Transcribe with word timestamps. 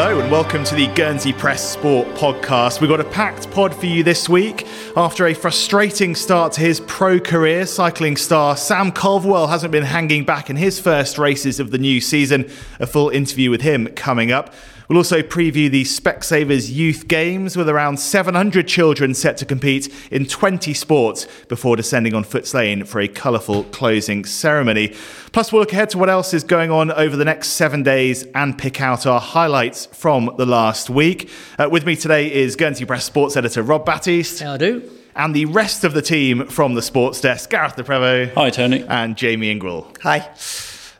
Hello 0.00 0.20
and 0.20 0.30
welcome 0.30 0.62
to 0.62 0.76
the 0.76 0.86
Guernsey 0.94 1.32
Press 1.32 1.72
Sport 1.72 2.06
podcast. 2.14 2.80
We've 2.80 2.88
got 2.88 3.00
a 3.00 3.04
packed 3.04 3.50
pod 3.50 3.74
for 3.74 3.86
you 3.86 4.04
this 4.04 4.28
week. 4.28 4.64
After 4.96 5.26
a 5.26 5.34
frustrating 5.34 6.14
start 6.14 6.52
to 6.52 6.60
his 6.60 6.78
pro 6.78 7.18
career, 7.18 7.66
cycling 7.66 8.16
star 8.16 8.56
Sam 8.56 8.92
Culverwell 8.92 9.48
hasn't 9.48 9.72
been 9.72 9.82
hanging 9.82 10.24
back 10.24 10.50
in 10.50 10.54
his 10.56 10.78
first 10.78 11.18
races 11.18 11.58
of 11.58 11.72
the 11.72 11.78
new 11.78 12.00
season. 12.00 12.48
A 12.78 12.86
full 12.86 13.08
interview 13.08 13.50
with 13.50 13.62
him 13.62 13.88
coming 13.96 14.30
up. 14.30 14.54
We'll 14.88 14.96
also 14.96 15.20
preview 15.20 15.70
the 15.70 15.84
Specsavers 15.84 16.74
Youth 16.74 17.08
Games 17.08 17.58
with 17.58 17.68
around 17.68 17.98
700 17.98 18.66
children 18.66 19.12
set 19.12 19.36
to 19.36 19.44
compete 19.44 19.92
in 20.10 20.24
20 20.24 20.72
sports 20.72 21.26
before 21.46 21.76
descending 21.76 22.14
on 22.14 22.24
Footes 22.24 22.54
Lane 22.54 22.86
for 22.86 22.98
a 22.98 23.06
colourful 23.06 23.64
closing 23.64 24.24
ceremony. 24.24 24.94
Plus, 25.32 25.52
we'll 25.52 25.60
look 25.60 25.74
ahead 25.74 25.90
to 25.90 25.98
what 25.98 26.08
else 26.08 26.32
is 26.32 26.42
going 26.42 26.70
on 26.70 26.90
over 26.90 27.16
the 27.16 27.24
next 27.26 27.48
seven 27.48 27.82
days 27.82 28.24
and 28.34 28.56
pick 28.56 28.80
out 28.80 29.04
our 29.06 29.20
highlights 29.20 29.84
from 29.86 30.34
the 30.38 30.46
last 30.46 30.88
week. 30.88 31.28
Uh, 31.58 31.68
with 31.70 31.84
me 31.84 31.94
today 31.94 32.32
is 32.32 32.56
Guernsey 32.56 32.86
Press 32.86 33.04
Sports 33.04 33.36
Editor 33.36 33.62
Rob 33.62 33.84
Battiste. 33.84 34.42
How 34.42 34.56
do? 34.56 34.90
And 35.14 35.34
the 35.34 35.44
rest 35.44 35.84
of 35.84 35.92
the 35.92 36.02
team 36.02 36.46
from 36.46 36.72
the 36.72 36.82
sports 36.82 37.20
desk, 37.20 37.50
Gareth 37.50 37.76
Le 37.76 37.84
Prevost. 37.84 38.32
Hi, 38.34 38.48
Tony. 38.48 38.84
And 38.88 39.18
Jamie 39.18 39.54
Ingrell. 39.54 39.94
Hi. 40.00 40.30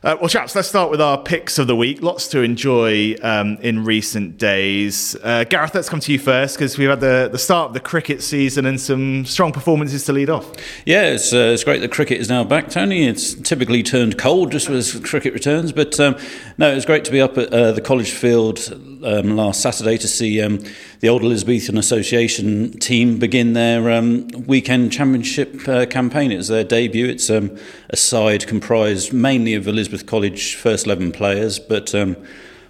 Uh, 0.01 0.15
well, 0.21 0.29
chaps, 0.29 0.55
let's 0.55 0.69
start 0.69 0.89
with 0.89 1.01
our 1.01 1.21
picks 1.21 1.59
of 1.59 1.67
the 1.67 1.75
week. 1.75 2.01
Lots 2.01 2.29
to 2.29 2.41
enjoy 2.41 3.15
um, 3.21 3.57
in 3.57 3.83
recent 3.83 4.37
days. 4.37 5.13
Uh, 5.21 5.43
Gareth, 5.43 5.75
let's 5.75 5.89
come 5.89 5.99
to 5.99 6.13
you 6.13 6.17
first 6.17 6.55
because 6.55 6.77
we've 6.77 6.89
had 6.89 7.01
the, 7.01 7.27
the 7.29 7.37
start 7.37 7.67
of 7.67 7.73
the 7.73 7.81
cricket 7.81 8.23
season 8.23 8.65
and 8.65 8.79
some 8.79 9.25
strong 9.25 9.51
performances 9.51 10.05
to 10.05 10.13
lead 10.13 10.29
off. 10.29 10.49
Yeah, 10.85 11.07
it's, 11.07 11.33
uh, 11.33 11.51
it's 11.53 11.65
great 11.65 11.81
that 11.81 11.91
cricket 11.91 12.21
is 12.21 12.29
now 12.29 12.45
back, 12.45 12.69
Tony. 12.69 13.07
It's 13.07 13.33
typically 13.33 13.83
turned 13.83 14.17
cold 14.17 14.53
just 14.53 14.69
as 14.69 14.97
cricket 15.01 15.33
returns, 15.33 15.73
but 15.73 15.99
um, 15.99 16.15
no, 16.57 16.71
it 16.71 16.75
was 16.75 16.85
great 16.85 17.03
to 17.03 17.11
be 17.11 17.19
up 17.19 17.37
at 17.37 17.51
uh, 17.51 17.73
the 17.73 17.81
college 17.81 18.11
field 18.11 18.71
um, 19.03 19.35
last 19.35 19.59
Saturday 19.61 19.97
to 19.97 20.07
see 20.07 20.41
um, 20.41 20.59
the 21.01 21.09
Old 21.09 21.23
Elizabethan 21.23 21.77
Association 21.77 22.71
team 22.79 23.19
begin 23.19 23.51
their 23.51 23.91
um, 23.91 24.29
weekend 24.47 24.93
championship 24.93 25.67
uh, 25.67 25.85
campaign. 25.85 26.31
It 26.31 26.37
was 26.37 26.47
their 26.47 26.63
debut. 26.63 27.07
It's 27.07 27.29
um, 27.29 27.57
a 27.89 27.97
side 27.97 28.47
comprised 28.47 29.11
mainly 29.11 29.55
of 29.55 29.67
Elizabeth 29.67 29.88
With 29.91 30.05
college 30.05 30.55
first 30.55 30.85
11 30.85 31.11
players, 31.11 31.57
but 31.57 31.95
um, 31.95 32.15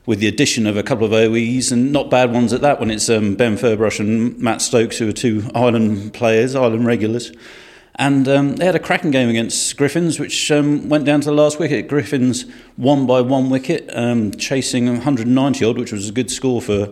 with 0.06 0.20
the 0.20 0.28
addition 0.28 0.66
of 0.66 0.78
a 0.78 0.84
couple 0.84 1.06
of 1.06 1.14
OEs 1.14 1.72
and 1.72 1.92
not 1.92 2.09
bad 2.09 2.31
ones 2.31 2.53
at 2.53 2.61
that 2.61 2.80
when 2.80 2.89
it's 2.89 3.09
um, 3.09 3.36
Ben 3.36 3.58
Furbush 3.58 4.00
and 4.00 4.39
Matt 4.39 4.61
Stokes, 4.61 4.98
who 4.98 5.09
are 5.09 5.14
two 5.14 5.50
Ireland 5.53 6.14
players, 6.14 6.56
Ireland 6.56 6.86
regulars. 6.86 7.31
And 7.95 8.28
um, 8.30 8.56
they 8.56 8.66
had 8.66 8.76
a 8.76 8.80
cracking 8.80 9.11
game 9.11 9.28
against 9.28 9.76
Griffins, 9.76 10.20
which 10.20 10.50
um, 10.52 10.88
went 10.88 11.03
down 11.03 11.20
to 11.22 11.26
the 11.30 11.36
last 11.36 11.59
wicket. 11.59 11.89
Griffins 11.89 12.45
won 12.78 13.06
by 13.06 13.20
one 13.20 13.50
wicket, 13.50 13.89
um, 13.94 14.31
chasing 14.31 14.88
190 14.88 15.66
odd, 15.66 15.78
which 15.78 15.92
was 15.92 16.08
a 16.08 16.14
good 16.14 16.31
score 16.31 16.61
for 16.61 16.89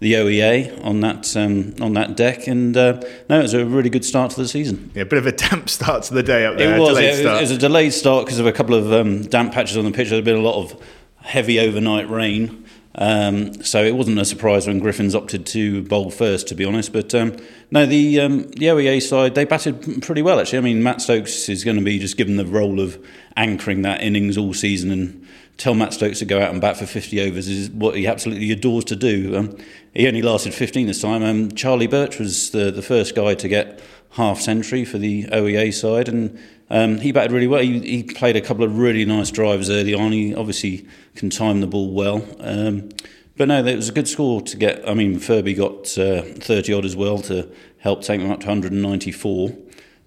the 0.00 0.14
OEA 0.14 0.84
on 0.84 1.00
that 1.00 1.36
um, 1.36 1.74
on 1.80 1.94
that 1.94 2.16
deck. 2.16 2.46
And 2.46 2.76
uh, 2.76 3.00
no, 3.28 3.38
it 3.40 3.42
was 3.42 3.54
a 3.54 3.64
really 3.64 3.90
good 3.90 4.04
start 4.04 4.30
to 4.32 4.40
the 4.40 4.48
season. 4.48 4.90
Yeah, 4.94 5.02
a 5.02 5.06
bit 5.06 5.18
of 5.18 5.26
a 5.26 5.32
damp 5.32 5.68
start 5.68 6.04
to 6.04 6.14
the 6.14 6.22
day 6.22 6.46
up 6.46 6.56
there. 6.56 6.76
It 6.76 6.80
was. 6.80 6.98
Yeah, 7.00 7.38
it 7.38 7.40
was 7.40 7.50
a 7.50 7.58
delayed 7.58 7.92
start 7.92 8.26
because 8.26 8.38
of 8.38 8.46
a 8.46 8.52
couple 8.52 8.74
of 8.74 8.92
um, 8.92 9.22
damp 9.22 9.52
patches 9.52 9.76
on 9.76 9.84
the 9.84 9.90
pitch. 9.90 10.08
There 10.08 10.16
had 10.16 10.24
been 10.24 10.36
a 10.36 10.40
lot 10.40 10.62
of 10.62 10.80
heavy 11.20 11.58
overnight 11.60 12.08
rain. 12.08 12.64
Um, 13.00 13.62
so 13.62 13.84
it 13.84 13.94
wasn't 13.94 14.18
a 14.18 14.24
surprise 14.24 14.66
when 14.66 14.80
Griffins 14.80 15.14
opted 15.14 15.46
to 15.46 15.84
bowl 15.84 16.10
first, 16.10 16.48
to 16.48 16.56
be 16.56 16.64
honest. 16.64 16.92
But 16.92 17.14
um, 17.14 17.36
no, 17.70 17.86
the 17.86 18.20
um, 18.20 18.42
the 18.42 18.66
OEA 18.66 19.00
side 19.00 19.36
they 19.36 19.44
batted 19.44 20.02
pretty 20.02 20.22
well 20.22 20.40
actually. 20.40 20.58
I 20.58 20.62
mean, 20.62 20.82
Matt 20.82 21.00
Stokes 21.00 21.48
is 21.48 21.62
going 21.62 21.76
to 21.76 21.84
be 21.84 22.00
just 22.00 22.16
given 22.16 22.36
the 22.36 22.46
role 22.46 22.80
of 22.80 23.04
anchoring 23.36 23.82
that 23.82 24.02
innings 24.02 24.36
all 24.36 24.52
season 24.52 24.90
and 24.90 25.26
tell 25.58 25.74
Matt 25.74 25.92
Stokes 25.92 26.20
to 26.20 26.24
go 26.24 26.40
out 26.40 26.52
and 26.52 26.60
bat 26.60 26.76
for 26.76 26.86
50 26.86 27.20
overs 27.20 27.48
is 27.48 27.68
what 27.70 27.96
he 27.96 28.06
absolutely 28.06 28.50
adores 28.52 28.84
to 28.86 28.96
do. 28.96 29.36
Um, 29.36 29.58
he 29.92 30.06
only 30.06 30.22
lasted 30.22 30.54
15 30.54 30.86
this 30.86 31.02
time. 31.02 31.22
Um, 31.22 31.50
Charlie 31.50 31.88
Birch 31.88 32.18
was 32.18 32.50
the, 32.50 32.70
the 32.70 32.80
first 32.80 33.14
guy 33.14 33.34
to 33.34 33.48
get 33.48 33.80
half 34.12 34.40
century 34.40 34.84
for 34.84 34.98
the 34.98 35.24
OEA 35.24 35.74
side, 35.74 36.08
and 36.08 36.38
um, 36.70 36.98
he 36.98 37.12
batted 37.12 37.32
really 37.32 37.48
well. 37.48 37.60
He, 37.60 37.80
he, 37.80 38.02
played 38.04 38.36
a 38.36 38.40
couple 38.40 38.64
of 38.64 38.78
really 38.78 39.04
nice 39.04 39.30
drives 39.30 39.68
early 39.68 39.94
on. 39.94 40.12
He 40.12 40.34
obviously 40.34 40.86
can 41.16 41.28
time 41.28 41.60
the 41.60 41.66
ball 41.66 41.90
well. 41.90 42.24
Um, 42.40 42.90
but 43.36 43.48
no, 43.48 43.64
it 43.64 43.76
was 43.76 43.88
a 43.88 43.92
good 43.92 44.08
score 44.08 44.40
to 44.42 44.56
get. 44.56 44.88
I 44.88 44.94
mean, 44.94 45.18
Furby 45.18 45.54
got 45.54 45.96
uh, 45.98 46.22
30 46.22 46.72
odd 46.72 46.84
as 46.84 46.96
well 46.96 47.18
to 47.22 47.50
help 47.78 48.02
take 48.02 48.20
them 48.20 48.30
up 48.30 48.40
to 48.40 48.46
194. 48.46 49.56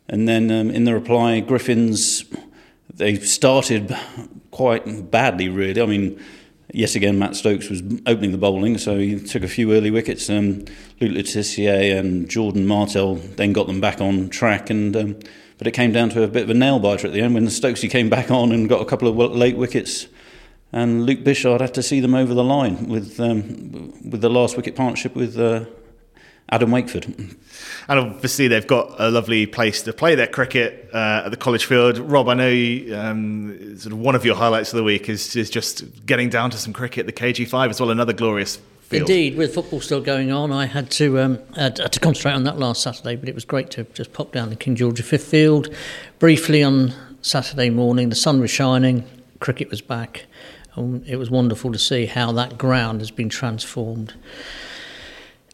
And 0.07 0.27
then 0.27 0.51
um, 0.51 0.69
in 0.69 0.83
the 0.83 0.93
reply, 0.93 1.39
Griffins, 1.39 2.25
they 2.93 3.15
started 3.15 3.95
quite 4.51 5.11
badly, 5.11 5.49
really. 5.49 5.81
I 5.81 5.85
mean, 5.85 6.19
yet 6.73 6.95
again, 6.95 7.17
Matt 7.19 7.35
Stokes 7.35 7.69
was 7.69 7.81
opening 8.05 8.31
the 8.31 8.37
bowling, 8.37 8.77
so 8.77 8.97
he 8.97 9.19
took 9.19 9.43
a 9.43 9.47
few 9.47 9.73
early 9.73 9.91
wickets. 9.91 10.29
Um, 10.29 10.65
Luke 10.99 11.13
Le 11.13 11.23
Tissier 11.23 11.97
and 11.97 12.29
Jordan 12.29 12.67
Martell 12.67 13.15
then 13.15 13.53
got 13.53 13.67
them 13.67 13.81
back 13.81 14.01
on 14.01 14.29
track, 14.29 14.69
and 14.69 14.95
um, 14.95 15.19
but 15.57 15.67
it 15.67 15.71
came 15.71 15.91
down 15.91 16.09
to 16.09 16.23
a 16.23 16.27
bit 16.27 16.43
of 16.43 16.49
a 16.49 16.55
nail 16.55 16.79
biter 16.79 17.07
at 17.07 17.13
the 17.13 17.21
end 17.21 17.33
when 17.33 17.45
Stokesy 17.45 17.89
came 17.89 18.09
back 18.09 18.31
on 18.31 18.51
and 18.51 18.67
got 18.67 18.81
a 18.81 18.85
couple 18.85 19.07
of 19.07 19.15
late 19.35 19.57
wickets. 19.57 20.07
And 20.73 21.05
Luke 21.05 21.23
Bichard 21.23 21.59
had 21.59 21.73
to 21.73 21.83
see 21.83 21.99
them 21.99 22.15
over 22.15 22.33
the 22.33 22.43
line 22.43 22.87
with 22.87 23.19
um, 23.19 23.93
with 24.09 24.21
the 24.21 24.29
last 24.29 24.55
wicket 24.55 24.75
partnership 24.75 25.15
with 25.15 25.37
uh, 25.37 25.65
Adam 26.49 26.71
Wakeford. 26.71 27.35
And 27.87 27.99
obviously, 27.99 28.47
they've 28.47 28.65
got 28.65 28.95
a 28.99 29.09
lovely 29.09 29.45
place 29.45 29.81
to 29.83 29.93
play 29.93 30.15
their 30.15 30.27
cricket 30.27 30.89
uh, 30.93 31.23
at 31.25 31.29
the 31.29 31.37
college 31.37 31.65
field. 31.65 31.97
Rob, 31.97 32.29
I 32.29 32.33
know 32.33 32.99
um, 32.99 33.77
sort 33.77 33.93
of 33.93 33.99
one 33.99 34.15
of 34.15 34.25
your 34.25 34.35
highlights 34.35 34.71
of 34.73 34.77
the 34.77 34.83
week 34.83 35.09
is, 35.09 35.35
is 35.35 35.49
just 35.49 36.05
getting 36.05 36.29
down 36.29 36.51
to 36.51 36.57
some 36.57 36.73
cricket 36.73 37.07
at 37.07 37.15
the 37.15 37.21
KG5 37.21 37.69
as 37.69 37.79
well. 37.79 37.89
Another 37.89 38.13
glorious 38.13 38.57
field. 38.81 39.09
Indeed, 39.09 39.37
with 39.37 39.53
football 39.53 39.81
still 39.81 40.01
going 40.01 40.31
on, 40.31 40.51
I 40.51 40.65
had 40.65 40.91
to 40.91 41.19
um, 41.19 41.39
had 41.55 41.75
to 41.75 41.99
concentrate 41.99 42.33
on 42.33 42.43
that 42.43 42.59
last 42.59 42.81
Saturday. 42.81 43.15
But 43.15 43.29
it 43.29 43.35
was 43.35 43.45
great 43.45 43.69
to 43.71 43.83
just 43.93 44.13
pop 44.13 44.31
down 44.31 44.49
to 44.49 44.55
King 44.55 44.75
George 44.75 45.01
V 45.01 45.17
field 45.17 45.73
briefly 46.19 46.63
on 46.63 46.93
Saturday 47.21 47.69
morning. 47.69 48.09
The 48.09 48.15
sun 48.15 48.39
was 48.39 48.51
shining, 48.51 49.05
cricket 49.39 49.69
was 49.69 49.81
back. 49.81 50.25
And 50.75 51.05
it 51.05 51.17
was 51.17 51.29
wonderful 51.29 51.71
to 51.73 51.79
see 51.79 52.05
how 52.05 52.31
that 52.33 52.57
ground 52.57 53.01
has 53.01 53.11
been 53.11 53.27
transformed 53.27 54.13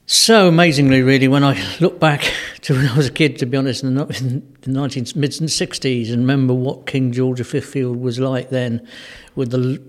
so 0.10 0.48
amazingly, 0.48 1.02
really, 1.02 1.28
when 1.28 1.44
I 1.44 1.62
look 1.82 2.00
back 2.00 2.32
to 2.62 2.74
when 2.74 2.88
I 2.88 2.96
was 2.96 3.08
a 3.08 3.12
kid, 3.12 3.38
to 3.40 3.46
be 3.46 3.58
honest, 3.58 3.84
in 3.84 3.96
the, 3.96 4.50
19, 4.66 5.06
mid 5.16 5.32
60s, 5.32 6.08
and 6.14 6.22
remember 6.22 6.54
what 6.54 6.88
King 6.88 7.12
George 7.12 7.42
V 7.42 7.60
Field 7.60 7.98
was 7.98 8.18
like 8.18 8.50
then, 8.50 8.88
with 9.36 9.52
the 9.52 9.82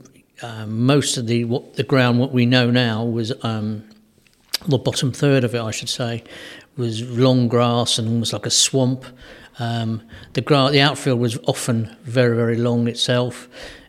uh, 0.42 0.66
most 0.66 1.16
of 1.16 1.28
the 1.28 1.44
what 1.44 1.74
the 1.74 1.84
ground 1.84 2.18
what 2.18 2.32
we 2.32 2.46
know 2.46 2.68
now 2.68 3.04
was 3.04 3.32
um, 3.44 3.84
the 4.66 4.78
bottom 4.78 5.12
third 5.12 5.44
of 5.44 5.54
it, 5.54 5.60
I 5.60 5.70
should 5.70 5.88
say, 5.88 6.24
was 6.76 7.02
long 7.16 7.46
grass 7.46 7.96
and 7.96 8.08
almost 8.08 8.32
like 8.32 8.46
a 8.46 8.50
swamp. 8.50 9.04
Um, 9.60 10.02
the 10.32 10.40
gra- 10.40 10.70
the 10.70 10.80
outfield 10.80 11.20
was 11.20 11.38
often 11.46 11.96
very 12.02 12.34
very 12.34 12.56
long 12.56 12.88
itself. 12.88 13.48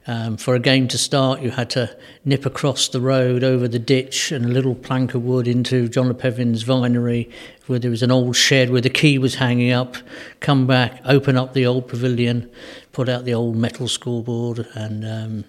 Um, 0.09 0.37
for 0.37 0.55
a 0.55 0.59
game 0.59 0.87
to 0.87 0.97
start, 0.97 1.41
you 1.41 1.51
had 1.51 1.69
to 1.69 1.95
nip 2.25 2.43
across 2.43 2.87
the 2.87 2.99
road 2.99 3.43
over 3.43 3.67
the 3.67 3.77
ditch 3.77 4.31
and 4.31 4.43
a 4.43 4.47
little 4.47 4.73
plank 4.73 5.13
of 5.13 5.23
wood 5.23 5.47
into 5.47 5.87
John 5.87 6.07
Le 6.07 6.15
Pevin's 6.15 6.63
vinery, 6.63 7.29
where 7.67 7.77
there 7.77 7.91
was 7.91 8.01
an 8.01 8.09
old 8.09 8.35
shed 8.35 8.71
where 8.71 8.81
the 8.81 8.89
key 8.89 9.19
was 9.19 9.35
hanging 9.35 9.71
up. 9.71 9.97
Come 10.39 10.65
back, 10.65 10.99
open 11.05 11.37
up 11.37 11.53
the 11.53 11.67
old 11.67 11.87
pavilion, 11.87 12.49
put 12.91 13.07
out 13.07 13.23
the 13.23 13.35
old 13.35 13.55
metal 13.55 13.87
scoreboard, 13.87 14.65
and 14.73 15.05
um, 15.05 15.45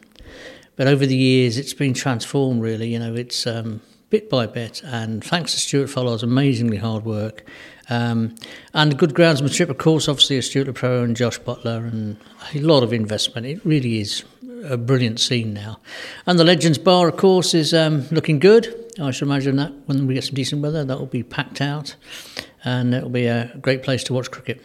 but 0.76 0.86
over 0.86 1.06
the 1.06 1.16
years 1.16 1.56
it's 1.56 1.72
been 1.72 1.94
transformed. 1.94 2.60
Really, 2.60 2.88
you 2.88 2.98
know, 2.98 3.14
it's 3.14 3.46
um, 3.46 3.80
bit 4.10 4.28
by 4.28 4.46
bit, 4.46 4.82
and 4.84 5.24
thanks 5.24 5.54
to 5.54 5.58
Stuart 5.58 5.88
Fallow's 5.88 6.22
amazingly 6.22 6.76
hard 6.76 7.06
work. 7.06 7.46
Um, 7.88 8.34
and 8.74 8.98
good 8.98 9.14
groundsmanship, 9.14 9.70
of 9.70 9.78
course, 9.78 10.06
obviously, 10.06 10.36
a 10.36 10.42
Stuart 10.42 10.74
Pro 10.74 11.02
and 11.02 11.16
Josh 11.16 11.38
Butler, 11.38 11.78
and 11.86 12.18
a 12.54 12.60
lot 12.60 12.82
of 12.82 12.92
investment. 12.92 13.46
It 13.46 13.64
really 13.64 14.00
is 14.00 14.22
a 14.64 14.76
brilliant 14.76 15.20
scene 15.20 15.52
now. 15.52 15.80
And 16.26 16.38
the 16.38 16.44
Legends 16.44 16.78
Bar, 16.78 17.08
of 17.08 17.16
course, 17.16 17.54
is 17.54 17.72
um, 17.74 18.06
looking 18.10 18.38
good. 18.38 18.92
I 19.00 19.10
should 19.10 19.28
imagine 19.28 19.56
that 19.56 19.72
when 19.86 20.06
we 20.06 20.14
get 20.14 20.24
some 20.24 20.34
decent 20.34 20.62
weather, 20.62 20.84
that 20.84 20.98
will 20.98 21.06
be 21.06 21.22
packed 21.22 21.60
out, 21.60 21.96
and 22.64 22.94
it 22.94 23.02
will 23.02 23.10
be 23.10 23.26
a 23.26 23.56
great 23.60 23.82
place 23.82 24.04
to 24.04 24.14
watch 24.14 24.30
cricket. 24.30 24.62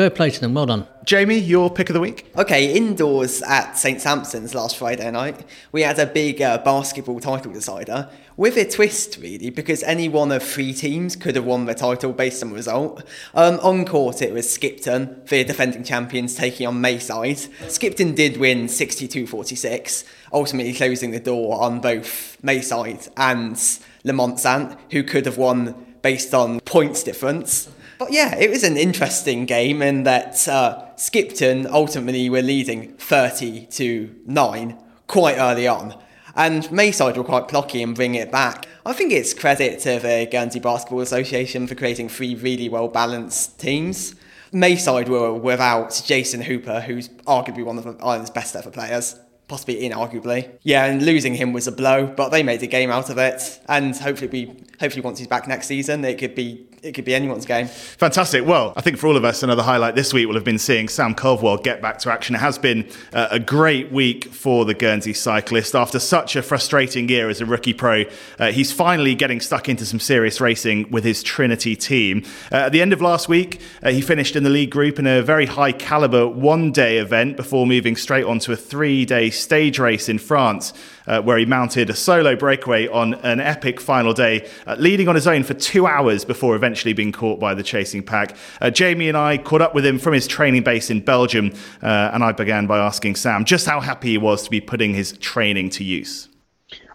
Fair 0.00 0.08
play 0.08 0.30
to 0.30 0.40
them. 0.40 0.54
Well 0.54 0.64
done. 0.64 0.86
Jamie, 1.04 1.36
your 1.36 1.68
pick 1.68 1.90
of 1.90 1.92
the 1.92 2.00
week? 2.00 2.32
Okay, 2.34 2.74
indoors 2.74 3.42
at 3.42 3.76
St 3.76 4.00
Sampson's 4.00 4.54
last 4.54 4.78
Friday 4.78 5.10
night, 5.10 5.44
we 5.72 5.82
had 5.82 5.98
a 5.98 6.06
big 6.06 6.40
uh, 6.40 6.56
basketball 6.56 7.20
title 7.20 7.52
decider 7.52 8.08
with 8.34 8.56
a 8.56 8.64
twist, 8.64 9.18
really, 9.20 9.50
because 9.50 9.82
any 9.82 10.08
one 10.08 10.32
of 10.32 10.42
three 10.42 10.72
teams 10.72 11.16
could 11.16 11.36
have 11.36 11.44
won 11.44 11.66
the 11.66 11.74
title 11.74 12.14
based 12.14 12.42
on 12.42 12.48
the 12.48 12.54
result. 12.54 13.04
Um, 13.34 13.60
on 13.60 13.84
court, 13.84 14.22
it 14.22 14.32
was 14.32 14.50
Skipton, 14.50 15.20
the 15.26 15.44
defending 15.44 15.84
champions, 15.84 16.34
taking 16.34 16.66
on 16.66 16.80
Mayside. 16.80 17.36
Skipton 17.68 18.14
did 18.14 18.38
win 18.38 18.68
62 18.68 19.26
46, 19.26 20.04
ultimately 20.32 20.72
closing 20.72 21.10
the 21.10 21.20
door 21.20 21.60
on 21.60 21.78
both 21.78 22.42
Mayside 22.42 23.08
and 23.18 23.62
Lamont 24.04 24.40
Sant, 24.40 24.78
who 24.92 25.02
could 25.02 25.26
have 25.26 25.36
won 25.36 25.94
based 26.00 26.32
on 26.32 26.60
points 26.60 27.02
difference. 27.02 27.68
But 28.00 28.12
yeah, 28.12 28.34
it 28.34 28.48
was 28.48 28.64
an 28.64 28.78
interesting 28.78 29.44
game 29.44 29.82
in 29.82 30.04
that 30.04 30.48
uh, 30.48 30.96
Skipton 30.96 31.66
ultimately 31.66 32.30
were 32.30 32.40
leading 32.40 32.94
30 32.94 33.66
to 33.66 34.16
9 34.24 34.78
quite 35.06 35.36
early 35.36 35.68
on. 35.68 35.94
And 36.34 36.72
Mayside 36.72 37.18
were 37.18 37.24
quite 37.24 37.48
plucky 37.48 37.82
in 37.82 37.92
bringing 37.92 38.22
it 38.22 38.32
back. 38.32 38.66
I 38.86 38.94
think 38.94 39.12
it's 39.12 39.34
credit 39.34 39.80
to 39.80 39.98
the 39.98 40.26
Guernsey 40.30 40.60
Basketball 40.60 41.02
Association 41.02 41.66
for 41.66 41.74
creating 41.74 42.08
three 42.08 42.34
really 42.34 42.70
well 42.70 42.88
balanced 42.88 43.60
teams. 43.60 44.14
Mayside 44.50 45.10
were 45.10 45.34
without 45.34 46.02
Jason 46.06 46.40
Hooper, 46.40 46.80
who's 46.80 47.10
arguably 47.26 47.66
one 47.66 47.76
of 47.76 47.86
Ireland's 48.02 48.30
best 48.30 48.56
ever 48.56 48.70
players 48.70 49.20
possibly 49.46 49.82
inarguably. 49.82 50.48
Yeah, 50.62 50.86
and 50.86 51.04
losing 51.04 51.34
him 51.34 51.52
was 51.52 51.66
a 51.66 51.72
blow, 51.72 52.06
but 52.06 52.28
they 52.28 52.44
made 52.44 52.62
a 52.62 52.68
game 52.68 52.88
out 52.90 53.10
of 53.10 53.18
it, 53.18 53.60
and 53.68 53.94
hopefully 53.96 54.30
we 54.30 54.64
hopefully 54.78 55.02
once 55.02 55.18
he's 55.18 55.26
back 55.26 55.48
next 55.48 55.66
season, 55.66 56.04
it 56.04 56.18
could 56.18 56.36
be 56.36 56.68
it 56.82 56.92
could 56.92 57.04
be 57.04 57.14
anyone's 57.14 57.44
game. 57.44 57.66
Fantastic. 57.66 58.46
Well, 58.46 58.72
I 58.74 58.80
think 58.80 58.96
for 58.96 59.06
all 59.06 59.16
of 59.16 59.24
us, 59.24 59.42
another 59.42 59.62
highlight 59.62 59.94
this 59.94 60.14
week 60.14 60.26
will 60.26 60.34
have 60.34 60.44
been 60.44 60.58
seeing 60.58 60.88
Sam 60.88 61.14
Culverwell 61.14 61.62
get 61.62 61.82
back 61.82 61.98
to 61.98 62.12
action. 62.12 62.34
It 62.34 62.38
has 62.38 62.58
been 62.58 62.88
uh, 63.12 63.28
a 63.30 63.38
great 63.38 63.92
week 63.92 64.24
for 64.26 64.64
the 64.64 64.72
Guernsey 64.72 65.12
cyclist. 65.12 65.74
After 65.74 65.98
such 65.98 66.36
a 66.36 66.42
frustrating 66.42 67.08
year 67.08 67.28
as 67.28 67.42
a 67.42 67.46
rookie 67.46 67.74
pro, 67.74 68.04
uh, 68.38 68.52
he's 68.52 68.72
finally 68.72 69.14
getting 69.14 69.40
stuck 69.40 69.68
into 69.68 69.84
some 69.84 70.00
serious 70.00 70.40
racing 70.40 70.90
with 70.90 71.04
his 71.04 71.22
Trinity 71.22 71.76
team. 71.76 72.24
Uh, 72.50 72.56
at 72.56 72.72
the 72.72 72.80
end 72.80 72.94
of 72.94 73.02
last 73.02 73.28
week, 73.28 73.60
uh, 73.82 73.90
he 73.90 74.00
finished 74.00 74.34
in 74.34 74.42
the 74.42 74.50
league 74.50 74.70
group 74.70 74.98
in 74.98 75.06
a 75.06 75.20
very 75.20 75.46
high 75.46 75.72
caliber 75.72 76.26
one 76.26 76.72
day 76.72 76.96
event 76.96 77.36
before 77.36 77.66
moving 77.66 77.94
straight 77.94 78.24
on 78.24 78.38
to 78.38 78.52
a 78.52 78.56
three 78.56 79.04
day 79.04 79.28
stage 79.28 79.78
race 79.78 80.08
in 80.08 80.18
France 80.18 80.72
uh, 81.06 81.20
where 81.22 81.38
he 81.38 81.46
mounted 81.46 81.90
a 81.90 81.94
solo 81.94 82.36
breakaway 82.36 82.86
on 82.88 83.14
an 83.14 83.40
epic 83.40 83.80
final 83.80 84.12
day, 84.12 84.48
uh, 84.66 84.76
leading 84.78 85.08
on 85.08 85.14
his 85.14 85.26
own 85.26 85.42
for 85.42 85.54
two 85.54 85.86
hours 85.86 86.24
before 86.24 86.54
eventually 86.54 86.92
being 86.92 87.12
caught 87.12 87.40
by 87.40 87.54
the 87.54 87.62
chasing 87.62 88.02
pack. 88.02 88.36
Uh, 88.60 88.70
Jamie 88.70 89.08
and 89.08 89.16
I 89.16 89.38
caught 89.38 89.62
up 89.62 89.74
with 89.74 89.84
him 89.86 89.98
from 89.98 90.14
his 90.14 90.26
training 90.26 90.62
base 90.62 90.90
in 90.90 91.00
Belgium, 91.00 91.52
uh, 91.82 92.10
and 92.12 92.22
I 92.22 92.32
began 92.32 92.66
by 92.66 92.78
asking 92.78 93.16
Sam 93.16 93.44
just 93.44 93.66
how 93.66 93.80
happy 93.80 94.10
he 94.10 94.18
was 94.18 94.42
to 94.44 94.50
be 94.50 94.60
putting 94.60 94.94
his 94.94 95.12
training 95.18 95.70
to 95.70 95.84
use. 95.84 96.28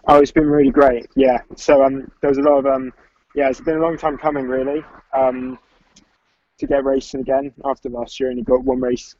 Oh, 0.08 0.20
it's 0.20 0.32
been 0.32 0.46
really 0.46 0.70
great. 0.70 1.06
Yeah. 1.16 1.38
So 1.56 1.84
um, 1.84 2.10
there 2.20 2.30
was 2.30 2.38
a 2.38 2.42
lot 2.42 2.58
of 2.58 2.66
um, 2.66 2.92
yeah, 3.34 3.50
it's 3.50 3.60
been 3.60 3.76
a 3.76 3.80
long 3.80 3.98
time 3.98 4.16
coming 4.18 4.46
really. 4.46 4.82
Um, 5.12 5.58
to 6.58 6.66
get 6.66 6.84
racing 6.84 7.20
again 7.20 7.52
after 7.64 7.90
last 7.90 8.18
year, 8.18 8.30
only 8.30 8.42
got 8.42 8.64
one 8.64 8.80
race. 8.80 9.14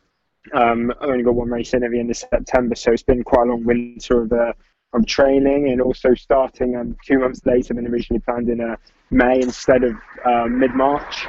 Um, 0.55 0.93
I 1.01 1.07
only 1.07 1.23
got 1.23 1.35
one 1.35 1.51
race 1.51 1.75
in 1.75 1.85
at 1.85 1.91
the 1.91 1.99
end 1.99 2.11
of 2.11 2.17
September, 2.17 2.75
so 2.75 2.93
it's 2.93 3.03
been 3.03 3.23
quite 3.23 3.47
a 3.47 3.51
long 3.51 3.65
winter 3.65 4.23
of 4.23 4.33
uh, 4.33 4.53
I'm 4.93 5.05
training 5.05 5.69
and 5.69 5.81
also 5.81 6.15
starting 6.15 6.77
um, 6.77 6.97
two 7.05 7.19
months 7.19 7.41
later 7.45 7.75
than 7.75 7.87
originally 7.87 8.21
planned 8.21 8.49
in 8.49 8.61
uh, 8.61 8.77
May 9.11 9.41
instead 9.41 9.85
of 9.85 9.95
uh, 10.25 10.47
mid 10.47 10.75
March. 10.75 11.27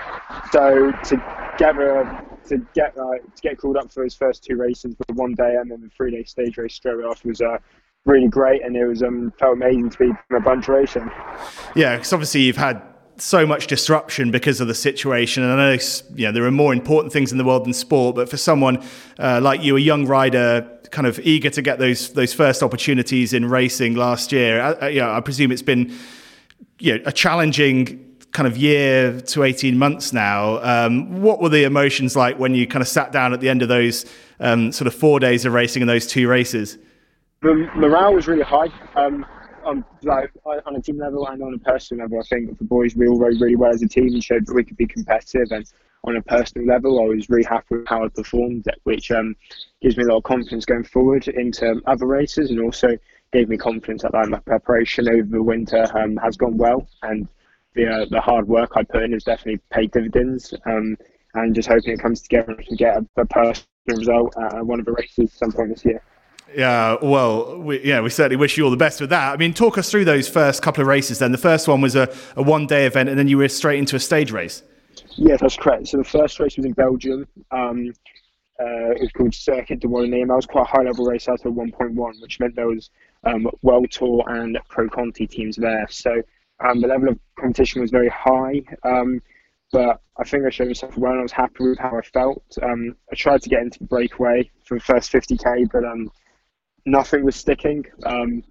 So 0.52 0.92
to 0.92 1.16
get 1.58 1.74
to 1.74 2.58
get 2.74 2.98
uh, 2.98 3.18
to 3.36 3.42
get 3.42 3.58
called 3.58 3.78
up 3.78 3.92
for 3.92 4.04
his 4.04 4.16
first 4.16 4.44
two 4.44 4.56
races, 4.56 4.96
the 5.08 5.14
one 5.14 5.34
day 5.34 5.56
and 5.60 5.70
then 5.70 5.82
the 5.82 5.90
three 5.90 6.12
day 6.12 6.24
stage 6.24 6.58
race 6.58 6.76
straight 6.76 7.04
after 7.04 7.28
was 7.28 7.42
uh, 7.42 7.58
really 8.06 8.28
great, 8.28 8.64
and 8.64 8.76
it 8.76 8.86
was 8.86 9.04
um, 9.04 9.34
felt 9.40 9.54
amazing 9.54 9.90
to 9.92 9.98
be 9.98 10.06
in 10.06 10.36
a 10.36 10.40
bunch 10.40 10.68
racing. 10.68 11.10
Yeah, 11.76 11.96
because 11.96 12.14
obviously 12.14 12.42
you've 12.42 12.58
had 12.58 12.82
so 13.20 13.46
much 13.46 13.68
disruption 13.68 14.32
because 14.32 14.62
of 14.62 14.68
the 14.68 14.76
situation. 14.76 15.44
And 15.44 15.60
I 15.60 15.76
know 15.76 15.82
you 16.16 16.26
know 16.26 16.32
there 16.32 16.46
are 16.46 16.52
more 16.52 16.74
important 16.74 17.14
things 17.14 17.32
in 17.32 17.38
the 17.38 17.44
world 17.44 17.66
than 17.66 17.74
sport, 17.74 18.16
but 18.16 18.30
for 18.30 18.38
someone 18.38 18.84
uh, 19.20 19.40
like 19.42 19.64
you, 19.64 19.76
a 19.76 19.80
young 19.80 20.06
rider 20.06 20.77
kind 20.92 21.08
of 21.08 21.20
eager 21.20 21.50
to 21.50 21.62
get 21.62 21.80
those 21.80 22.14
those 22.14 22.34
first 22.34 22.64
opportunities 22.64 23.34
in 23.34 23.46
racing 23.50 23.96
last 23.96 24.32
year. 24.32 24.62
I, 24.62 24.72
I, 24.74 24.90
you 24.90 25.02
know, 25.02 25.12
I 25.12 25.22
presume 25.22 25.52
it's 25.52 25.62
been 25.62 25.98
you 26.80 26.98
know, 26.98 27.04
a 27.06 27.12
challenging 27.12 28.04
kind 28.32 28.48
of 28.48 28.58
year 28.58 29.20
to 29.22 29.44
18 29.44 29.78
months 29.78 30.14
now. 30.14 30.62
Um, 30.62 31.22
what 31.22 31.42
were 31.42 31.50
the 31.50 31.64
emotions 31.64 32.16
like 32.16 32.38
when 32.38 32.54
you 32.54 32.68
kind 32.68 32.82
of 32.82 32.88
sat 32.88 33.12
down 33.12 33.34
at 33.34 33.40
the 33.40 33.50
end 33.50 33.62
of 33.62 33.68
those 33.68 34.06
um, 34.40 34.72
sort 34.72 34.88
of 34.88 34.94
four 34.94 35.20
days 35.20 35.46
of 35.46 35.54
racing 35.54 35.82
in 35.82 35.88
those 35.88 36.06
two 36.06 36.28
races? 36.28 36.78
The 37.42 37.70
morale 37.76 38.14
was 38.14 38.28
really 38.28 38.44
high. 38.44 38.68
Um, 38.96 39.26
on, 39.64 39.84
like, 40.04 40.32
on 40.46 40.76
a 40.76 40.82
team 40.82 40.98
level 40.98 41.28
and 41.28 41.42
on 41.44 41.54
a 41.54 41.58
personal 41.60 42.06
level, 42.06 42.20
I 42.20 42.24
think 42.24 42.58
the 42.58 42.64
boys 42.64 42.96
we 42.96 43.08
all 43.08 43.20
rode 43.20 43.42
really 43.42 43.56
well 43.56 43.72
as 43.72 43.82
a 43.82 43.88
team 43.88 44.08
and 44.14 44.24
showed 44.24 44.46
that 44.46 44.54
we 44.54 44.64
could 44.64 44.78
be 44.78 44.88
competitive 44.88 45.52
and 45.52 45.66
on 46.04 46.16
a 46.16 46.22
personal 46.22 46.68
level, 46.68 47.02
I 47.02 47.08
was 47.08 47.30
really 47.30 47.44
happy 47.44 47.76
with 47.76 47.88
how 47.88 48.06
I 48.06 48.08
performed, 48.08 48.66
which 48.84 49.12
um, 49.12 49.36
gives 49.82 49.98
me 49.98 50.04
a 50.04 50.08
lot 50.08 50.18
of 50.18 50.24
confidence 50.24 50.66
going 50.66 50.84
forward 50.84 51.28
into 51.28 51.82
other 51.88 52.06
races, 52.06 52.50
and 52.50 52.60
also 52.62 52.98
gave 53.34 53.50
me 53.50 53.58
confidence 53.58 54.04
that 54.04 54.14
like, 54.14 54.30
my 54.30 54.40
preparation 54.40 55.10
over 55.10 55.28
the 55.30 55.44
winter 55.44 55.86
um, 55.98 56.18
has 56.18 56.38
gone 56.38 56.58
well, 56.58 56.88
and 57.04 57.28
the 57.76 57.88
uh, 57.88 58.06
the 58.10 58.22
hard 58.22 58.48
work 58.48 58.72
I 58.76 58.84
put 58.84 59.04
in 59.04 59.14
has 59.14 59.24
definitely 59.24 59.62
paid 59.72 59.92
dividends. 59.92 60.54
Um, 60.66 60.98
and 61.34 61.54
just 61.54 61.68
hoping 61.68 61.94
it 61.94 62.00
comes 62.00 62.22
together 62.22 62.54
and 62.54 62.66
we 62.70 62.78
get 62.78 62.98
a, 62.98 63.06
a 63.22 63.26
personal 63.26 63.68
result 63.88 64.36
at 64.38 64.66
one 64.66 64.80
of 64.80 64.86
the 64.86 64.92
races 64.94 65.32
at 65.32 65.32
some 65.32 65.52
point 65.52 65.70
this 65.70 65.86
year. 65.86 66.02
Yeah, 66.56 66.96
well, 67.02 67.60
we, 67.60 67.84
yeah, 67.84 68.00
we 68.00 68.10
certainly 68.10 68.38
wish 68.38 68.58
you 68.58 68.64
all 68.64 68.72
the 68.72 68.78
best 68.78 69.02
with 69.02 69.10
that. 69.10 69.34
I 69.34 69.38
mean, 69.38 69.54
talk 69.54 69.78
us 69.78 69.92
through 69.92 70.06
those 70.06 70.30
first 70.30 70.62
couple 70.62 70.82
of 70.82 70.88
races. 70.88 71.20
Then 71.20 71.34
the 71.34 71.38
first 71.38 71.68
one 71.68 71.82
was 71.82 71.96
a, 71.96 72.14
a 72.36 72.42
one 72.42 72.68
day 72.68 72.86
event, 72.86 73.10
and 73.10 73.20
then 73.20 73.28
you 73.28 73.38
were 73.38 73.50
straight 73.50 73.80
into 73.80 73.96
a 73.98 74.00
stage 74.00 74.32
race. 74.32 74.64
Yeah, 75.16 75.36
that's 75.36 75.58
correct. 75.58 75.88
So 75.88 75.98
the 75.98 76.06
first 76.06 76.40
race 76.40 76.56
was 76.56 76.66
in 76.66 76.72
Belgium. 76.72 77.28
Um, 77.52 77.94
uh, 78.60 78.92
it 78.92 79.02
was 79.02 79.12
called 79.12 79.34
Circuit 79.34 79.80
de 79.80 79.88
Wallonie. 79.88 80.28
That 80.28 80.36
was 80.36 80.46
quite 80.46 80.64
a 80.64 80.70
high 80.70 80.84
level 80.84 81.06
race 81.06 81.28
out 81.28 81.46
of 81.46 81.54
1.1, 81.54 82.22
which 82.22 82.40
meant 82.40 82.56
there 82.56 82.68
was 82.68 82.90
um, 83.24 83.48
World 83.62 83.92
Tour 83.92 84.24
and 84.28 84.58
Pro 84.70 84.90
Conti 84.90 85.28
teams 85.28 85.56
there. 85.56 85.86
So 85.90 86.22
um, 86.66 86.82
the 86.82 86.88
level 86.88 87.10
of 87.10 87.20
competition 87.40 87.82
was 87.82 87.92
very 87.92 88.10
high. 88.10 88.64
Um, 88.84 89.22
but 89.72 90.02
I 90.18 90.24
think 90.24 90.46
I 90.46 90.50
showed 90.50 90.68
myself 90.68 90.98
well. 90.98 91.20
I 91.20 91.22
was 91.22 91.32
happy 91.32 91.68
with 91.68 91.78
how 91.78 91.98
I 91.98 92.02
felt. 92.02 92.44
Um, 92.64 92.96
I 93.12 93.16
tried 93.16 93.42
to 93.44 93.50
get 93.50 93.62
into 93.62 93.80
the 93.80 93.86
breakaway 93.86 94.50
for 94.64 94.76
the 94.78 94.84
first 94.84 95.12
50k, 95.12 95.70
but 95.72 95.84
um, 95.84 96.10
nothing 96.86 97.24
was 97.24 97.36
sticking. 97.36 97.86
Um, 98.06 98.44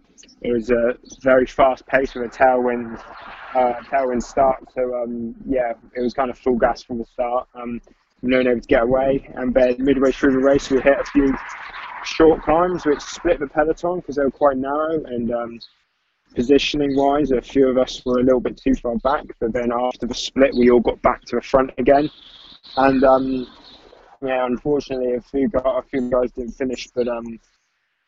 it 0.43 0.52
was 0.52 0.70
a 0.70 0.97
very 1.23 1.47
fast 1.47 1.87
pace 1.87 2.14
with 2.14 2.26
a 2.26 2.29
tailwind 2.29 3.02
uh, 3.55 3.81
tailwind 3.91 4.23
start. 4.23 4.62
So 4.75 5.06
yeah, 5.47 5.73
it 5.97 6.00
was 6.00 6.14
kind 6.14 6.31
of 6.31 6.38
full 6.38 6.56
gas 6.56 6.82
from 6.82 6.99
the 6.99 7.06
start. 7.06 7.49
Um, 8.26 8.44
no 8.44 8.50
able 8.50 8.61
to 8.61 8.69
get 8.69 8.82
away, 8.82 9.31
and 9.34 9.55
then 9.55 9.76
midway 9.78 10.12
through 10.12 10.32
the 10.32 10.38
race, 10.38 10.70
we 10.70 10.81
hit 10.81 10.99
a 10.99 11.05
few 11.05 11.34
short 12.05 12.43
climbs 12.43 12.84
which 12.84 13.00
split 13.00 13.40
the 13.40 13.46
peloton 13.46 14.00
because 14.00 14.17
they 14.17 14.25
were 14.25 14.31
quite 14.31 14.56
narrow 14.56 15.02
and. 15.05 15.32
Um, 15.32 15.61
positioning 16.35 16.95
wise, 16.95 17.30
a 17.30 17.40
few 17.40 17.68
of 17.68 17.78
us 17.78 18.02
were 18.04 18.18
a 18.18 18.23
little 18.23 18.40
bit 18.40 18.59
too 18.59 18.75
far 18.75 18.97
back, 18.99 19.25
but 19.40 19.52
then 19.54 19.73
after 19.73 20.06
the 20.06 20.14
split, 20.14 20.54
we 20.54 20.71
all 20.71 20.80
got 20.80 21.00
back 21.00 21.23
to 21.23 21.37
the 21.37 21.40
front 21.40 21.71
again. 21.78 22.11
And 22.76 23.02
um, 23.04 23.47
yeah, 24.23 24.45
unfortunately, 24.45 25.14
a 25.14 25.21
few 25.23 25.49
guys, 25.49 25.62
a 25.64 25.83
few 25.83 26.11
guys 26.11 26.33
didn't 26.33 26.52
finish, 26.52 26.88
but 26.95 27.09
um, 27.09 27.38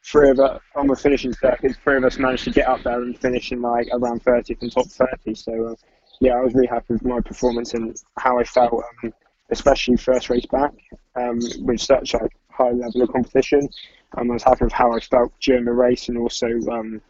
three 0.04 0.30
of 0.30 0.40
us 0.40 0.60
on 0.76 0.86
the 0.86 0.96
finishing 0.96 1.32
circuit, 1.32 1.76
three 1.82 1.96
of 1.96 2.04
us 2.04 2.18
managed 2.18 2.44
to 2.44 2.50
get 2.50 2.68
up 2.68 2.82
there 2.82 3.00
and 3.00 3.18
finish 3.18 3.52
in 3.52 3.62
like 3.62 3.88
around 3.92 4.22
30th 4.24 4.62
and 4.62 4.72
top 4.72 4.86
30. 4.86 5.34
So 5.34 5.66
uh, 5.68 5.74
yeah, 6.20 6.34
I 6.34 6.40
was 6.40 6.54
really 6.54 6.66
happy 6.66 6.94
with 6.94 7.04
my 7.04 7.20
performance 7.20 7.74
and 7.74 7.96
how 8.18 8.38
I 8.38 8.44
felt, 8.44 8.82
um, 9.04 9.12
especially 9.50 9.96
first 9.96 10.30
race 10.30 10.46
back 10.46 10.72
um, 11.16 11.38
with 11.60 11.80
such 11.80 12.14
a 12.14 12.28
high 12.50 12.70
level 12.70 13.02
of 13.02 13.12
competition. 13.12 13.68
Um, 14.16 14.30
I 14.30 14.34
was 14.34 14.42
happy 14.42 14.64
with 14.64 14.72
how 14.72 14.92
I 14.92 15.00
felt 15.00 15.32
during 15.40 15.64
the 15.64 15.72
race 15.72 16.08
and 16.08 16.18
also 16.18 16.46
um, 16.70 17.00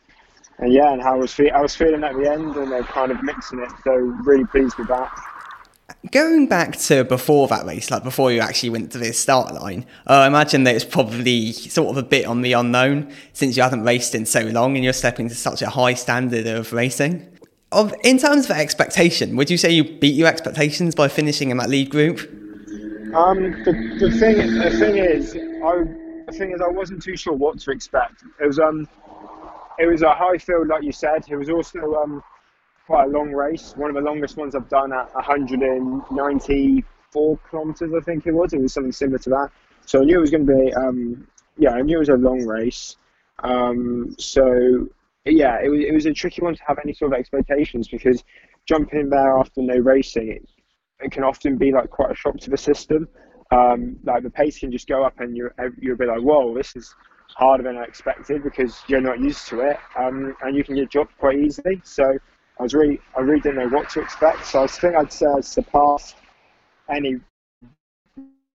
and 0.58 0.72
yeah, 0.72 0.92
and 0.92 1.00
how 1.00 1.14
I 1.14 1.18
was 1.18 1.32
fe- 1.32 1.50
I 1.50 1.60
was 1.60 1.74
feeling 1.74 2.02
at 2.02 2.14
the 2.14 2.30
end 2.30 2.56
and 2.56 2.70
they're 2.72 2.82
kind 2.82 3.12
of 3.12 3.22
mixing 3.22 3.60
it. 3.60 3.70
So 3.84 3.92
really 3.92 4.44
pleased 4.46 4.76
with 4.76 4.88
that. 4.88 5.10
Going 6.12 6.48
back 6.48 6.76
to 6.76 7.04
before 7.04 7.48
that 7.48 7.64
race, 7.64 7.90
like 7.90 8.04
before 8.04 8.30
you 8.30 8.40
actually 8.40 8.70
went 8.70 8.92
to 8.92 8.98
the 8.98 9.12
start 9.12 9.54
line, 9.54 9.86
uh, 10.06 10.14
I 10.14 10.26
imagine 10.26 10.64
that 10.64 10.74
it's 10.74 10.84
probably 10.84 11.52
sort 11.52 11.90
of 11.90 11.96
a 11.96 12.06
bit 12.06 12.26
on 12.26 12.42
the 12.42 12.52
unknown 12.52 13.12
since 13.32 13.56
you 13.56 13.62
haven't 13.62 13.84
raced 13.84 14.14
in 14.14 14.26
so 14.26 14.40
long 14.40 14.76
and 14.76 14.84
you're 14.84 14.92
stepping 14.92 15.28
to 15.28 15.34
such 15.34 15.62
a 15.62 15.70
high 15.70 15.94
standard 15.94 16.46
of 16.46 16.72
racing. 16.72 17.37
Of, 17.70 17.94
in 18.02 18.16
terms 18.18 18.46
of 18.46 18.52
expectation, 18.52 19.36
would 19.36 19.50
you 19.50 19.58
say 19.58 19.70
you 19.70 19.84
beat 19.84 20.14
your 20.14 20.26
expectations 20.26 20.94
by 20.94 21.08
finishing 21.08 21.50
in 21.50 21.58
that 21.58 21.68
lead 21.68 21.90
group? 21.90 22.20
Um, 23.14 23.62
the, 23.64 23.72
the 24.00 24.10
thing, 24.18 24.58
the 24.58 24.70
thing 24.70 24.96
is, 24.96 25.34
I, 25.34 25.84
the 26.26 26.32
thing 26.32 26.52
is, 26.52 26.62
I 26.62 26.68
wasn't 26.68 27.02
too 27.02 27.14
sure 27.16 27.34
what 27.34 27.58
to 27.60 27.70
expect. 27.70 28.24
It 28.40 28.46
was 28.46 28.58
um, 28.58 28.88
it 29.78 29.86
was 29.86 30.00
a 30.02 30.14
high 30.14 30.38
field, 30.38 30.68
like 30.68 30.82
you 30.82 30.92
said. 30.92 31.26
It 31.28 31.36
was 31.36 31.50
also 31.50 31.94
um, 31.94 32.22
quite 32.86 33.04
a 33.04 33.08
long 33.08 33.32
race, 33.32 33.74
one 33.76 33.90
of 33.90 33.96
the 33.96 34.02
longest 34.02 34.38
ones 34.38 34.54
I've 34.54 34.70
done 34.70 34.92
at 34.92 35.14
194 35.14 37.38
kilometres, 37.50 37.92
I 37.94 38.00
think 38.00 38.26
it 38.26 38.32
was. 38.32 38.54
It 38.54 38.60
was 38.60 38.72
something 38.72 38.92
similar 38.92 39.18
to 39.18 39.30
that. 39.30 39.50
So 39.84 40.00
I 40.00 40.04
knew 40.04 40.16
it 40.16 40.20
was 40.20 40.30
going 40.30 40.46
to 40.46 40.54
be, 40.54 40.72
um, 40.74 41.26
yeah, 41.58 41.72
I 41.72 41.82
knew 41.82 41.96
it 41.96 42.00
was 42.00 42.08
a 42.08 42.14
long 42.14 42.46
race. 42.46 42.96
Um, 43.40 44.16
so 44.18 44.88
yeah, 45.32 45.58
it 45.62 45.68
was, 45.68 45.80
it 45.80 45.92
was 45.92 46.06
a 46.06 46.12
tricky 46.12 46.42
one 46.42 46.54
to 46.54 46.62
have 46.66 46.78
any 46.84 46.92
sort 46.92 47.12
of 47.12 47.18
expectations 47.18 47.88
because 47.88 48.24
jumping 48.66 49.08
there 49.08 49.36
after 49.38 49.62
no 49.62 49.76
racing, 49.76 50.30
it, 50.30 50.48
it 51.00 51.12
can 51.12 51.24
often 51.24 51.56
be 51.56 51.72
like 51.72 51.90
quite 51.90 52.10
a 52.10 52.14
shock 52.14 52.38
to 52.38 52.50
the 52.50 52.56
system. 52.56 53.08
Um, 53.50 53.96
like 54.04 54.22
the 54.22 54.30
pace 54.30 54.58
can 54.58 54.70
just 54.70 54.86
go 54.86 55.04
up 55.04 55.20
and 55.20 55.36
you're, 55.36 55.54
you'll 55.80 55.96
be 55.96 56.06
like, 56.06 56.20
whoa, 56.20 56.54
this 56.54 56.76
is 56.76 56.94
harder 57.34 57.62
than 57.62 57.76
I 57.76 57.84
expected 57.84 58.42
because 58.42 58.78
you're 58.88 59.00
not 59.00 59.20
used 59.20 59.46
to 59.48 59.60
it, 59.60 59.78
um, 59.98 60.36
and 60.42 60.56
you 60.56 60.64
can 60.64 60.74
get 60.74 60.90
dropped 60.90 61.16
quite 61.18 61.38
easily. 61.38 61.80
So 61.84 62.04
I 62.58 62.62
was 62.62 62.74
really, 62.74 63.00
I 63.16 63.20
really 63.20 63.40
didn't 63.40 63.58
know 63.58 63.68
what 63.68 63.88
to 63.90 64.00
expect. 64.00 64.46
So 64.46 64.64
I 64.64 64.66
think 64.66 64.96
I'd 64.96 65.12
say 65.12 65.26
I 65.26 65.40
surpassed 65.40 66.16
any 66.90 67.20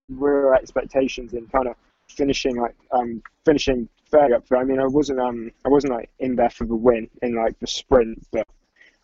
real 0.09 0.53
expectations 0.53 1.33
in 1.33 1.47
kind 1.47 1.67
of 1.67 1.75
finishing 2.09 2.57
like 2.57 2.75
um, 2.91 3.21
finishing 3.45 3.87
fairly 4.13 4.33
up 4.33 4.47
for. 4.47 4.57
I 4.57 4.63
mean, 4.63 4.79
I 4.79 4.87
wasn't 4.87 5.19
um 5.19 5.51
I 5.65 5.69
wasn't 5.69 5.93
like 5.93 6.09
in 6.19 6.35
there 6.35 6.49
for 6.49 6.65
the 6.65 6.75
win 6.75 7.09
in 7.21 7.35
like 7.35 7.59
the 7.59 7.67
sprint, 7.67 8.25
but 8.31 8.47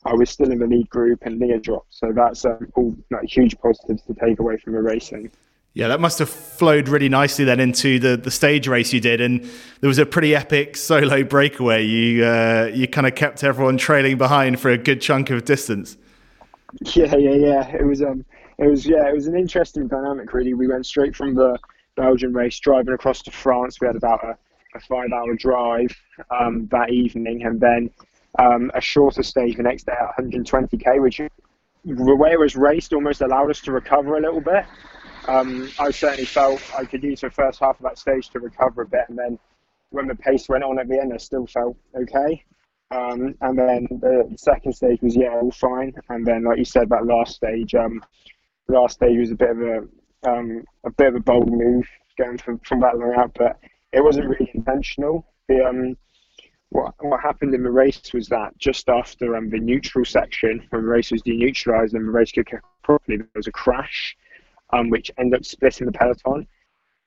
I 0.05 0.13
was 0.13 0.29
still 0.29 0.51
in 0.51 0.59
the 0.59 0.67
lead 0.67 0.89
group 0.89 1.23
and 1.23 1.39
Leah 1.39 1.59
dropped, 1.59 1.93
so 1.93 2.11
that's 2.13 2.45
um, 2.45 2.71
all 2.75 2.95
like 3.11 3.25
huge 3.25 3.57
positives 3.59 4.03
to 4.03 4.13
take 4.13 4.39
away 4.39 4.57
from 4.57 4.73
the 4.73 4.81
racing. 4.81 5.31
Yeah, 5.73 5.87
that 5.89 5.99
must 5.99 6.19
have 6.19 6.29
flowed 6.29 6.89
really 6.89 7.09
nicely 7.09 7.45
then 7.45 7.59
into 7.59 7.99
the, 7.99 8.17
the 8.17 8.31
stage 8.31 8.67
race 8.67 8.91
you 8.91 8.99
did, 8.99 9.21
and 9.21 9.41
there 9.81 9.87
was 9.87 9.99
a 9.99 10.05
pretty 10.05 10.35
epic 10.35 10.75
solo 10.75 11.23
breakaway. 11.23 11.83
You 11.83 12.25
uh, 12.25 12.71
you 12.73 12.87
kind 12.87 13.07
of 13.07 13.15
kept 13.15 13.43
everyone 13.43 13.77
trailing 13.77 14.17
behind 14.17 14.59
for 14.59 14.71
a 14.71 14.77
good 14.77 15.01
chunk 15.01 15.29
of 15.29 15.45
distance. 15.45 15.97
Yeah, 16.81 17.15
yeah, 17.15 17.35
yeah. 17.35 17.75
It 17.75 17.85
was 17.85 18.01
um, 18.01 18.25
it 18.57 18.67
was 18.67 18.85
yeah, 18.85 19.07
it 19.07 19.13
was 19.13 19.27
an 19.27 19.35
interesting 19.35 19.87
dynamic. 19.87 20.33
Really, 20.33 20.53
we 20.53 20.67
went 20.67 20.85
straight 20.85 21.15
from 21.15 21.35
the 21.35 21.57
Belgian 21.95 22.33
race, 22.33 22.59
driving 22.59 22.93
across 22.93 23.21
to 23.23 23.31
France. 23.31 23.79
We 23.79 23.87
had 23.87 23.95
about 23.95 24.23
a, 24.23 24.37
a 24.75 24.79
five-hour 24.79 25.35
drive 25.35 25.95
um, 26.29 26.67
that 26.71 26.91
evening, 26.91 27.43
and 27.43 27.59
then 27.59 27.89
um, 28.37 28.71
a 28.75 28.81
shorter 28.81 29.23
stage 29.23 29.57
the 29.57 29.63
next 29.63 29.85
day 29.85 29.93
at 29.93 30.23
120k, 30.23 31.01
which 31.01 31.17
the 31.17 32.15
way 32.15 32.31
it 32.31 32.39
was 32.39 32.55
raced 32.55 32.93
almost 32.93 33.21
allowed 33.21 33.49
us 33.49 33.61
to 33.61 33.71
recover 33.71 34.17
a 34.17 34.21
little 34.21 34.41
bit. 34.41 34.65
Um, 35.27 35.69
I 35.79 35.91
certainly 35.91 36.25
felt 36.25 36.61
I 36.77 36.85
could 36.85 37.03
use 37.03 37.21
the 37.21 37.29
first 37.29 37.59
half 37.59 37.77
of 37.77 37.83
that 37.83 37.97
stage 37.97 38.29
to 38.29 38.39
recover 38.39 38.83
a 38.83 38.87
bit, 38.87 39.05
and 39.09 39.17
then 39.17 39.39
when 39.91 40.07
the 40.07 40.15
pace 40.15 40.47
went 40.49 40.63
on 40.63 40.79
at 40.79 40.87
the 40.87 40.99
end, 40.99 41.13
I 41.13 41.17
still 41.17 41.47
felt 41.47 41.77
okay. 41.95 42.43
Um, 42.91 43.35
and 43.41 43.57
then 43.57 43.87
the 43.89 44.33
second 44.37 44.73
stage 44.73 44.99
was 45.01 45.15
yeah, 45.15 45.29
all 45.29 45.51
fine. 45.51 45.93
And 46.09 46.25
then, 46.25 46.43
like 46.43 46.57
you 46.57 46.65
said, 46.65 46.89
that 46.89 47.05
last 47.05 47.35
stage, 47.35 47.75
um, 47.75 48.03
last 48.67 48.95
stage 48.95 49.19
was 49.19 49.31
a 49.31 49.35
bit 49.35 49.51
of 49.51 49.61
a 49.61 50.29
um, 50.29 50.63
a 50.83 50.89
bit 50.91 51.07
of 51.07 51.15
a 51.15 51.19
bold 51.19 51.51
move 51.51 51.87
going 52.17 52.37
from, 52.37 52.59
from 52.59 52.81
that 52.81 52.97
long 52.97 53.13
out, 53.17 53.31
but 53.37 53.57
it 53.91 54.03
wasn't 54.03 54.29
really 54.29 54.51
intentional. 54.53 55.25
The 55.47 55.65
um, 55.65 55.97
what 56.69 56.93
what 56.99 57.21
happened 57.21 57.53
in 57.55 57.63
the 57.63 57.71
race 57.71 58.13
was 58.13 58.27
that 58.27 58.57
just 58.57 58.89
after 58.89 59.35
um, 59.35 59.49
the 59.49 59.59
neutral 59.59 60.05
section, 60.05 60.65
when 60.69 60.83
the 60.83 60.87
race 60.87 61.11
was 61.11 61.23
deneutralised 61.23 61.93
and 61.93 62.07
the 62.07 62.11
race 62.11 62.31
could 62.31 62.47
kick 62.47 62.61
properly, 62.83 63.17
there 63.17 63.27
was 63.35 63.47
a 63.47 63.51
crash, 63.51 64.15
um, 64.71 64.89
which 64.89 65.11
ended 65.17 65.39
up 65.39 65.45
splitting 65.45 65.85
the 65.85 65.91
peloton. 65.91 66.47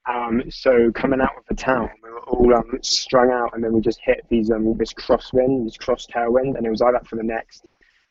Um, 0.08 0.42
so 0.50 0.90
coming 0.92 1.20
out 1.20 1.36
of 1.38 1.44
the 1.48 1.54
town, 1.54 1.88
we 2.02 2.10
were 2.10 2.20
all 2.22 2.54
um, 2.54 2.78
strung 2.82 3.30
out, 3.30 3.54
and 3.54 3.62
then 3.62 3.72
we 3.72 3.80
just 3.80 4.00
hit 4.02 4.26
these 4.28 4.50
um, 4.50 4.76
this 4.76 4.92
crosswind, 4.92 5.64
this 5.64 5.76
cross 5.76 6.06
tailwind, 6.06 6.56
and 6.56 6.66
it 6.66 6.70
was 6.70 6.80
like 6.80 6.94
that 6.94 7.06
for 7.06 7.16
the 7.16 7.22
next 7.22 7.64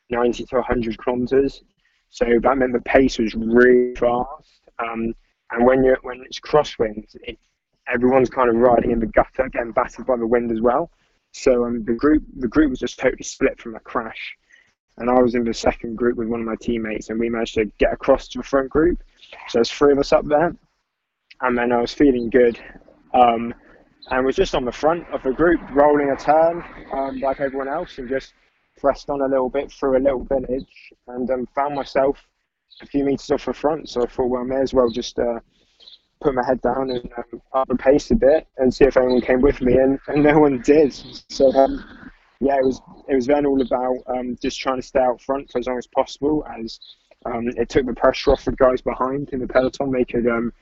90 0.09 0.45
to 0.45 0.55
100 0.55 0.97
kilometers. 0.97 1.63
So 2.09 2.25
that 2.41 2.57
meant 2.57 2.73
the 2.73 2.81
pace 2.81 3.19
was 3.19 3.35
really 3.35 3.95
fast. 3.95 4.69
Um, 4.79 5.13
and 5.51 5.65
when 5.65 5.83
you 5.83 5.97
when 6.03 6.21
it's 6.25 6.39
crosswinds, 6.39 7.15
it, 7.23 7.37
everyone's 7.91 8.29
kind 8.29 8.49
of 8.49 8.55
riding 8.55 8.91
in 8.91 8.99
the 8.99 9.05
gutter, 9.07 9.49
getting 9.49 9.71
battered 9.71 10.05
by 10.05 10.17
the 10.17 10.27
wind 10.27 10.51
as 10.51 10.61
well. 10.61 10.91
So 11.33 11.65
um, 11.65 11.83
the 11.85 11.93
group 11.93 12.23
the 12.37 12.47
group 12.47 12.69
was 12.69 12.79
just 12.79 12.99
totally 12.99 13.23
split 13.23 13.59
from 13.59 13.75
a 13.75 13.79
crash, 13.79 14.35
and 14.97 15.09
I 15.09 15.19
was 15.21 15.35
in 15.35 15.43
the 15.43 15.53
second 15.53 15.95
group 15.95 16.17
with 16.17 16.27
one 16.27 16.41
of 16.41 16.45
my 16.45 16.55
teammates, 16.59 17.09
and 17.09 17.19
we 17.19 17.29
managed 17.29 17.55
to 17.55 17.65
get 17.77 17.93
across 17.93 18.27
to 18.29 18.39
the 18.39 18.43
front 18.43 18.69
group. 18.69 19.01
So 19.47 19.59
there's 19.59 19.71
three 19.71 19.93
of 19.93 19.99
us 19.99 20.11
up 20.11 20.25
there, 20.25 20.55
and 21.41 21.57
then 21.57 21.71
I 21.71 21.79
was 21.79 21.93
feeling 21.93 22.29
good, 22.29 22.59
um, 23.13 23.53
and 24.09 24.25
was 24.25 24.35
just 24.35 24.55
on 24.55 24.65
the 24.65 24.71
front 24.71 25.07
of 25.13 25.23
the 25.23 25.31
group, 25.31 25.61
rolling 25.71 26.09
a 26.09 26.17
turn 26.17 26.63
um, 26.93 27.19
like 27.19 27.39
everyone 27.39 27.69
else, 27.69 27.97
and 27.97 28.09
just 28.09 28.33
pressed 28.77 29.09
on 29.09 29.21
a 29.21 29.27
little 29.27 29.49
bit 29.49 29.71
through 29.71 29.97
a 29.97 30.03
little 30.03 30.25
village, 30.25 30.93
and 31.07 31.29
um, 31.31 31.47
found 31.55 31.75
myself 31.75 32.17
a 32.81 32.85
few 32.85 33.05
meters 33.05 33.31
off 33.31 33.45
the 33.45 33.53
front. 33.53 33.87
So 33.87 34.03
I 34.03 34.07
thought, 34.07 34.27
well, 34.27 34.41
I 34.41 34.45
may 34.45 34.61
as 34.61 34.73
well 34.73 34.89
just 34.89 35.17
uh, 35.17 35.39
put 36.21 36.35
my 36.35 36.45
head 36.45 36.61
down 36.61 36.89
and 36.89 37.11
um, 37.17 37.41
up 37.53 37.67
the 37.67 37.75
pace 37.75 38.11
a 38.11 38.15
bit 38.15 38.47
and 38.57 38.73
see 38.73 38.85
if 38.85 38.97
anyone 38.97 39.21
came 39.21 39.41
with 39.41 39.61
me, 39.61 39.73
and, 39.73 39.99
and 40.07 40.23
no 40.23 40.39
one 40.39 40.61
did. 40.61 40.93
So 41.29 41.51
um, 41.53 41.83
yeah, 42.39 42.57
it 42.57 42.65
was 42.65 42.81
it 43.07 43.15
was 43.15 43.27
then 43.27 43.45
all 43.45 43.61
about 43.61 43.97
um, 44.07 44.37
just 44.41 44.59
trying 44.59 44.77
to 44.77 44.87
stay 44.87 44.99
out 44.99 45.21
front 45.21 45.51
for 45.51 45.59
as 45.59 45.67
long 45.67 45.77
as 45.77 45.87
possible, 45.87 46.45
as 46.59 46.79
um, 47.25 47.47
it 47.57 47.69
took 47.69 47.85
the 47.85 47.93
pressure 47.93 48.31
off 48.31 48.45
the 48.45 48.51
guys 48.53 48.81
behind 48.81 49.29
in 49.29 49.39
the 49.39 49.47
peloton. 49.47 49.91
They 49.91 50.05
could 50.05 50.27
um, 50.27 50.53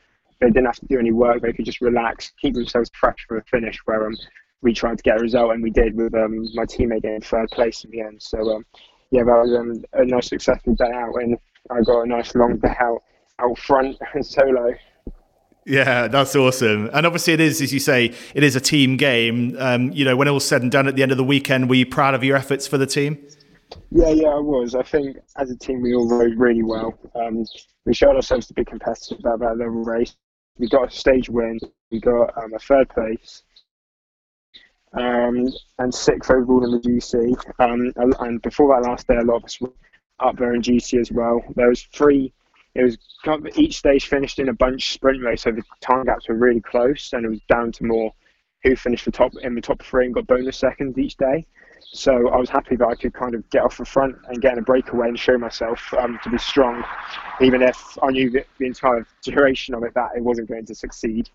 they 0.41 0.47
didn't 0.47 0.65
have 0.65 0.79
to 0.79 0.87
do 0.87 0.99
any 0.99 1.11
work; 1.11 1.41
they 1.41 1.53
could 1.53 1.65
just 1.65 1.81
relax, 1.81 2.33
keep 2.41 2.53
themselves 2.53 2.89
fresh 2.93 3.25
for 3.27 3.39
the 3.39 3.45
finish. 3.45 3.77
Where 3.85 4.07
um, 4.07 4.17
we 4.61 4.73
tried 4.73 4.97
to 4.97 5.03
get 5.03 5.19
a 5.19 5.21
result, 5.21 5.53
and 5.53 5.63
we 5.63 5.71
did 5.71 5.95
with 5.95 6.13
my 6.13 6.65
teammate 6.65 7.05
in 7.05 7.21
third 7.21 7.49
place 7.51 7.83
in 7.83 7.91
the 7.91 8.01
end. 8.01 8.21
So 8.21 8.63
yeah, 9.11 9.23
that 9.23 9.31
was 9.31 9.83
a 9.93 10.05
nice 10.05 10.29
successful 10.29 10.75
day 10.75 10.91
out, 10.93 11.15
and 11.15 11.37
I 11.71 11.81
got 11.81 12.01
a 12.01 12.07
nice 12.07 12.35
long 12.35 12.57
day 12.57 12.75
out 12.79 13.01
out 13.39 13.57
front 13.57 13.97
and 14.13 14.25
solo. 14.25 14.73
Yeah, 15.69 16.07
that's 16.07 16.35
awesome. 16.35 16.89
And 16.93 17.05
obviously, 17.05 17.33
it 17.33 17.39
is, 17.39 17.61
as 17.61 17.71
you 17.71 17.79
say, 17.79 18.11
it 18.33 18.43
is 18.43 18.55
a 18.55 18.59
team 18.59 18.97
game. 18.97 19.55
Um, 19.59 19.91
you 19.91 20.03
know, 20.03 20.15
when 20.15 20.27
all's 20.27 20.43
said 20.43 20.63
and 20.63 20.71
done 20.71 20.87
at 20.87 20.95
the 20.95 21.03
end 21.03 21.11
of 21.11 21.17
the 21.17 21.23
weekend, 21.23 21.69
were 21.69 21.75
you 21.75 21.85
proud 21.85 22.15
of 22.15 22.23
your 22.23 22.35
efforts 22.35 22.65
for 22.65 22.79
the 22.79 22.87
team? 22.87 23.19
Yeah, 23.91 24.09
yeah, 24.09 24.29
I 24.29 24.39
was. 24.39 24.73
I 24.73 24.81
think 24.81 25.17
as 25.37 25.51
a 25.51 25.55
team, 25.55 25.81
we 25.81 25.93
all 25.93 26.09
rode 26.09 26.39
really 26.39 26.63
well. 26.63 26.97
Um, 27.13 27.45
we 27.85 27.93
showed 27.93 28.15
ourselves 28.15 28.47
to 28.47 28.55
be 28.55 28.65
competitive 28.65 29.19
at 29.19 29.39
that 29.39 29.57
level 29.59 29.83
race. 29.83 30.15
We 30.57 30.67
got 30.67 30.87
a 30.87 30.91
stage 30.91 31.29
win. 31.29 31.59
We 31.91 31.99
got 31.99 32.35
um, 32.35 32.51
a 32.55 32.59
third 32.59 32.89
place. 32.89 33.43
Um, 34.93 35.49
and 35.77 35.93
sixth 35.93 36.31
overall 36.31 36.65
in 36.65 36.71
the 36.71 36.79
GC. 36.79 37.37
Um, 37.59 37.93
and 38.19 38.41
before 38.41 38.75
that 38.75 38.89
last 38.89 39.07
day, 39.07 39.17
a 39.17 39.21
lot 39.21 39.35
of 39.35 39.43
us 39.43 39.61
were 39.61 39.71
up 40.19 40.35
there 40.37 40.55
in 40.55 40.63
GC 40.63 40.99
as 40.99 41.11
well. 41.11 41.43
There 41.55 41.69
was 41.69 41.83
three 41.93 42.33
it 42.79 42.83
was 42.83 42.97
each 43.57 43.77
stage 43.77 44.07
finished 44.07 44.39
in 44.39 44.49
a 44.49 44.53
bunch 44.53 44.93
sprint 44.93 45.21
race, 45.21 45.41
so 45.41 45.51
the 45.51 45.63
time 45.81 46.05
gaps 46.05 46.29
were 46.29 46.35
really 46.35 46.61
close, 46.61 47.11
and 47.11 47.25
it 47.25 47.29
was 47.29 47.41
down 47.49 47.73
to 47.73 47.83
more 47.83 48.13
who 48.63 48.75
finished 48.75 49.05
the 49.05 49.11
top 49.11 49.33
in 49.41 49.55
the 49.55 49.61
top 49.61 49.83
three 49.83 50.05
and 50.05 50.13
got 50.13 50.27
bonus 50.27 50.57
seconds 50.57 50.97
each 50.97 51.17
day. 51.17 51.45
So 51.91 52.29
I 52.29 52.37
was 52.37 52.49
happy 52.49 52.75
that 52.77 52.87
I 52.87 52.95
could 52.95 53.13
kind 53.13 53.35
of 53.35 53.49
get 53.49 53.63
off 53.63 53.77
the 53.77 53.85
front 53.85 54.15
and 54.27 54.41
get 54.41 54.53
in 54.53 54.59
a 54.59 54.61
breakaway 54.61 55.07
and 55.07 55.19
show 55.19 55.37
myself 55.37 55.93
um, 55.97 56.19
to 56.23 56.29
be 56.29 56.37
strong, 56.37 56.83
even 57.41 57.61
if 57.61 57.97
I 58.01 58.11
knew 58.11 58.29
that 58.31 58.47
the 58.59 58.67
entire 58.67 59.05
duration 59.23 59.73
of 59.75 59.83
it 59.83 59.93
that 59.95 60.11
it 60.15 60.23
wasn't 60.23 60.47
going 60.47 60.65
to 60.65 60.75
succeed. 60.75 61.29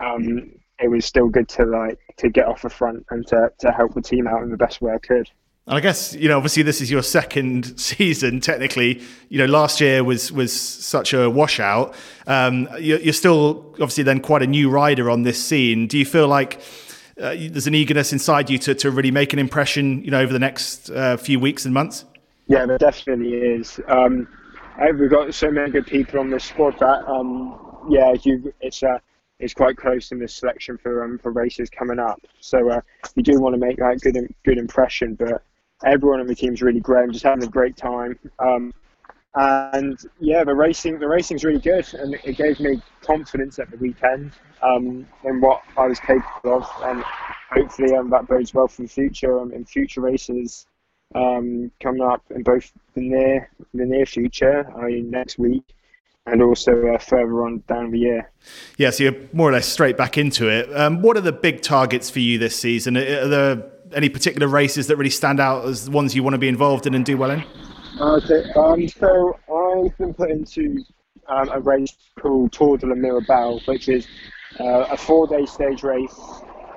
Um, 0.00 0.52
it 0.78 0.88
was 0.88 1.04
still 1.04 1.28
good 1.28 1.48
to 1.50 1.64
like 1.64 1.98
to 2.18 2.30
get 2.30 2.46
off 2.46 2.62
the 2.62 2.70
front 2.70 3.04
and 3.10 3.26
to, 3.26 3.50
to 3.58 3.72
help 3.72 3.94
the 3.94 4.02
team 4.02 4.26
out 4.26 4.42
in 4.42 4.50
the 4.50 4.56
best 4.56 4.80
way 4.80 4.92
I 4.92 4.98
could. 4.98 5.28
And 5.68 5.76
I 5.76 5.80
guess 5.80 6.14
you 6.14 6.30
know, 6.30 6.38
obviously, 6.38 6.62
this 6.62 6.80
is 6.80 6.90
your 6.90 7.02
second 7.02 7.78
season. 7.78 8.40
Technically, 8.40 9.02
you 9.28 9.38
know, 9.38 9.44
last 9.44 9.82
year 9.82 10.02
was 10.02 10.32
was 10.32 10.58
such 10.58 11.12
a 11.12 11.28
washout. 11.28 11.94
Um, 12.26 12.68
you're, 12.80 12.98
you're, 13.00 13.12
still 13.12 13.66
obviously 13.72 14.02
then 14.02 14.20
quite 14.20 14.42
a 14.42 14.46
new 14.46 14.70
rider 14.70 15.10
on 15.10 15.22
this 15.22 15.42
scene. 15.42 15.86
Do 15.86 15.98
you 15.98 16.06
feel 16.06 16.26
like 16.26 16.60
uh, 17.20 17.34
there's 17.38 17.66
an 17.66 17.74
eagerness 17.74 18.14
inside 18.14 18.48
you 18.48 18.56
to, 18.58 18.74
to 18.76 18.90
really 18.90 19.10
make 19.10 19.34
an 19.34 19.38
impression, 19.38 20.02
you 20.04 20.10
know, 20.10 20.20
over 20.20 20.32
the 20.32 20.38
next 20.38 20.88
uh, 20.88 21.18
few 21.18 21.38
weeks 21.38 21.66
and 21.66 21.74
months? 21.74 22.06
Yeah, 22.46 22.64
there 22.64 22.78
definitely 22.78 23.34
is. 23.34 23.78
Um, 23.88 24.26
we've 24.98 25.10
got 25.10 25.34
so 25.34 25.50
many 25.50 25.70
good 25.70 25.86
people 25.86 26.18
on 26.18 26.30
the 26.30 26.40
squad 26.40 26.78
that, 26.78 27.06
um, 27.06 27.86
yeah, 27.90 28.14
you, 28.22 28.54
it's 28.62 28.82
uh, 28.82 28.98
it's 29.38 29.54
quite 29.54 29.76
close 29.76 30.12
in 30.12 30.18
the 30.18 30.28
selection 30.28 30.78
for 30.78 31.04
um, 31.04 31.18
for 31.18 31.30
races 31.30 31.68
coming 31.68 31.98
up. 31.98 32.20
So 32.40 32.70
uh, 32.70 32.80
you 33.14 33.22
do 33.22 33.38
want 33.38 33.54
to 33.54 33.58
make 33.58 33.76
that 33.76 34.00
good 34.00 34.16
good 34.44 34.58
impression, 34.58 35.14
but 35.14 35.42
everyone 35.84 36.20
on 36.20 36.26
the 36.26 36.34
team's 36.34 36.62
really 36.62 36.80
great. 36.80 37.02
I'm 37.02 37.12
just 37.12 37.24
having 37.24 37.44
a 37.44 37.48
great 37.48 37.76
time. 37.76 38.18
Um, 38.38 38.74
and 39.34 39.98
yeah, 40.20 40.42
the 40.42 40.54
racing 40.54 40.98
the 40.98 41.08
racing's 41.08 41.44
really 41.44 41.60
good, 41.60 41.86
and 41.94 42.16
it 42.24 42.36
gave 42.36 42.58
me 42.60 42.82
confidence 43.02 43.58
at 43.58 43.70
the 43.70 43.76
weekend 43.76 44.32
um, 44.62 45.06
in 45.24 45.40
what 45.40 45.62
I 45.76 45.86
was 45.86 46.00
capable 46.00 46.56
of, 46.58 46.68
and 46.82 47.04
hopefully 47.50 47.94
um, 47.94 48.10
that 48.10 48.26
bodes 48.26 48.54
well 48.54 48.68
for 48.68 48.82
the 48.82 48.88
future 48.88 49.38
um, 49.38 49.52
in 49.52 49.64
future 49.64 50.00
races 50.00 50.66
um, 51.14 51.70
coming 51.80 52.02
up 52.02 52.22
in 52.30 52.42
both 52.42 52.72
the 52.94 53.02
near 53.02 53.50
the 53.74 53.84
near 53.84 54.06
future, 54.06 54.70
I 54.76 54.86
mean 54.86 55.10
next 55.10 55.38
week, 55.38 55.62
and 56.26 56.42
also 56.42 56.94
uh, 56.94 56.98
further 56.98 57.44
on 57.44 57.62
down 57.68 57.90
the 57.90 57.98
year. 57.98 58.30
Yeah, 58.76 58.90
so 58.90 59.04
you're 59.04 59.16
more 59.32 59.50
or 59.50 59.52
less 59.52 59.68
straight 59.68 59.96
back 59.96 60.18
into 60.18 60.48
it. 60.48 60.74
Um, 60.74 61.02
what 61.02 61.16
are 61.16 61.22
the 61.22 61.32
big 61.32 61.62
targets 61.62 62.10
for 62.10 62.20
you 62.20 62.38
this 62.38 62.58
season? 62.58 62.96
Are 62.96 63.28
there 63.28 63.70
any 63.94 64.08
particular 64.08 64.48
races 64.48 64.86
that 64.86 64.96
really 64.96 65.10
stand 65.10 65.40
out 65.40 65.64
as 65.66 65.88
ones 65.90 66.14
you 66.14 66.22
want 66.22 66.34
to 66.34 66.38
be 66.38 66.48
involved 66.48 66.86
in 66.86 66.94
and 66.94 67.04
do 67.04 67.16
well 67.16 67.30
in? 67.30 67.44
Okay, 68.00 68.44
um, 68.56 68.86
so 68.88 69.38
I've 69.52 69.96
been 69.98 70.14
put 70.14 70.30
into 70.30 70.84
um, 71.28 71.48
a 71.50 71.60
race 71.60 71.96
called 72.20 72.52
Tour 72.52 72.78
de 72.78 72.86
la 72.86 72.94
Mirabelle, 72.94 73.60
which 73.66 73.88
is 73.88 74.06
uh, 74.60 74.86
a 74.90 74.96
four-day 74.96 75.46
stage 75.46 75.82
race 75.82 76.18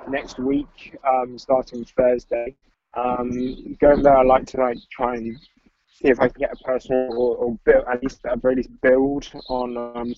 next 0.08 0.38
week, 0.38 0.96
um, 1.08 1.38
starting 1.38 1.84
Thursday. 1.84 2.56
Um, 2.94 3.76
going 3.80 4.02
there, 4.02 4.18
I 4.18 4.22
like 4.22 4.46
to 4.48 4.58
like 4.58 4.78
try 4.90 5.14
and 5.14 5.38
see 5.88 6.08
if 6.08 6.20
I 6.20 6.28
can 6.28 6.40
get 6.40 6.52
a 6.52 6.64
personal 6.64 7.12
or, 7.12 7.36
or 7.36 7.58
build, 7.64 7.84
at 7.90 8.02
least 8.02 8.20
very 8.36 8.56
least 8.56 8.70
build 8.82 9.30
on 9.48 9.76
um, 9.76 10.14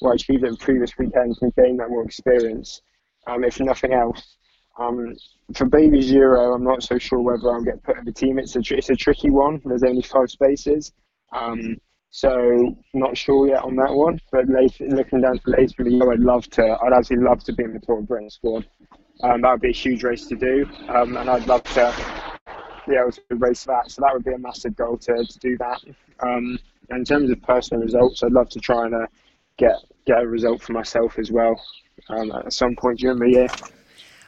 what 0.00 0.12
I 0.12 0.14
achieved 0.14 0.44
in 0.44 0.56
previous 0.56 0.96
weekends 0.98 1.40
and 1.42 1.54
gain 1.54 1.76
that 1.78 1.88
more 1.88 2.04
experience. 2.04 2.82
Um, 3.26 3.44
if 3.44 3.58
nothing 3.60 3.92
else, 3.92 4.36
um, 4.78 5.14
for 5.54 5.66
Baby 5.66 6.00
Giro, 6.00 6.54
I'm 6.54 6.64
not 6.64 6.82
so 6.82 6.98
sure 6.98 7.20
whether 7.20 7.52
I'll 7.52 7.62
get 7.62 7.82
put 7.82 7.98
in 7.98 8.04
the 8.04 8.12
team. 8.12 8.38
It's 8.38 8.56
a 8.56 8.60
it's 8.70 8.90
a 8.90 8.96
tricky 8.96 9.30
one. 9.30 9.60
There's 9.64 9.82
only 9.82 10.02
five 10.02 10.30
spaces, 10.30 10.92
um, 11.32 11.76
so 12.10 12.76
not 12.94 13.16
sure 13.16 13.48
yet 13.48 13.62
on 13.62 13.76
that 13.76 13.92
one. 13.92 14.20
But 14.30 14.46
looking 14.48 15.20
down 15.20 15.38
to 15.38 15.50
later 15.50 15.74
in 15.82 15.84
the 15.84 15.90
year, 15.90 16.12
I'd 16.12 16.20
love 16.20 16.48
to. 16.50 16.62
I'd 16.82 16.92
actually 16.92 17.18
love 17.18 17.44
to 17.44 17.52
be 17.52 17.64
in 17.64 17.74
the 17.74 17.80
Tour 17.80 17.98
of 17.98 18.08
Britain 18.08 18.30
squad. 18.30 18.66
Um, 19.22 19.42
that 19.42 19.52
would 19.52 19.60
be 19.60 19.70
a 19.70 19.72
huge 19.72 20.02
race 20.04 20.26
to 20.26 20.36
do, 20.36 20.66
um, 20.88 21.16
and 21.16 21.28
I'd 21.28 21.46
love 21.46 21.64
to 21.64 21.94
be 22.88 22.96
able 22.96 23.12
to 23.12 23.22
race 23.36 23.64
that. 23.64 23.90
So 23.90 24.02
that 24.02 24.12
would 24.14 24.24
be 24.24 24.32
a 24.32 24.38
massive 24.38 24.74
goal 24.74 24.96
to, 24.98 25.24
to 25.24 25.38
do 25.38 25.56
that. 25.58 25.80
Um, 26.20 26.58
in 26.90 27.04
terms 27.04 27.30
of 27.30 27.40
personal 27.42 27.82
results, 27.82 28.22
I'd 28.22 28.32
love 28.32 28.48
to 28.50 28.60
try 28.60 28.86
and 28.86 28.94
uh, 28.94 29.06
get 29.58 29.76
get 30.06 30.22
a 30.22 30.26
result 30.26 30.62
for 30.62 30.72
myself 30.72 31.18
as 31.18 31.30
well 31.30 31.60
um, 32.08 32.32
at 32.32 32.52
some 32.52 32.74
point 32.74 32.98
during 32.98 33.18
the 33.18 33.30
year. 33.30 33.48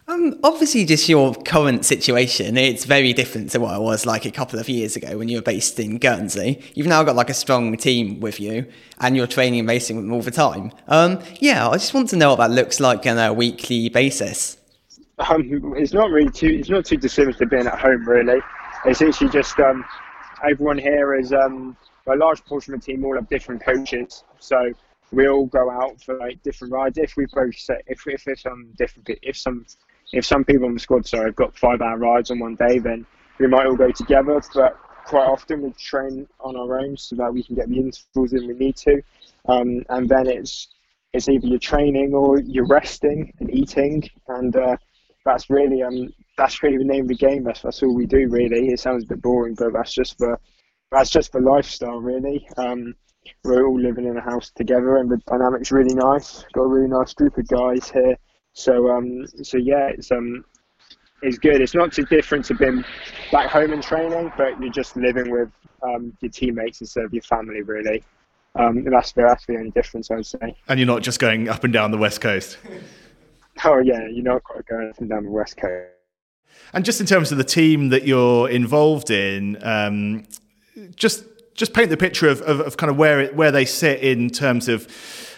Um, 0.06 0.38
obviously, 0.44 0.84
just 0.84 1.08
your 1.08 1.34
current 1.34 1.86
situation, 1.86 2.58
it's 2.58 2.84
very 2.84 3.14
different 3.14 3.50
to 3.52 3.60
what 3.60 3.74
it 3.74 3.80
was 3.80 4.04
like 4.04 4.26
a 4.26 4.30
couple 4.30 4.58
of 4.58 4.68
years 4.68 4.96
ago 4.96 5.16
when 5.16 5.30
you 5.30 5.38
were 5.38 5.42
based 5.42 5.80
in 5.80 5.96
Guernsey. 5.96 6.62
You've 6.74 6.86
now 6.86 7.02
got 7.04 7.16
like 7.16 7.30
a 7.30 7.34
strong 7.34 7.74
team 7.78 8.20
with 8.20 8.38
you, 8.38 8.66
and 9.00 9.16
you're 9.16 9.26
training 9.26 9.60
and 9.60 9.68
racing 9.68 9.96
with 9.96 10.04
them 10.04 10.12
all 10.12 10.20
the 10.20 10.30
time. 10.30 10.72
Um, 10.88 11.22
yeah, 11.40 11.66
I 11.66 11.74
just 11.74 11.94
want 11.94 12.10
to 12.10 12.16
know 12.16 12.30
what 12.30 12.36
that 12.36 12.50
looks 12.50 12.80
like 12.80 13.06
on 13.06 13.18
a 13.18 13.32
weekly 13.32 13.88
basis. 13.88 14.58
Um, 15.20 15.74
it's 15.74 15.94
not 15.94 16.10
really 16.10 16.30
too. 16.30 16.48
It's 16.48 16.68
not 16.68 16.84
too 16.84 16.98
dissimilar 16.98 17.32
to 17.38 17.46
being 17.46 17.66
at 17.66 17.78
home, 17.78 18.06
really. 18.06 18.40
It's 18.84 19.00
actually 19.00 19.30
just 19.30 19.58
um, 19.58 19.86
everyone 20.46 20.76
here 20.76 21.14
is 21.14 21.32
um, 21.32 21.78
a 22.06 22.16
large 22.16 22.44
portion 22.44 22.74
of 22.74 22.80
the 22.80 22.92
team 22.92 23.06
all 23.06 23.14
have 23.14 23.28
different 23.30 23.64
coaches, 23.64 24.22
so 24.38 24.70
we 25.12 25.28
all 25.28 25.46
go 25.46 25.70
out 25.70 26.02
for 26.02 26.18
like 26.18 26.42
different 26.42 26.74
rides. 26.74 26.98
If 26.98 27.16
we 27.16 27.24
both 27.32 27.56
set, 27.56 27.82
if 27.86 28.06
if, 28.06 28.28
if 28.28 28.40
some 28.40 28.68
different, 28.76 29.08
if 29.22 29.38
some 29.38 29.64
if 30.14 30.24
some 30.24 30.44
people 30.44 30.68
in 30.68 30.74
the 30.74 30.80
squad, 30.80 31.06
sorry, 31.06 31.26
have 31.26 31.36
got 31.36 31.56
five 31.56 31.80
hour 31.80 31.98
rides 31.98 32.30
on 32.30 32.38
one 32.38 32.54
day, 32.54 32.78
then 32.78 33.04
we 33.38 33.48
might 33.48 33.66
all 33.66 33.76
go 33.76 33.90
together. 33.90 34.40
But 34.54 34.78
quite 35.06 35.26
often 35.26 35.62
we 35.62 35.72
train 35.72 36.26
on 36.40 36.56
our 36.56 36.78
own 36.78 36.96
so 36.96 37.16
that 37.16 37.32
we 37.32 37.42
can 37.42 37.56
get 37.56 37.68
the 37.68 37.78
intervals 37.78 38.32
in 38.32 38.46
we 38.46 38.54
need 38.54 38.76
to. 38.76 39.02
Um, 39.48 39.84
and 39.88 40.08
then 40.08 40.26
it's 40.26 40.68
it's 41.12 41.28
either 41.28 41.46
you're 41.46 41.58
training 41.58 42.14
or 42.14 42.40
you're 42.40 42.66
resting 42.66 43.32
and 43.40 43.52
eating, 43.52 44.08
and 44.28 44.56
uh, 44.56 44.76
that's 45.24 45.50
really 45.50 45.82
um 45.82 46.12
that's 46.36 46.62
really 46.62 46.78
the 46.78 46.84
name 46.84 47.02
of 47.02 47.08
the 47.08 47.16
game. 47.16 47.44
That's 47.44 47.62
that's 47.62 47.82
all 47.82 47.94
we 47.94 48.06
do 48.06 48.28
really. 48.28 48.68
It 48.68 48.80
sounds 48.80 49.04
a 49.04 49.08
bit 49.08 49.22
boring, 49.22 49.54
but 49.54 49.72
that's 49.72 49.92
just 49.92 50.16
for 50.18 50.40
that's 50.90 51.10
just 51.10 51.32
for 51.32 51.40
lifestyle 51.40 52.00
really. 52.00 52.48
Um, 52.56 52.94
we're 53.42 53.66
all 53.66 53.80
living 53.80 54.06
in 54.06 54.16
a 54.16 54.20
house 54.20 54.52
together, 54.54 54.98
and 54.98 55.10
the 55.10 55.16
dynamic's 55.26 55.72
really 55.72 55.94
nice. 55.94 56.44
Got 56.52 56.62
a 56.62 56.68
really 56.68 56.88
nice 56.88 57.14
group 57.14 57.36
of 57.38 57.48
guys 57.48 57.90
here 57.90 58.16
so 58.54 58.90
um, 58.90 59.26
so 59.42 59.58
yeah, 59.58 59.88
it's 59.88 60.10
um, 60.10 60.44
it's 61.22 61.38
good. 61.38 61.60
It's 61.60 61.74
not 61.74 61.92
too 61.92 62.04
different 62.04 62.44
to 62.46 62.54
being 62.54 62.84
back 63.30 63.50
home 63.50 63.72
and 63.72 63.82
training, 63.82 64.32
but 64.36 64.60
you're 64.60 64.72
just 64.72 64.96
living 64.96 65.30
with 65.30 65.50
um, 65.82 66.16
your 66.20 66.30
teammates 66.30 66.80
instead 66.80 67.04
of 67.04 67.12
your 67.12 67.22
family, 67.22 67.62
really. 67.62 68.02
Um, 68.56 68.84
that's 68.84 69.12
the 69.12 69.22
that's 69.22 69.44
the 69.46 69.56
only 69.56 69.70
difference, 69.70 70.10
I 70.10 70.16
would 70.16 70.26
say. 70.26 70.56
And 70.68 70.78
you're 70.78 70.86
not 70.86 71.02
just 71.02 71.18
going 71.18 71.48
up 71.48 71.64
and 71.64 71.72
down 71.72 71.90
the 71.90 71.98
west 71.98 72.20
coast. 72.20 72.58
oh 73.64 73.78
yeah, 73.78 74.06
you're 74.08 74.24
not 74.24 74.44
quite 74.44 74.64
going 74.66 74.88
up 74.88 74.98
and 74.98 75.10
down 75.10 75.24
the 75.24 75.30
west 75.30 75.56
coast. 75.56 75.90
And 76.72 76.84
just 76.84 77.00
in 77.00 77.06
terms 77.06 77.32
of 77.32 77.38
the 77.38 77.44
team 77.44 77.88
that 77.88 78.06
you're 78.06 78.48
involved 78.48 79.10
in, 79.10 79.58
um, 79.64 80.24
just 80.94 81.24
just 81.54 81.72
paint 81.72 81.90
the 81.90 81.96
picture 81.96 82.28
of, 82.28 82.42
of, 82.42 82.60
of 82.60 82.76
kind 82.76 82.90
of 82.90 82.96
where 82.96 83.20
it, 83.20 83.36
where 83.36 83.50
they 83.50 83.64
sit 83.64 84.00
in 84.00 84.30
terms 84.30 84.68
of 84.68 84.88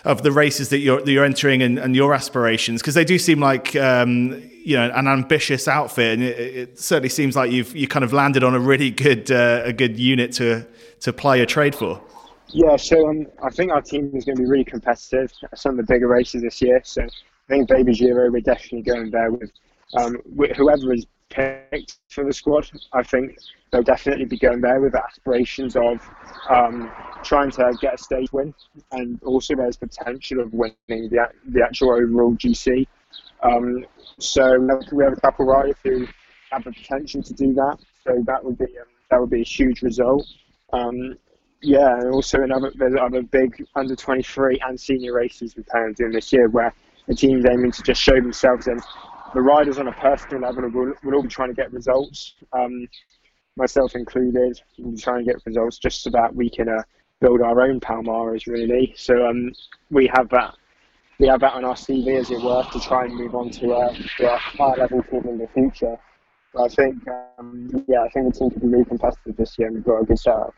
of 0.04 0.22
the 0.22 0.30
races 0.30 0.68
that 0.68 0.78
you're 0.78 1.00
that 1.00 1.10
you're 1.10 1.24
entering 1.24 1.62
and, 1.62 1.78
and 1.78 1.96
your 1.96 2.14
aspirations 2.14 2.80
because 2.80 2.94
they 2.94 3.04
do 3.04 3.18
seem 3.18 3.40
like 3.40 3.74
um, 3.76 4.40
you 4.64 4.76
know 4.76 4.90
an 4.94 5.08
ambitious 5.08 5.66
outfit 5.66 6.14
and 6.14 6.22
it, 6.22 6.38
it, 6.38 6.78
certainly 6.78 7.08
seems 7.08 7.34
like 7.34 7.50
you've 7.50 7.74
you 7.74 7.88
kind 7.88 8.04
of 8.04 8.12
landed 8.12 8.44
on 8.44 8.54
a 8.54 8.60
really 8.60 8.90
good 8.90 9.30
uh, 9.30 9.62
a 9.64 9.72
good 9.72 9.98
unit 9.98 10.32
to 10.32 10.66
to 11.00 11.12
play 11.12 11.38
your 11.38 11.46
trade 11.46 11.74
for. 11.74 12.00
Yeah, 12.48 12.76
so 12.76 13.08
um, 13.08 13.26
I 13.42 13.50
think 13.50 13.72
our 13.72 13.82
team 13.82 14.12
is 14.14 14.24
going 14.24 14.36
to 14.36 14.42
be 14.42 14.48
really 14.48 14.64
competitive. 14.64 15.32
Some 15.54 15.78
of 15.78 15.84
the 15.84 15.92
bigger 15.92 16.06
races 16.06 16.42
this 16.42 16.62
year, 16.62 16.80
so 16.84 17.02
I 17.02 17.08
think 17.48 17.68
Baby 17.68 17.92
Giro 17.92 18.30
we're 18.30 18.40
definitely 18.40 18.82
going 18.82 19.10
there 19.10 19.32
with 19.32 19.50
um, 19.94 20.18
whoever 20.56 20.92
is 20.92 21.06
picked 21.30 21.98
for 22.08 22.24
the 22.24 22.32
squad. 22.32 22.68
I 22.92 23.02
think 23.02 23.36
they'll 23.70 23.82
definitely 23.82 24.24
be 24.24 24.38
going 24.38 24.60
there 24.60 24.80
with 24.80 24.94
aspirations 24.94 25.76
of 25.76 26.08
um, 26.48 26.90
trying 27.22 27.50
to 27.52 27.76
get 27.80 27.94
a 27.94 27.98
stage 27.98 28.32
win, 28.32 28.54
and 28.92 29.22
also 29.22 29.54
there's 29.54 29.76
potential 29.76 30.40
of 30.40 30.52
winning 30.52 30.74
the, 30.88 31.28
the 31.48 31.62
actual 31.62 31.90
overall 31.90 32.34
GC. 32.34 32.86
Um, 33.42 33.84
so 34.18 34.58
we 34.92 35.04
have 35.04 35.12
a 35.12 35.20
couple 35.20 35.46
riders 35.46 35.76
who 35.84 36.06
have 36.50 36.64
the 36.64 36.72
potential 36.72 37.22
to 37.22 37.34
do 37.34 37.52
that. 37.54 37.78
So 38.04 38.22
that 38.26 38.44
would 38.44 38.58
be 38.58 38.64
um, 38.64 38.86
that 39.10 39.20
would 39.20 39.30
be 39.30 39.40
a 39.40 39.44
huge 39.44 39.82
result. 39.82 40.26
Um, 40.72 41.16
yeah, 41.62 41.96
and 41.96 42.12
also 42.12 42.42
another 42.42 42.72
there's 42.74 42.94
other 43.00 43.22
big 43.22 43.64
under 43.74 43.96
23 43.96 44.60
and 44.66 44.78
senior 44.78 45.14
races 45.14 45.56
we 45.56 45.62
plan 45.64 45.84
on 45.84 45.92
doing 45.94 46.12
this 46.12 46.32
year 46.32 46.48
where 46.48 46.74
the 47.08 47.14
team's 47.14 47.44
aiming 47.46 47.72
to 47.72 47.82
just 47.82 48.00
show 48.00 48.14
themselves 48.14 48.66
and 48.66 48.80
the 49.34 49.40
riders 49.40 49.78
on 49.78 49.88
a 49.88 49.92
personal 49.92 50.40
level 50.40 50.68
will, 50.70 50.94
will 51.04 51.14
all 51.14 51.22
be 51.22 51.28
trying 51.28 51.48
to 51.48 51.54
get 51.54 51.72
results. 51.72 52.34
Um, 52.52 52.88
myself 53.56 53.94
included, 53.94 54.60
we'll 54.78 54.92
be 54.92 54.98
trying 54.98 55.24
to 55.24 55.32
get 55.32 55.44
results 55.44 55.78
just 55.78 56.02
so 56.02 56.10
that 56.10 56.34
we 56.34 56.50
can 56.50 56.68
uh, 56.68 56.82
build 57.20 57.40
our 57.40 57.60
own 57.62 57.80
Palmares 57.80 58.46
really. 58.46 58.94
So 58.96 59.26
um, 59.26 59.52
we 59.90 60.10
have 60.14 60.28
that 60.30 60.54
we 61.18 61.26
have 61.28 61.40
that 61.40 61.54
on 61.54 61.64
our 61.64 61.74
CV 61.74 62.18
as 62.18 62.30
it 62.30 62.42
were 62.42 62.62
to 62.62 62.80
try 62.80 63.06
and 63.06 63.14
move 63.14 63.34
on 63.34 63.48
to, 63.50 63.72
uh, 63.72 63.94
to 64.18 64.34
a 64.34 64.36
higher 64.36 64.76
level 64.76 65.02
team 65.04 65.22
in 65.26 65.38
the 65.38 65.48
future. 65.48 65.96
But 66.52 66.64
I 66.64 66.68
think 66.68 67.08
um, 67.38 67.84
yeah, 67.88 68.02
I 68.02 68.08
think 68.10 68.32
the 68.32 68.38
team 68.38 68.50
could 68.50 68.60
be 68.60 68.68
really 68.68 68.84
competitive 68.84 69.36
this 69.36 69.58
year 69.58 69.68
and 69.68 69.76
we've 69.76 69.84
got 69.84 70.02
a 70.02 70.04
good 70.04 70.18
setup. 70.18 70.54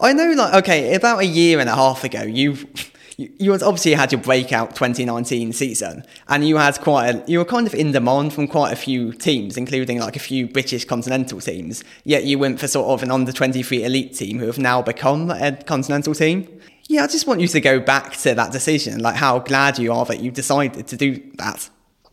I 0.00 0.12
know, 0.12 0.30
like, 0.32 0.54
okay, 0.62 0.94
about 0.94 1.20
a 1.20 1.26
year 1.26 1.58
and 1.58 1.68
a 1.68 1.74
half 1.74 2.04
ago, 2.04 2.22
you've 2.22 2.91
you, 3.16 3.32
you 3.38 3.52
obviously 3.54 3.94
had 3.94 4.12
your 4.12 4.20
breakout 4.20 4.74
2019 4.74 5.52
season, 5.52 6.04
and 6.28 6.46
you 6.46 6.56
had 6.56 6.80
quite 6.80 7.14
a, 7.14 7.30
you 7.30 7.38
were 7.38 7.44
kind 7.44 7.66
of 7.66 7.74
in 7.74 7.92
demand 7.92 8.32
from 8.32 8.48
quite 8.48 8.72
a 8.72 8.76
few 8.76 9.12
teams, 9.12 9.56
including 9.56 9.98
like 9.98 10.16
a 10.16 10.20
few 10.20 10.46
British 10.46 10.84
continental 10.84 11.40
teams. 11.40 11.84
Yet 12.04 12.24
you 12.24 12.38
went 12.38 12.60
for 12.60 12.68
sort 12.68 12.88
of 12.88 13.02
an 13.02 13.10
under 13.10 13.32
23 13.32 13.84
elite 13.84 14.14
team 14.14 14.38
who 14.38 14.46
have 14.46 14.58
now 14.58 14.82
become 14.82 15.30
a 15.30 15.52
continental 15.52 16.14
team. 16.14 16.48
Yeah, 16.88 17.04
I 17.04 17.06
just 17.06 17.26
want 17.26 17.40
you 17.40 17.48
to 17.48 17.60
go 17.60 17.80
back 17.80 18.16
to 18.18 18.34
that 18.34 18.52
decision, 18.52 19.00
like 19.00 19.16
how 19.16 19.38
glad 19.38 19.78
you 19.78 19.92
are 19.92 20.04
that 20.06 20.20
you 20.20 20.30
decided 20.30 20.86
to 20.88 20.96
do 20.96 21.22
that. 21.38 21.70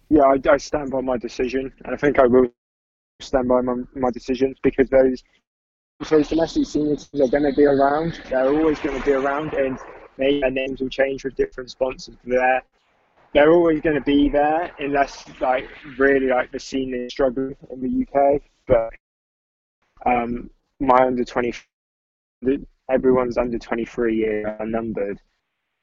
Yeah, 0.09 0.23
I, 0.23 0.37
I 0.49 0.57
stand 0.57 0.91
by 0.91 1.01
my 1.01 1.17
decision, 1.17 1.71
and 1.83 1.93
I 1.93 1.97
think 1.97 2.19
I 2.19 2.27
will 2.27 2.47
stand 3.19 3.47
by 3.47 3.61
my, 3.61 3.75
my 3.95 4.11
decisions 4.11 4.57
because 4.63 4.89
those 4.89 5.23
those 6.09 6.29
domestic 6.29 6.65
senior 6.65 6.95
teams 6.95 7.21
are 7.21 7.27
going 7.27 7.43
to 7.43 7.53
be 7.53 7.65
around. 7.65 8.21
They're 8.29 8.47
always 8.47 8.79
going 8.79 8.97
to 8.97 9.05
be 9.05 9.11
around, 9.11 9.53
and 9.53 9.77
maybe 10.19 10.41
their 10.41 10.51
names 10.51 10.81
will 10.81 10.89
change 10.89 11.23
with 11.23 11.35
different 11.35 11.71
sponsors. 11.71 12.15
There, 12.25 12.61
they're 13.33 13.51
always 13.51 13.81
going 13.81 13.95
to 13.95 14.01
be 14.01 14.29
there 14.29 14.71
unless 14.79 15.25
like 15.39 15.67
really 15.97 16.27
like 16.27 16.51
the 16.51 16.59
scene 16.59 16.93
is 16.93 17.11
struggling 17.11 17.55
in 17.71 17.81
the 17.81 18.05
UK. 18.05 18.41
But 18.67 18.89
um, 20.05 20.49
my 20.79 21.05
under 21.05 21.23
twenty, 21.23 21.53
everyone's 22.91 23.37
under 23.37 23.57
twenty 23.57 23.85
three 23.85 24.17
year 24.17 24.57
are 24.59 24.65
numbered. 24.65 25.19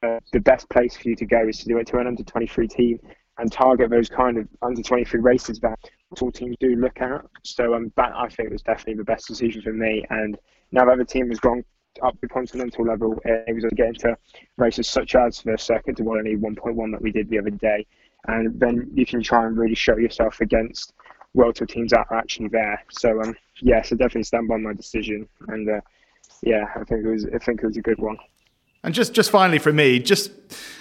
Uh, 0.03 0.19
the 0.31 0.39
best 0.39 0.69
place 0.69 0.95
for 0.95 1.09
you 1.09 1.15
to 1.15 1.25
go 1.25 1.47
is 1.47 1.57
to 1.59 1.65
do 1.65 1.77
it 1.79 1.87
to 1.87 1.97
an 1.97 2.07
under 2.07 2.23
twenty 2.23 2.47
three 2.47 2.67
team 2.67 2.99
and 3.39 3.51
target 3.51 3.89
those 3.89 4.09
kind 4.09 4.37
of 4.37 4.47
under 4.61 4.81
twenty 4.81 5.05
three 5.05 5.19
races 5.19 5.59
that 5.59 5.79
all 6.21 6.31
teams 6.31 6.55
do 6.59 6.75
look 6.75 7.01
at. 7.01 7.21
So 7.43 7.73
um, 7.73 7.91
that 7.95 8.11
I 8.15 8.27
think 8.29 8.51
was 8.51 8.61
definitely 8.61 8.95
the 8.95 9.03
best 9.03 9.27
decision 9.27 9.61
for 9.61 9.73
me. 9.73 10.05
And 10.09 10.37
now 10.71 10.85
that 10.85 10.97
the 10.97 11.05
team 11.05 11.29
has 11.29 11.39
gone 11.39 11.63
up 12.01 12.19
the 12.21 12.27
continental 12.27 12.85
level, 12.85 13.19
it 13.25 13.53
was 13.53 13.65
get 13.75 13.89
into 13.89 14.17
races 14.57 14.87
such 14.87 15.15
as 15.15 15.41
the 15.41 15.57
Circuit 15.57 15.95
de 15.95 16.03
Wallonie 16.03 16.39
1.1 16.39 16.91
that 16.91 17.01
we 17.01 17.11
did 17.11 17.29
the 17.29 17.39
other 17.39 17.49
day, 17.49 17.85
and 18.27 18.59
then 18.59 18.89
you 18.93 19.05
can 19.05 19.21
try 19.21 19.45
and 19.45 19.57
really 19.57 19.75
show 19.75 19.97
yourself 19.97 20.41
against 20.41 20.93
World 21.33 21.55
Tour 21.55 21.67
teams 21.67 21.91
that 21.91 22.07
are 22.09 22.17
actually 22.17 22.49
there. 22.49 22.83
So 22.89 23.21
um, 23.21 23.35
yeah, 23.61 23.81
so 23.81 23.95
definitely 23.95 24.23
stand 24.23 24.47
by 24.47 24.57
my 24.57 24.73
decision, 24.73 25.27
and 25.47 25.69
uh, 25.69 25.81
yeah, 26.41 26.65
I 26.75 26.83
think 26.83 27.05
it 27.05 27.09
was 27.09 27.25
I 27.25 27.37
think 27.39 27.61
it 27.61 27.67
was 27.67 27.77
a 27.77 27.81
good 27.81 27.99
one. 27.99 28.17
And 28.83 28.93
just, 28.93 29.13
just 29.13 29.31
finally 29.31 29.59
for 29.59 29.73
me, 29.73 29.99
just 29.99 30.31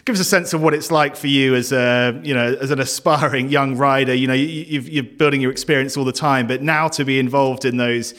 give 0.05 0.15
us 0.15 0.21
a 0.21 0.25
sense 0.25 0.53
of 0.53 0.63
what 0.63 0.75
it's 0.75 0.91
like 0.91 1.17
for 1.17 1.27
you 1.27 1.55
as 1.55 1.73
a, 1.73 2.21
you 2.23 2.35
know, 2.35 2.55
as 2.61 2.71
an 2.71 2.79
aspiring 2.79 3.49
young 3.49 3.77
rider. 3.77 4.15
You 4.15 4.29
know, 4.29 4.35
you, 4.35 5.01
are 5.01 5.03
building 5.03 5.41
your 5.41 5.51
experience 5.51 5.97
all 5.97 6.05
the 6.05 6.13
time, 6.13 6.47
but 6.47 6.63
now 6.63 6.89
to 6.89 7.05
be 7.05 7.19
involved 7.19 7.65
in 7.65 7.79
those 7.79 8.13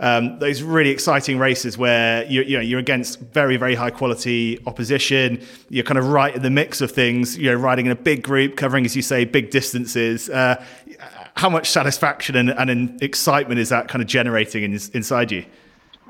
um, 0.00 0.38
those 0.38 0.62
really 0.62 0.90
exciting 0.90 1.38
races 1.38 1.76
where 1.76 2.24
you, 2.24 2.42
you 2.42 2.56
know 2.56 2.62
you're 2.62 2.80
against 2.80 3.20
very 3.20 3.56
very 3.56 3.74
high 3.74 3.90
quality 3.90 4.58
opposition. 4.66 5.40
You're 5.68 5.84
kind 5.84 5.98
of 5.98 6.08
right 6.08 6.34
in 6.34 6.42
the 6.42 6.50
mix 6.50 6.80
of 6.80 6.90
things. 6.90 7.36
You 7.36 7.50
know, 7.50 7.54
riding 7.54 7.86
in 7.86 7.92
a 7.92 7.96
big 7.96 8.22
group, 8.22 8.56
covering 8.56 8.84
as 8.84 8.96
you 8.96 9.02
say 9.02 9.24
big 9.24 9.50
distances. 9.50 10.30
Uh, 10.30 10.64
how 11.36 11.48
much 11.48 11.70
satisfaction 11.70 12.36
and, 12.36 12.50
and, 12.50 13.02
excitement 13.02 13.60
is 13.60 13.68
that 13.70 13.88
kind 13.88 14.02
of 14.02 14.08
generating 14.08 14.62
in, 14.62 14.72
inside 14.92 15.30
you? 15.30 15.44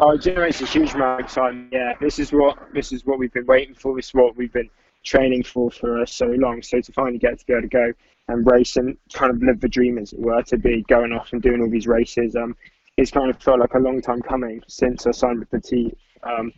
Oh, 0.00 0.12
it 0.12 0.22
generates 0.22 0.60
a 0.60 0.66
huge 0.66 0.94
amount 0.94 1.20
of 1.20 1.26
excitement. 1.26 1.68
Yeah, 1.70 1.92
this 2.00 2.18
is 2.18 2.32
what 2.32 2.58
this 2.72 2.92
is 2.92 3.04
what 3.04 3.18
we've 3.18 3.32
been 3.32 3.46
waiting 3.46 3.74
for. 3.74 3.94
This 3.94 4.06
is 4.06 4.14
what 4.14 4.36
we've 4.36 4.52
been 4.52 4.70
training 5.04 5.42
for 5.42 5.70
for 5.70 6.06
so 6.06 6.26
long. 6.26 6.62
So 6.62 6.80
to 6.80 6.92
finally 6.92 7.18
get 7.18 7.38
to 7.38 7.46
be 7.46 7.52
able 7.52 7.62
to 7.62 7.68
go 7.68 7.92
and 8.28 8.46
race 8.50 8.76
and 8.76 8.96
kind 9.12 9.30
of 9.30 9.42
live 9.42 9.60
the 9.60 9.68
dream, 9.68 9.98
as 9.98 10.12
it 10.12 10.20
were, 10.20 10.42
to 10.44 10.56
be 10.56 10.82
going 10.88 11.12
off 11.12 11.32
and 11.32 11.42
doing 11.42 11.60
all 11.60 11.70
these 11.70 11.86
races. 11.86 12.36
Um, 12.36 12.56
it's 13.00 13.10
kind 13.10 13.30
of 13.30 13.42
felt 13.42 13.60
like 13.60 13.72
a 13.72 13.78
long 13.78 14.02
time 14.02 14.20
coming 14.20 14.62
since 14.68 15.06
I 15.06 15.12
signed 15.12 15.38
with 15.40 15.50
the 15.50 15.60
team 15.60 15.96
um, 16.22 16.52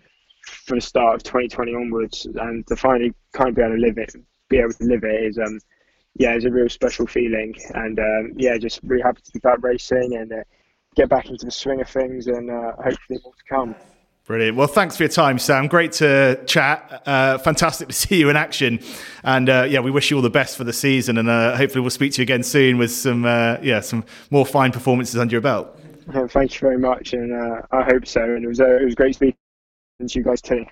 for 0.45 0.75
the 0.75 0.81
start 0.81 1.15
of 1.15 1.23
2020 1.23 1.73
onwards, 1.75 2.27
and 2.27 2.67
to 2.67 2.75
finally 2.75 3.15
kind 3.33 3.51
of 3.51 3.55
be 3.55 3.63
able 3.63 3.77
to 3.77 3.81
live 3.81 3.97
it, 3.97 4.15
be 4.49 4.59
able 4.59 4.73
to 4.73 4.85
live 4.85 5.05
it 5.05 5.25
is 5.25 5.39
um, 5.39 5.61
yeah, 6.17 6.35
it's 6.35 6.45
a 6.45 6.51
real 6.51 6.69
special 6.69 7.07
feeling. 7.07 7.55
And 7.75 7.99
um, 7.99 8.33
yeah, 8.37 8.59
just 8.59 8.81
really 8.83 9.03
happy 9.03 9.23
to 9.23 9.33
be 9.33 9.39
back 9.39 9.63
racing 9.63 10.17
and 10.17 10.33
uh, 10.33 10.43
get 10.97 11.09
back 11.09 11.31
into 11.31 11.45
the 11.47 11.53
swing 11.53 11.81
of 11.81 11.89
things 11.89 12.27
and 12.27 12.51
uh, 12.51 12.73
hopefully 12.73 13.21
more 13.23 13.33
to 13.33 13.45
come. 13.49 13.75
Brilliant. 14.25 14.57
Well, 14.57 14.69
thanks 14.69 14.97
for 14.97 15.05
your 15.05 15.11
time, 15.11 15.39
Sam. 15.39 15.69
Great 15.69 15.93
to 15.93 16.41
chat. 16.47 17.03
Uh, 17.07 17.39
fantastic 17.39 17.89
to 17.89 17.95
see 18.03 18.17
you 18.17 18.31
in 18.31 18.37
action. 18.37 18.81
And 19.23 19.49
uh, 19.49 19.67
yeah, 19.69 19.81
we 19.81 19.93
wish 19.93 20.11
you 20.11 20.17
all 20.17 20.23
the 20.23 20.31
best 20.31 20.57
for 20.57 20.65
the 20.65 20.73
season. 20.73 21.19
And 21.19 21.29
uh, 21.29 21.57
hopefully, 21.57 21.83
we'll 21.83 21.91
speak 21.91 22.13
to 22.15 22.21
you 22.21 22.25
again 22.25 22.43
soon 22.43 22.79
with 22.79 22.91
some 22.91 23.25
uh, 23.25 23.59
yeah 23.63 23.81
some 23.81 24.05
more 24.31 24.45
fine 24.45 24.73
performances 24.73 25.17
under 25.17 25.33
your 25.33 25.41
belt. 25.41 25.79
Thank 26.29 26.55
you 26.55 26.61
very 26.61 26.79
much, 26.79 27.13
and 27.13 27.33
uh, 27.33 27.63
I 27.71 27.83
hope 27.83 28.07
so. 28.07 28.23
And 28.23 28.45
it 28.45 28.49
was 28.49 28.61
uh, 28.61 28.77
it 28.77 28.85
was 28.85 28.95
great 28.95 29.15
speaking 29.15 29.37
to 30.07 30.19
you 30.19 30.25
guys 30.25 30.41
too. 30.41 30.65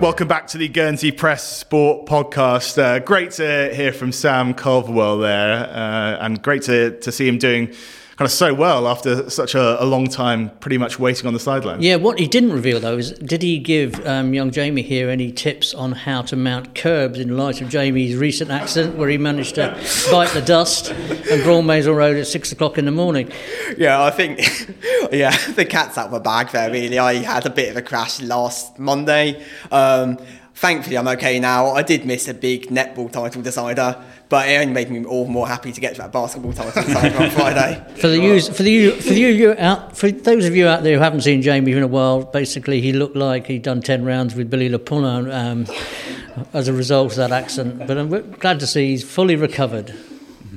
Welcome 0.00 0.28
back 0.28 0.46
to 0.48 0.58
the 0.58 0.68
Guernsey 0.68 1.10
Press 1.10 1.42
Sport 1.42 2.06
podcast. 2.06 2.76
Uh, 2.76 2.98
great 2.98 3.30
to 3.32 3.74
hear 3.74 3.92
from 3.92 4.12
Sam 4.12 4.52
Culverwell 4.52 5.22
there, 5.22 5.70
uh, 5.70 6.24
and 6.24 6.42
great 6.42 6.62
to, 6.62 6.98
to 7.00 7.10
see 7.10 7.26
him 7.26 7.38
doing 7.38 7.72
kind 8.16 8.24
of 8.24 8.32
so 8.32 8.54
well 8.54 8.88
after 8.88 9.28
such 9.28 9.54
a, 9.54 9.82
a, 9.82 9.84
long 9.84 10.06
time, 10.06 10.48
pretty 10.60 10.78
much 10.78 10.98
waiting 10.98 11.26
on 11.26 11.34
the 11.34 11.40
sideline. 11.40 11.82
Yeah, 11.82 11.96
what 11.96 12.18
he 12.18 12.26
didn't 12.26 12.52
reveal 12.52 12.80
though 12.80 12.96
is 12.96 13.12
did 13.12 13.42
he 13.42 13.58
give 13.58 14.04
um, 14.06 14.32
young 14.32 14.50
Jamie 14.50 14.80
here 14.80 15.10
any 15.10 15.30
tips 15.30 15.74
on 15.74 15.92
how 15.92 16.22
to 16.22 16.36
mount 16.36 16.74
curbs 16.74 17.20
in 17.20 17.36
light 17.36 17.60
of 17.60 17.68
Jamie's 17.68 18.16
recent 18.16 18.50
accident 18.50 18.96
where 18.96 19.10
he 19.10 19.18
managed 19.18 19.56
to 19.56 19.68
bite 20.10 20.30
the 20.30 20.40
dust 20.40 20.92
and 20.92 21.42
Braun 21.42 21.66
Mazel 21.66 21.94
Road 21.94 22.16
at 22.16 22.26
six 22.26 22.50
o'clock 22.52 22.78
in 22.78 22.86
the 22.86 22.90
morning? 22.90 23.30
Yeah, 23.76 24.02
I 24.02 24.10
think, 24.10 24.38
yeah, 25.12 25.36
the 25.52 25.66
cat's 25.66 25.98
out 25.98 26.06
of 26.06 26.12
the 26.12 26.20
bag 26.20 26.48
there, 26.50 26.70
really. 26.70 26.98
I 26.98 27.14
had 27.16 27.44
a 27.44 27.50
bit 27.50 27.68
of 27.68 27.76
a 27.76 27.82
crash 27.82 28.22
last 28.22 28.78
Monday. 28.78 29.44
Um, 29.70 30.16
thankfully, 30.54 30.96
I'm 30.96 31.08
okay 31.08 31.38
now. 31.38 31.72
I 31.72 31.82
did 31.82 32.06
miss 32.06 32.28
a 32.28 32.34
big 32.34 32.68
netball 32.68 33.12
title 33.12 33.42
decider 33.42 34.02
but 34.28 34.48
it 34.48 34.60
only 34.60 34.72
made 34.72 34.90
me 34.90 35.04
all 35.04 35.26
more 35.26 35.46
happy 35.46 35.72
to 35.72 35.80
get 35.80 35.94
to 35.94 36.02
that 36.02 36.12
basketball 36.12 36.52
title 36.52 36.96
on 37.22 37.30
Friday. 37.30 37.84
For 38.00 38.08
the 38.08 38.20
use, 38.20 38.48
for 38.48 38.62
the 38.62 38.90
for 38.90 39.10
the 39.10 39.20
you 39.20 39.54
out, 39.58 39.96
for 39.96 40.10
those 40.10 40.46
of 40.46 40.56
you 40.56 40.66
out 40.66 40.82
there 40.82 40.96
who 40.96 41.02
haven't 41.02 41.22
seen 41.22 41.42
Jamie 41.42 41.72
in 41.72 41.82
a 41.82 41.86
while, 41.86 42.24
basically 42.24 42.80
he 42.80 42.92
looked 42.92 43.16
like 43.16 43.46
he'd 43.46 43.62
done 43.62 43.80
ten 43.80 44.04
rounds 44.04 44.34
with 44.34 44.50
Billy 44.50 44.68
Lepoulin 44.68 45.32
um, 45.32 46.46
as 46.52 46.68
a 46.68 46.72
result 46.72 47.12
of 47.12 47.16
that 47.16 47.32
accident. 47.32 47.86
But 47.86 47.98
I'm 47.98 48.30
glad 48.32 48.60
to 48.60 48.66
see 48.66 48.88
he's 48.88 49.04
fully 49.04 49.36
recovered. 49.36 49.94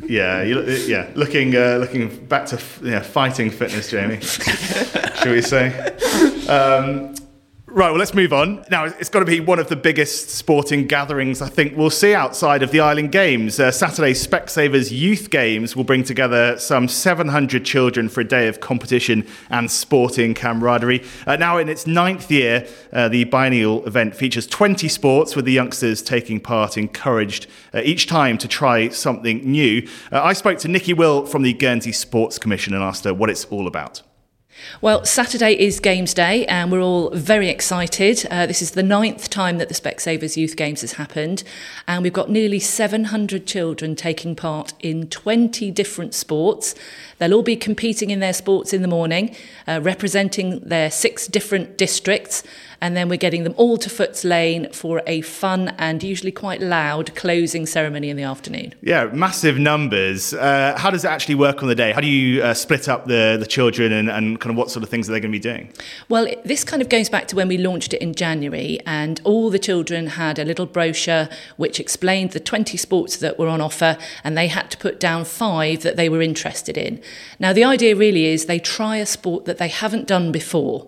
Yeah, 0.09 0.41
you, 0.41 0.61
yeah, 0.63 1.09
looking 1.13 1.55
uh, 1.55 1.77
looking 1.79 2.25
back 2.25 2.47
to 2.47 2.59
yeah, 2.81 3.01
fighting 3.01 3.51
fitness, 3.51 3.91
Jamie. 3.91 4.19
Shall 4.21 5.31
we 5.31 5.41
say? 5.41 5.77
Um, 6.47 7.13
Right, 7.71 7.91
well, 7.91 7.99
let's 7.99 8.15
move 8.15 8.33
on. 8.33 8.65
Now, 8.71 8.85
it's 8.85 9.09
got 9.09 9.19
to 9.19 9.25
be 9.25 9.39
one 9.41 9.59
of 9.59 9.69
the 9.69 9.75
biggest 9.75 10.31
sporting 10.31 10.87
gatherings 10.87 11.39
I 11.39 11.49
think 11.49 11.77
we'll 11.77 11.91
see 11.91 12.15
outside 12.15 12.63
of 12.63 12.71
the 12.71 12.79
Island 12.79 13.11
Games. 13.11 13.59
Uh, 13.59 13.69
Saturday's 13.69 14.25
Specsavers 14.25 14.91
Youth 14.91 15.29
Games 15.29 15.75
will 15.75 15.83
bring 15.83 16.03
together 16.03 16.57
some 16.57 16.87
700 16.87 17.63
children 17.63 18.09
for 18.09 18.21
a 18.21 18.27
day 18.27 18.47
of 18.47 18.59
competition 18.59 19.27
and 19.51 19.69
sporting 19.69 20.33
camaraderie. 20.33 21.03
Uh, 21.27 21.35
now, 21.35 21.59
in 21.59 21.69
its 21.69 21.85
ninth 21.85 22.31
year, 22.31 22.67
uh, 22.91 23.07
the 23.07 23.25
biennial 23.25 23.85
event 23.85 24.15
features 24.15 24.47
20 24.47 24.87
sports 24.87 25.35
with 25.35 25.45
the 25.45 25.53
youngsters 25.53 26.01
taking 26.01 26.39
part, 26.39 26.75
encouraged 26.75 27.45
uh, 27.75 27.81
each 27.83 28.07
time 28.07 28.39
to 28.39 28.47
try 28.47 28.89
something 28.89 29.39
new. 29.49 29.87
Uh, 30.11 30.23
I 30.23 30.33
spoke 30.33 30.57
to 30.59 30.67
Nikki 30.67 30.93
Will 30.93 31.27
from 31.27 31.43
the 31.43 31.53
Guernsey 31.53 31.91
Sports 31.91 32.39
Commission 32.39 32.73
and 32.73 32.83
asked 32.83 33.03
her 33.03 33.13
what 33.13 33.29
it's 33.29 33.45
all 33.45 33.67
about. 33.67 34.01
Well, 34.81 35.03
Saturday 35.05 35.59
is 35.59 35.79
Games 35.79 36.13
Day, 36.13 36.45
and 36.45 36.71
we're 36.71 36.81
all 36.81 37.09
very 37.11 37.49
excited. 37.49 38.25
Uh, 38.31 38.45
this 38.45 38.61
is 38.61 38.71
the 38.71 38.83
ninth 38.83 39.29
time 39.29 39.57
that 39.57 39.67
the 39.67 39.73
Specsavers 39.73 40.37
Youth 40.37 40.55
Games 40.55 40.81
has 40.81 40.93
happened, 40.93 41.43
and 41.87 42.03
we've 42.03 42.13
got 42.13 42.29
nearly 42.29 42.59
700 42.59 43.45
children 43.45 43.95
taking 43.95 44.35
part 44.35 44.73
in 44.79 45.07
20 45.07 45.71
different 45.71 46.13
sports. 46.13 46.75
They'll 47.17 47.33
all 47.33 47.43
be 47.43 47.55
competing 47.55 48.09
in 48.09 48.19
their 48.19 48.33
sports 48.33 48.73
in 48.73 48.81
the 48.81 48.87
morning, 48.87 49.35
uh, 49.67 49.81
representing 49.83 50.59
their 50.59 50.89
six 50.89 51.27
different 51.27 51.77
districts, 51.77 52.43
and 52.81 52.95
then 52.95 53.09
we're 53.09 53.17
getting 53.17 53.43
them 53.43 53.53
all 53.57 53.77
to 53.77 53.89
Footes 53.89 54.23
Lane 54.23 54.71
for 54.71 55.01
a 55.05 55.21
fun 55.21 55.69
and 55.77 56.01
usually 56.03 56.31
quite 56.31 56.61
loud 56.61 57.15
closing 57.15 57.65
ceremony 57.65 58.09
in 58.09 58.17
the 58.17 58.23
afternoon. 58.23 58.73
Yeah, 58.81 59.05
massive 59.05 59.57
numbers. 59.57 60.33
Uh, 60.33 60.75
how 60.77 60.89
does 60.89 61.03
it 61.03 61.09
actually 61.09 61.35
work 61.35 61.61
on 61.61 61.69
the 61.69 61.75
day? 61.75 61.91
How 61.91 62.01
do 62.01 62.07
you 62.07 62.41
uh, 62.41 62.53
split 62.53 62.87
up 62.87 63.07
the, 63.07 63.37
the 63.39 63.45
children 63.45 63.91
and, 63.91 64.09
and 64.09 64.39
kind 64.39 64.51
of 64.51 64.57
what 64.57 64.71
sort 64.71 64.83
of 64.83 64.89
things 64.89 65.09
are 65.09 65.11
they 65.11 65.19
going 65.19 65.31
to 65.31 65.37
be 65.37 65.41
doing? 65.41 65.71
Well, 66.07 66.25
it, 66.25 66.43
this 66.43 66.63
kind 66.63 66.81
of 66.81 66.89
goes 66.89 67.09
back 67.09 67.27
to 67.29 67.35
when 67.35 67.47
we 67.47 67.57
launched 67.57 67.93
it 67.93 68.01
in 68.01 68.13
January, 68.13 68.79
and 68.85 69.19
all 69.23 69.49
the 69.49 69.59
children 69.59 70.07
had 70.07 70.39
a 70.39 70.45
little 70.45 70.65
brochure 70.65 71.29
which 71.57 71.79
explained 71.79 72.31
the 72.31 72.39
20 72.39 72.77
sports 72.77 73.17
that 73.17 73.37
were 73.37 73.47
on 73.47 73.61
offer, 73.61 73.97
and 74.23 74.37
they 74.37 74.47
had 74.47 74.71
to 74.71 74.77
put 74.77 74.99
down 74.99 75.25
five 75.25 75.81
that 75.81 75.95
they 75.95 76.09
were 76.09 76.21
interested 76.21 76.77
in. 76.77 77.01
Now, 77.39 77.53
the 77.53 77.63
idea 77.63 77.95
really 77.95 78.25
is 78.25 78.45
they 78.45 78.59
try 78.59 78.97
a 78.97 79.05
sport 79.05 79.45
that 79.45 79.57
they 79.57 79.67
haven't 79.67 80.07
done 80.07 80.31
before. 80.31 80.87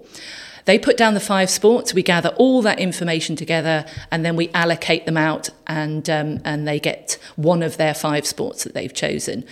They 0.65 0.77
put 0.77 0.97
down 0.97 1.13
the 1.13 1.19
five 1.19 1.49
sports, 1.49 1.93
we 1.93 2.03
gather 2.03 2.29
all 2.37 2.61
that 2.61 2.79
information 2.79 3.35
together, 3.35 3.85
and 4.11 4.23
then 4.25 4.35
we 4.35 4.49
allocate 4.49 5.05
them 5.05 5.17
out, 5.17 5.49
and, 5.67 6.09
um, 6.09 6.39
and 6.45 6.67
they 6.67 6.79
get 6.79 7.17
one 7.35 7.63
of 7.63 7.77
their 7.77 7.93
five 7.93 8.25
sports 8.25 8.63
that 8.63 8.73
they've 8.73 8.93
chosen. 8.93 9.43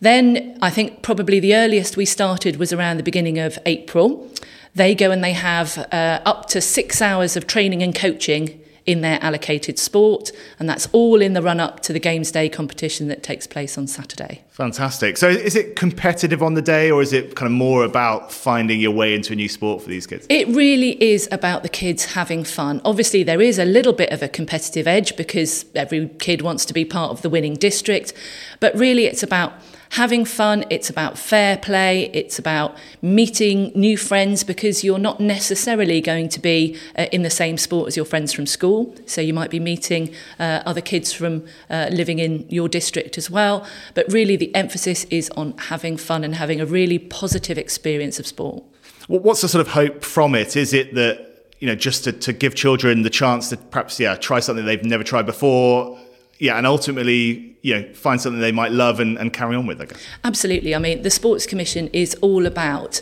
Then 0.00 0.58
I 0.60 0.70
think 0.70 1.02
probably 1.02 1.40
the 1.40 1.54
earliest 1.54 1.96
we 1.96 2.04
started 2.04 2.56
was 2.56 2.72
around 2.72 2.98
the 2.98 3.02
beginning 3.02 3.38
of 3.38 3.58
April. 3.64 4.30
They 4.74 4.94
go 4.94 5.10
and 5.10 5.24
they 5.24 5.32
have 5.32 5.78
uh, 5.90 6.20
up 6.24 6.48
to 6.50 6.60
six 6.60 7.00
hours 7.00 7.36
of 7.36 7.46
training 7.46 7.82
and 7.82 7.94
coaching 7.94 8.60
in 8.86 9.00
their 9.00 9.18
allocated 9.22 9.78
sport, 9.78 10.30
and 10.58 10.68
that's 10.68 10.88
all 10.92 11.20
in 11.20 11.32
the 11.32 11.42
run 11.42 11.60
up 11.60 11.80
to 11.80 11.92
the 11.92 11.98
Games 11.98 12.30
Day 12.30 12.48
competition 12.48 13.08
that 13.08 13.22
takes 13.22 13.46
place 13.46 13.76
on 13.76 13.86
Saturday. 13.86 14.44
Fantastic. 14.50 15.16
So, 15.16 15.28
is 15.28 15.56
it 15.56 15.76
competitive 15.76 16.42
on 16.42 16.54
the 16.54 16.62
day, 16.62 16.90
or 16.90 17.02
is 17.02 17.12
it 17.12 17.34
kind 17.34 17.46
of 17.46 17.52
more 17.52 17.84
about 17.84 18.32
finding 18.32 18.80
your 18.80 18.92
way 18.92 19.14
into 19.14 19.32
a 19.32 19.36
new 19.36 19.48
sport 19.48 19.82
for 19.82 19.88
these 19.88 20.06
kids? 20.06 20.26
It 20.30 20.48
really 20.48 21.02
is 21.02 21.28
about 21.32 21.62
the 21.62 21.68
kids 21.68 22.14
having 22.14 22.44
fun. 22.44 22.80
Obviously, 22.84 23.22
there 23.22 23.40
is 23.40 23.58
a 23.58 23.64
little 23.64 23.92
bit 23.92 24.10
of 24.10 24.22
a 24.22 24.28
competitive 24.28 24.86
edge 24.86 25.16
because 25.16 25.66
every 25.74 26.08
kid 26.18 26.42
wants 26.42 26.64
to 26.66 26.72
be 26.72 26.84
part 26.84 27.10
of 27.10 27.22
the 27.22 27.28
winning 27.28 27.54
district, 27.54 28.12
but 28.60 28.74
really 28.76 29.06
it's 29.06 29.22
about 29.22 29.52
having 29.90 30.24
fun, 30.24 30.64
it's 30.70 30.90
about 30.90 31.18
fair 31.18 31.56
play, 31.56 32.10
it's 32.12 32.38
about 32.38 32.76
meeting 33.02 33.72
new 33.74 33.96
friends 33.96 34.44
because 34.44 34.84
you're 34.84 34.98
not 34.98 35.20
necessarily 35.20 36.00
going 36.00 36.28
to 36.30 36.40
be 36.40 36.78
uh, 36.96 37.06
in 37.12 37.22
the 37.22 37.30
same 37.30 37.58
sport 37.58 37.88
as 37.88 37.96
your 37.96 38.04
friends 38.04 38.32
from 38.32 38.46
school. 38.46 38.94
So 39.06 39.20
you 39.20 39.34
might 39.34 39.50
be 39.50 39.60
meeting 39.60 40.14
uh, 40.38 40.62
other 40.66 40.80
kids 40.80 41.12
from 41.12 41.44
uh, 41.70 41.88
living 41.90 42.18
in 42.18 42.46
your 42.48 42.68
district 42.68 43.18
as 43.18 43.30
well. 43.30 43.66
But 43.94 44.10
really, 44.12 44.36
the 44.36 44.54
emphasis 44.54 45.04
is 45.04 45.30
on 45.30 45.56
having 45.58 45.96
fun 45.96 46.24
and 46.24 46.34
having 46.34 46.60
a 46.60 46.66
really 46.66 46.98
positive 46.98 47.58
experience 47.58 48.18
of 48.18 48.26
sport. 48.26 48.64
What's 49.08 49.42
the 49.42 49.48
sort 49.48 49.60
of 49.60 49.72
hope 49.72 50.04
from 50.04 50.34
it? 50.34 50.56
Is 50.56 50.72
it 50.72 50.94
that 50.94 51.26
you 51.58 51.66
know, 51.66 51.74
just 51.74 52.04
to, 52.04 52.12
to 52.12 52.32
give 52.32 52.54
children 52.54 53.02
the 53.02 53.10
chance 53.10 53.48
to 53.48 53.56
perhaps, 53.56 53.98
yeah, 53.98 54.14
try 54.16 54.40
something 54.40 54.64
they've 54.66 54.84
never 54.84 55.02
tried 55.02 55.24
before, 55.24 55.98
yeah, 56.38 56.56
and 56.58 56.66
ultimately, 56.66 57.56
you 57.62 57.74
know, 57.74 57.92
find 57.94 58.20
something 58.20 58.40
they 58.40 58.52
might 58.52 58.72
love 58.72 59.00
and, 59.00 59.18
and 59.18 59.32
carry 59.32 59.56
on 59.56 59.66
with, 59.66 59.80
I 59.80 59.86
guess. 59.86 60.02
Absolutely. 60.24 60.74
I 60.74 60.78
mean, 60.78 61.02
the 61.02 61.10
Sports 61.10 61.46
Commission 61.46 61.88
is 61.92 62.14
all 62.20 62.46
about 62.46 63.00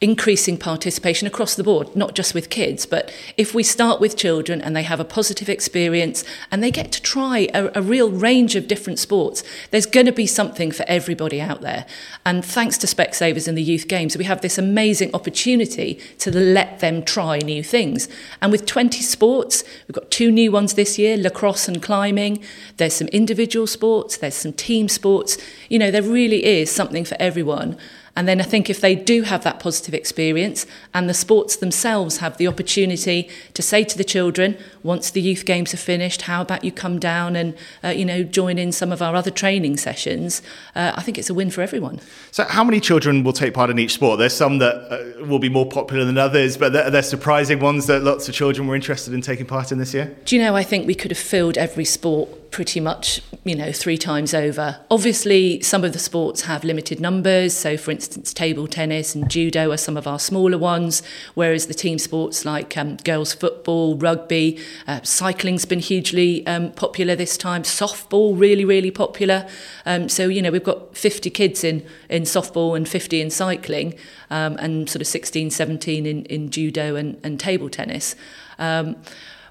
increasing 0.00 0.56
participation 0.56 1.26
across 1.26 1.56
the 1.56 1.64
board, 1.64 1.94
not 1.96 2.14
just 2.14 2.32
with 2.32 2.50
kids, 2.50 2.86
but 2.86 3.12
if 3.36 3.52
we 3.52 3.64
start 3.64 4.00
with 4.00 4.16
children 4.16 4.62
and 4.62 4.76
they 4.76 4.84
have 4.84 5.00
a 5.00 5.04
positive 5.04 5.48
experience 5.48 6.24
and 6.52 6.62
they 6.62 6.70
get 6.70 6.92
to 6.92 7.02
try 7.02 7.48
a, 7.52 7.70
a 7.74 7.82
real 7.82 8.10
range 8.10 8.54
of 8.54 8.68
different 8.68 9.00
sports, 9.00 9.42
there's 9.70 9.86
going 9.86 10.06
to 10.06 10.12
be 10.12 10.26
something 10.26 10.70
for 10.70 10.84
everybody 10.86 11.40
out 11.40 11.62
there. 11.62 11.84
And 12.24 12.44
thanks 12.44 12.78
to 12.78 12.86
Specsavers 12.86 13.48
and 13.48 13.58
the 13.58 13.62
Youth 13.62 13.88
Games, 13.88 14.16
we 14.16 14.24
have 14.24 14.40
this 14.40 14.56
amazing 14.56 15.12
opportunity 15.14 16.00
to 16.18 16.36
let 16.36 16.78
them 16.78 17.02
try 17.02 17.38
new 17.38 17.64
things. 17.64 18.08
And 18.40 18.52
with 18.52 18.66
20 18.66 19.02
sports, 19.02 19.64
we've 19.88 19.94
got 19.94 20.12
two 20.12 20.30
new 20.30 20.52
ones 20.52 20.74
this 20.74 20.96
year, 20.96 21.16
lacrosse 21.16 21.66
and 21.66 21.82
climbing. 21.82 22.44
There's 22.76 22.94
some 22.94 23.08
individual 23.08 23.66
sports, 23.66 24.16
there's 24.16 24.34
some 24.34 24.52
team 24.52 24.88
sports. 24.88 25.38
You 25.68 25.80
know, 25.80 25.90
there 25.90 26.02
really 26.02 26.44
is 26.44 26.70
something 26.70 27.04
for 27.04 27.16
everyone. 27.18 27.76
And 28.18 28.26
then 28.26 28.40
I 28.40 28.44
think 28.44 28.68
if 28.68 28.80
they 28.80 28.96
do 28.96 29.22
have 29.22 29.44
that 29.44 29.60
positive 29.60 29.94
experience 29.94 30.66
and 30.92 31.08
the 31.08 31.14
sports 31.14 31.54
themselves 31.54 32.16
have 32.16 32.36
the 32.36 32.48
opportunity 32.48 33.30
to 33.54 33.62
say 33.62 33.84
to 33.84 33.96
the 33.96 34.02
children, 34.02 34.58
once 34.82 35.12
the 35.12 35.20
youth 35.20 35.44
games 35.44 35.72
are 35.72 35.76
finished, 35.76 36.22
how 36.22 36.42
about 36.42 36.64
you 36.64 36.72
come 36.72 36.98
down 36.98 37.36
and, 37.36 37.56
uh, 37.84 37.90
you 37.90 38.04
know, 38.04 38.24
join 38.24 38.58
in 38.58 38.72
some 38.72 38.90
of 38.90 39.00
our 39.00 39.14
other 39.14 39.30
training 39.30 39.76
sessions, 39.76 40.42
uh, 40.74 40.94
I 40.96 41.02
think 41.02 41.16
it's 41.16 41.30
a 41.30 41.34
win 41.34 41.52
for 41.52 41.62
everyone. 41.62 42.00
So 42.32 42.42
how 42.42 42.64
many 42.64 42.80
children 42.80 43.22
will 43.22 43.32
take 43.32 43.54
part 43.54 43.70
in 43.70 43.78
each 43.78 43.94
sport? 43.94 44.18
There's 44.18 44.34
some 44.34 44.58
that 44.58 44.74
uh, 44.90 45.24
will 45.24 45.38
be 45.38 45.48
more 45.48 45.66
popular 45.66 46.04
than 46.04 46.18
others, 46.18 46.56
but 46.56 46.74
are 46.74 46.90
there 46.90 47.02
surprising 47.02 47.60
ones 47.60 47.86
that 47.86 48.02
lots 48.02 48.28
of 48.28 48.34
children 48.34 48.66
were 48.66 48.74
interested 48.74 49.14
in 49.14 49.20
taking 49.20 49.46
part 49.46 49.70
in 49.70 49.78
this 49.78 49.94
year? 49.94 50.12
Do 50.24 50.34
you 50.34 50.42
know, 50.42 50.56
I 50.56 50.64
think 50.64 50.88
we 50.88 50.96
could 50.96 51.12
have 51.12 51.18
filled 51.18 51.56
every 51.56 51.84
sport 51.84 52.47
pretty 52.50 52.80
much, 52.80 53.20
you 53.44 53.54
know, 53.54 53.72
three 53.72 53.98
times 53.98 54.32
over. 54.32 54.80
Obviously, 54.90 55.60
some 55.60 55.84
of 55.84 55.92
the 55.92 55.98
sports 55.98 56.42
have 56.42 56.64
limited 56.64 57.00
numbers. 57.00 57.54
So, 57.54 57.76
for 57.76 57.90
instance, 57.90 58.32
table 58.32 58.66
tennis 58.66 59.14
and 59.14 59.30
judo 59.30 59.70
are 59.70 59.76
some 59.76 59.96
of 59.96 60.06
our 60.06 60.18
smaller 60.18 60.58
ones, 60.58 61.02
whereas 61.34 61.66
the 61.66 61.74
team 61.74 61.98
sports 61.98 62.44
like 62.44 62.76
um, 62.76 62.96
girls' 62.98 63.32
football, 63.32 63.96
rugby, 63.96 64.58
uh, 64.86 65.00
cycling's 65.02 65.64
been 65.64 65.78
hugely 65.78 66.46
um, 66.46 66.72
popular 66.72 67.14
this 67.14 67.36
time. 67.36 67.62
Softball 67.62 68.38
really, 68.38 68.64
really 68.64 68.90
popular. 68.90 69.48
Um, 69.84 70.08
so, 70.08 70.28
you 70.28 70.42
know, 70.42 70.50
we've 70.50 70.64
got 70.64 70.96
50 70.96 71.30
kids 71.30 71.64
in 71.64 71.84
in 72.08 72.22
softball 72.22 72.76
and 72.76 72.88
50 72.88 73.20
in 73.20 73.30
cycling, 73.30 73.94
um, 74.30 74.56
and 74.58 74.88
sort 74.88 75.00
of 75.00 75.06
16, 75.06 75.50
17 75.50 76.06
in 76.06 76.24
in 76.24 76.50
judo 76.50 76.96
and, 76.96 77.18
and 77.22 77.38
table 77.38 77.68
tennis. 77.68 78.16
Um, 78.58 78.96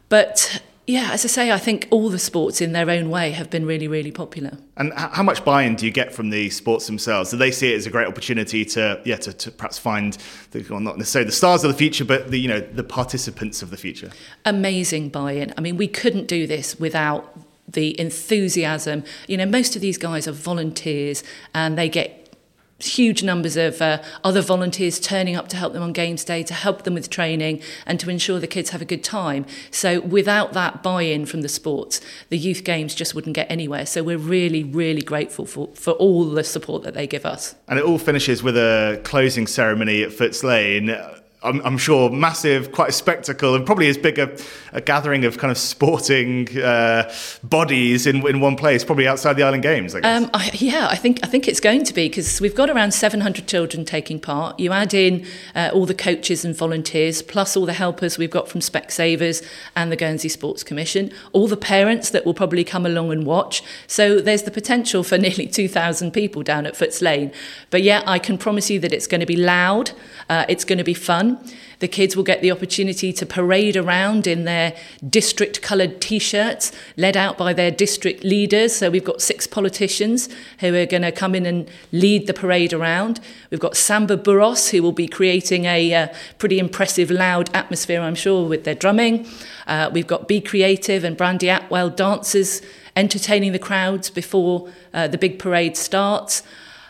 but 0.10 0.62
yeah, 0.88 1.12
as 1.12 1.26
I 1.26 1.28
say, 1.28 1.52
I 1.52 1.58
think 1.58 1.86
all 1.92 2.10
the 2.10 2.18
sports 2.18 2.62
in 2.62 2.72
their 2.72 2.90
own 2.90 3.10
way 3.10 3.32
have 3.32 3.50
been 3.50 3.66
really, 3.66 3.90
really 3.90 4.12
popular. 4.12 4.58
And 4.78 4.94
how 4.94 5.22
much 5.22 5.44
buy-in 5.44 5.76
do 5.76 5.86
you 5.86 5.92
get 5.92 6.14
from 6.14 6.30
the 6.30 6.50
sports 6.50 6.88
themselves? 6.88 7.32
Do 7.32 7.36
they 7.36 7.52
see 7.52 7.74
it 7.74 7.76
as 7.76 7.86
a 7.86 7.90
great 7.90 8.08
opportunity 8.08 8.64
to, 8.66 9.02
yeah, 9.04 9.18
to, 9.18 9.34
to 9.34 9.52
perhaps 9.52 9.78
find, 9.78 10.18
the, 10.52 10.66
well, 10.70 10.80
not 10.80 10.98
necessarily 10.98 11.26
the 11.26 11.36
stars 11.36 11.66
of 11.66 11.72
the 11.72 11.78
future, 11.78 12.06
but 12.06 12.32
the, 12.32 12.40
you 12.40 12.48
know, 12.48 12.62
the 12.62 12.86
participants 12.86 13.62
of 13.62 13.70
the 13.70 13.76
future? 13.76 14.12
Amazing 14.46 15.10
buy-in. 15.10 15.54
I 15.58 15.62
mean, 15.62 15.76
we 15.76 15.90
couldn't 15.90 16.28
do 16.28 16.48
this 16.48 16.80
without 16.80 17.38
the 17.68 18.00
enthusiasm. 18.00 19.04
You 19.28 19.36
know, 19.36 19.46
most 19.46 19.76
of 19.76 19.82
these 19.82 19.98
guys 19.98 20.26
are 20.26 20.32
volunteers, 20.32 21.22
and 21.54 21.78
they 21.78 21.90
get 21.90 22.27
huge 22.80 23.24
numbers 23.24 23.58
of 23.58 23.82
uh, 23.82 24.02
other 24.24 24.42
volunteers 24.42 25.00
turning 25.00 25.36
up 25.36 25.48
to 25.50 25.58
help 25.58 25.74
them 25.74 25.84
on 25.84 25.94
games 25.94 26.24
day, 26.24 26.44
to 26.44 26.54
help 26.54 26.84
them 26.84 26.94
with 26.94 27.10
training, 27.10 27.62
and 27.86 28.00
to 28.00 28.10
ensure 28.10 28.40
the 28.40 28.48
kids 28.48 28.70
have 28.70 28.82
a 28.82 28.86
good 28.86 29.04
time. 29.04 29.46
So, 29.72 30.02
without 30.02 30.54
that 30.54 30.84
buy 30.84 31.04
in 31.04 31.26
from 31.26 31.42
the 31.42 31.50
sports, 31.50 32.02
the 32.30 32.38
youth 32.38 32.64
games 32.64 32.94
just 32.94 33.16
wouldn't 33.16 33.36
get 33.36 33.50
anywhere. 33.50 33.86
So, 33.86 34.04
we're 34.04 34.18
really, 34.18 34.64
really 34.64 35.02
grateful 35.02 35.46
for, 35.46 35.70
for 35.74 35.92
all 35.94 36.26
the 36.30 36.44
support 36.44 36.84
that 36.84 36.94
they 36.94 37.08
give 37.08 37.26
us. 37.26 37.56
And 37.68 37.80
it 37.80 37.86
all 37.86 37.98
finishes 37.98 38.44
with 38.44 38.58
a 38.58 39.02
closing 39.04 39.48
ceremony 39.48 40.04
at 40.04 40.12
Footes 40.12 40.44
Lane. 40.44 40.96
I'm, 41.44 41.62
I'm, 41.64 41.78
sure, 41.78 42.10
massive, 42.10 42.72
quite 42.72 42.90
a 42.90 42.92
spectacle, 42.92 43.54
and 43.54 43.64
probably 43.64 43.88
as 43.90 43.98
big 43.98 44.18
a, 44.18 44.36
a 44.74 44.82
gathering 44.82 45.24
of 45.24 45.38
kind 45.38 45.52
of 45.52 45.58
sporting 45.58 46.58
uh, 46.58 47.14
bodies 47.44 48.08
in, 48.08 48.28
in 48.28 48.40
one 48.40 48.56
place, 48.56 48.84
probably 48.84 49.08
outside 49.08 49.34
the 49.34 49.44
Island 49.44 49.62
Games. 49.62 49.94
I 49.94 50.00
guess. 50.00 50.24
Um, 50.24 50.32
I, 50.34 50.50
yeah, 50.56 50.88
I 50.90 50.96
think 50.96 51.20
I 51.22 51.28
think 51.28 51.48
it's 51.48 51.60
going 51.60 51.84
to 51.84 51.94
be 51.94 52.10
because 52.10 52.42
we've 52.42 52.56
got 52.56 52.72
around 52.72 52.92
700 52.92 53.48
children 53.48 53.86
taking 53.86 54.20
part. 54.20 54.60
You 54.60 54.72
add 54.72 54.96
in 54.96 55.28
uh, 55.54 55.70
all 55.72 55.86
the 55.86 55.94
coaches 55.94 56.44
and 56.44 56.56
volunteers, 56.56 57.22
plus 57.22 57.56
all 57.56 57.68
the 57.68 57.74
helpers 57.74 58.18
we've 58.18 58.32
got 58.32 58.50
from 58.50 58.62
Specsavers 58.62 59.48
and 59.76 59.92
the 59.92 59.96
Guernsey 59.96 60.30
Sports 60.30 60.64
Commission, 60.64 61.12
all 61.34 61.48
the 61.48 61.56
parents 61.56 62.10
that 62.10 62.26
will 62.26 62.34
probably 62.34 62.64
come 62.64 62.84
along 62.84 63.12
and 63.12 63.28
watch. 63.28 63.62
So 63.86 64.20
there's 64.20 64.42
the 64.42 64.52
potential 64.52 65.04
for 65.04 65.18
nearly 65.28 65.46
2,000 65.46 66.12
people 66.12 66.42
down 66.42 66.66
at 66.66 66.74
Footes 66.74 67.00
Lane. 67.04 67.32
But 67.70 67.84
yeah, 67.84 68.02
I 68.08 68.18
can 68.18 68.40
promise 68.40 68.72
you 68.72 68.80
that 68.80 68.92
it's 68.92 69.06
going 69.06 69.22
to 69.22 69.28
be 69.28 69.36
loud. 69.36 69.92
Uh, 70.30 70.46
it's 70.50 70.66
going 70.66 70.80
to 70.80 70.84
be 70.84 70.96
fun. 70.96 71.27
The 71.80 71.88
kids 71.88 72.16
will 72.16 72.24
get 72.24 72.42
the 72.42 72.52
opportunity 72.52 73.14
to 73.14 73.26
parade 73.26 73.78
around 73.78 74.26
in 74.26 74.46
their 74.46 74.76
district 75.08 75.62
coloured 75.62 76.02
t 76.02 76.18
shirts, 76.18 76.72
led 76.96 77.16
out 77.16 77.38
by 77.38 77.54
their 77.54 77.70
district 77.70 78.24
leaders. 78.24 78.76
So 78.76 78.90
we've 78.90 79.04
got 79.04 79.22
six 79.22 79.46
politicians 79.46 80.28
who 80.60 80.74
are 80.74 80.88
going 80.88 81.04
to 81.04 81.12
come 81.12 81.36
in 81.36 81.46
and 81.46 81.70
lead 81.92 82.26
the 82.26 82.34
parade 82.34 82.74
around. 82.74 83.20
We've 83.52 83.60
got 83.60 83.78
Samba 83.78 84.18
Burros, 84.18 84.70
who 84.70 84.82
will 84.82 84.92
be 84.92 85.08
creating 85.08 85.66
a 85.66 85.94
uh, 85.94 86.08
pretty 86.40 86.58
impressive, 86.58 87.12
loud 87.12 87.50
atmosphere, 87.54 88.02
I'm 88.02 88.16
sure, 88.16 88.48
with 88.48 88.64
their 88.64 88.76
drumming. 88.76 89.28
Uh, 89.68 89.92
we've 89.94 90.08
got 90.08 90.28
Be 90.28 90.42
Creative 90.42 91.04
and 91.04 91.16
Brandy 91.16 91.50
Atwell 91.50 91.90
dancers 91.90 92.62
entertaining 92.96 93.52
the 93.52 93.60
crowds 93.60 94.10
before 94.10 94.70
uh, 94.94 95.08
the 95.08 95.18
big 95.18 95.38
parade 95.38 95.78
starts. 95.78 96.42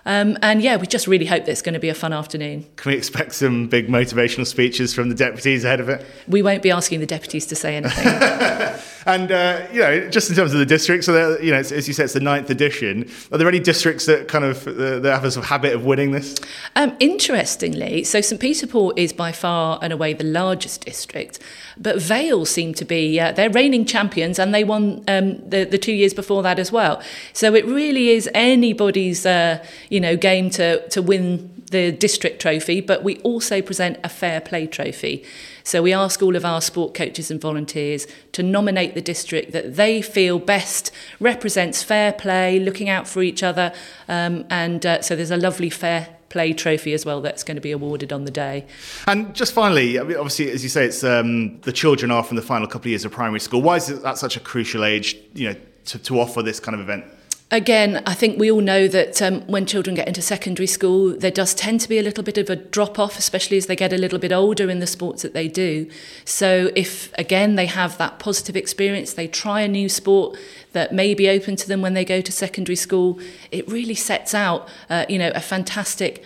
Um, 0.07 0.37
and 0.41 0.61
yeah, 0.61 0.77
we 0.77 0.87
just 0.87 1.05
really 1.05 1.25
hope 1.25 1.43
that 1.45 1.51
it's 1.51 1.61
going 1.61 1.73
to 1.73 1.81
be 1.81 1.89
a 1.89 1.93
fun 1.93 2.13
afternoon. 2.13 2.65
Can 2.77 2.91
we 2.93 2.97
expect 2.97 3.35
some 3.35 3.67
big 3.67 3.89
motivational 3.89 4.47
speeches 4.47 4.93
from 4.93 5.09
the 5.09 5.15
deputies 5.15 5.65
ahead 5.65 5.81
of 5.81 5.89
it? 5.89 6.03
We 6.29 6.41
won't 6.41 6.63
be 6.63 6.71
asking 6.71 7.01
the 7.01 7.05
deputies 7.05 7.45
to 7.47 7.55
say 7.55 7.75
anything. 7.75 8.05
and 9.07 9.31
uh, 9.31 9.65
you 9.71 9.79
know, 9.79 10.09
just 10.09 10.29
in 10.29 10.35
terms 10.35 10.51
of 10.51 10.59
the 10.59 10.65
districts, 10.65 11.05
so 11.05 11.39
you 11.39 11.51
know, 11.51 11.57
as 11.57 11.87
you 11.87 11.93
said, 11.93 12.03
it's 12.03 12.13
the 12.13 12.19
ninth 12.19 12.49
edition. 12.49 13.09
Are 13.31 13.37
there 13.37 13.47
any 13.47 13.59
districts 13.59 14.05
that 14.05 14.27
kind 14.27 14.43
of 14.43 14.67
uh, 14.67 14.99
that 14.99 15.11
have 15.13 15.23
a 15.23 15.31
sort 15.31 15.45
of 15.45 15.49
habit 15.49 15.73
of 15.73 15.85
winning 15.85 16.11
this? 16.11 16.35
Um, 16.75 16.95
interestingly, 16.99 18.03
so 18.03 18.19
St 18.19 18.39
Peter 18.39 18.67
Port 18.67 18.99
is 18.99 19.13
by 19.13 19.31
far 19.31 19.79
and 19.81 19.93
away 19.93 20.13
the 20.13 20.25
largest 20.25 20.83
district, 20.83 21.39
but 21.77 22.01
Vale 22.01 22.45
seem 22.45 22.73
to 22.73 22.83
be 22.83 23.17
uh, 23.17 23.31
they're 23.31 23.49
reigning 23.49 23.85
champions, 23.85 24.39
and 24.39 24.53
they 24.53 24.65
won 24.65 25.03
um, 25.07 25.37
the 25.49 25.63
the 25.63 25.77
two 25.77 25.93
years 25.93 26.13
before 26.13 26.43
that 26.43 26.59
as 26.59 26.71
well. 26.71 27.01
So 27.31 27.55
it 27.55 27.65
really 27.65 28.09
is 28.09 28.29
anybody's 28.33 29.25
uh, 29.25 29.65
you 29.89 30.01
know 30.01 30.17
game 30.17 30.49
to 30.51 30.87
to 30.89 31.01
win 31.01 31.53
the 31.71 31.91
district 31.91 32.41
trophy, 32.41 32.81
but 32.81 33.03
we 33.03 33.17
also 33.19 33.61
present 33.61 33.97
a 34.03 34.09
fair 34.09 34.41
play 34.41 34.67
trophy. 34.67 35.23
So 35.67 35.81
we 35.81 35.91
ask 35.91 36.23
all 36.23 36.37
of 36.37 36.45
our 36.45 36.61
sport 36.61 36.93
coaches 36.93 37.29
and 37.29 37.41
volunteers 37.41 38.07
to 38.31 38.41
nominate 38.41 38.95
the 38.95 39.01
district 39.01 39.51
that 39.51 39.75
they 39.75 40.01
feel 40.01 40.39
best 40.39 40.91
represents 41.19 41.83
fair 41.83 42.13
play, 42.13 42.57
looking 42.57 42.87
out 42.87 43.05
for 43.05 43.21
each 43.21 43.43
other, 43.43 43.73
um, 44.07 44.45
and 44.49 44.85
uh, 44.85 45.01
so 45.01 45.13
there's 45.13 45.29
a 45.29 45.35
lovely 45.35 45.69
fair 45.69 46.07
play 46.29 46.53
trophy 46.53 46.93
as 46.93 47.05
well 47.05 47.19
that's 47.19 47.43
going 47.43 47.55
to 47.55 47.61
be 47.61 47.71
awarded 47.71 48.13
on 48.13 48.23
the 48.23 48.31
day. 48.31 48.65
And 49.07 49.35
just 49.35 49.51
finally, 49.51 49.97
obviously, 49.97 50.49
as 50.51 50.63
you 50.63 50.69
say, 50.69 50.85
it's 50.85 51.03
um, 51.03 51.59
the 51.61 51.73
children 51.73 52.11
are 52.11 52.23
from 52.23 52.37
the 52.37 52.41
final 52.41 52.65
couple 52.65 52.87
of 52.87 52.91
years 52.91 53.03
of 53.03 53.11
primary 53.11 53.41
school. 53.41 53.61
Why 53.61 53.75
is 53.75 53.87
that 53.87 54.17
such 54.17 54.37
a 54.37 54.39
crucial 54.39 54.85
age, 54.85 55.17
you 55.33 55.49
know, 55.49 55.55
to, 55.87 55.99
to 55.99 56.19
offer 56.21 56.41
this 56.41 56.61
kind 56.61 56.75
of 56.75 56.79
event? 56.79 57.03
Again, 57.49 58.03
I 58.05 58.13
think 58.13 58.37
we 58.37 58.51
all 58.51 58.59
know 58.59 58.89
that 58.89 59.21
um, 59.21 59.39
when 59.47 59.65
children 59.65 59.95
get 59.95 60.05
into 60.05 60.21
secondary 60.21 60.67
school, 60.67 61.17
there 61.17 61.31
does 61.31 61.53
tend 61.53 61.79
to 61.79 61.87
be 61.87 61.97
a 61.97 62.03
little 62.03 62.23
bit 62.23 62.37
of 62.37 62.49
a 62.49 62.57
drop 62.57 62.99
off, 62.99 63.17
especially 63.17 63.55
as 63.55 63.67
they 63.67 63.75
get 63.75 63.93
a 63.93 63.97
little 63.97 64.19
bit 64.19 64.33
older 64.33 64.69
in 64.69 64.79
the 64.79 64.87
sports 64.87 65.21
that 65.21 65.33
they 65.33 65.47
do. 65.47 65.89
So, 66.25 66.71
if 66.75 67.13
again 67.17 67.55
they 67.55 67.67
have 67.67 67.97
that 67.99 68.19
positive 68.19 68.57
experience, 68.57 69.13
they 69.13 69.29
try 69.29 69.61
a 69.61 69.67
new 69.69 69.87
sport 69.87 70.37
that 70.73 70.93
may 70.93 71.13
be 71.13 71.29
open 71.29 71.55
to 71.55 71.67
them 71.69 71.81
when 71.81 71.93
they 71.93 72.03
go 72.03 72.19
to 72.19 72.31
secondary 72.33 72.75
school, 72.75 73.17
it 73.49 73.65
really 73.69 73.95
sets 73.95 74.33
out, 74.33 74.67
uh, 74.89 75.05
you 75.07 75.17
know, 75.17 75.31
a 75.33 75.39
fantastic 75.39 76.25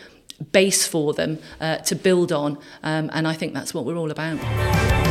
base 0.51 0.88
for 0.88 1.13
them 1.13 1.38
uh, 1.60 1.77
to 1.77 1.93
build 1.93 2.31
on. 2.31 2.57
Um, 2.81 3.12
and 3.13 3.27
I 3.27 3.34
think 3.34 3.53
that's 3.53 3.75
what 3.75 3.86
we're 3.86 3.97
all 3.97 4.10
about. 4.10 5.11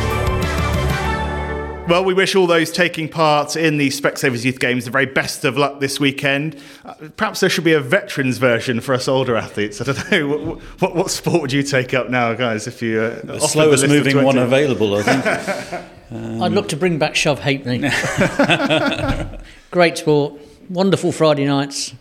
Well, 1.91 2.05
we 2.05 2.13
wish 2.13 2.37
all 2.37 2.47
those 2.47 2.71
taking 2.71 3.09
part 3.09 3.57
in 3.57 3.75
the 3.75 3.89
Specsavers 3.89 4.45
Youth 4.45 4.61
Games 4.61 4.85
the 4.85 4.91
very 4.91 5.07
best 5.07 5.43
of 5.43 5.57
luck 5.57 5.81
this 5.81 5.99
weekend. 5.99 6.55
Uh, 6.85 6.93
perhaps 7.17 7.41
there 7.41 7.49
should 7.49 7.65
be 7.65 7.73
a 7.73 7.81
veterans 7.81 8.37
version 8.37 8.79
for 8.79 8.95
us 8.95 9.09
older 9.09 9.35
athletes. 9.35 9.81
I 9.81 9.83
don't 9.83 10.11
know. 10.11 10.27
What, 10.31 10.61
what, 10.79 10.95
what 10.95 11.11
sport 11.11 11.41
would 11.41 11.51
you 11.51 11.63
take 11.63 11.93
up 11.93 12.09
now, 12.09 12.33
guys, 12.33 12.65
if 12.65 12.81
you. 12.81 13.01
Uh, 13.01 13.19
the 13.25 13.39
slowest 13.39 13.81
the 13.81 13.89
moving 13.89 14.23
one 14.23 14.37
available, 14.37 14.95
I 14.95 15.03
think. 15.03 15.83
um, 16.11 16.41
I'd 16.43 16.53
look 16.53 16.69
to 16.69 16.77
bring 16.77 16.97
back 16.97 17.13
Shove 17.13 17.39
Halfpenny. 17.41 17.89
Great 19.71 19.97
sport. 19.97 20.35
Wonderful 20.69 21.11
Friday 21.11 21.43
nights. 21.43 21.93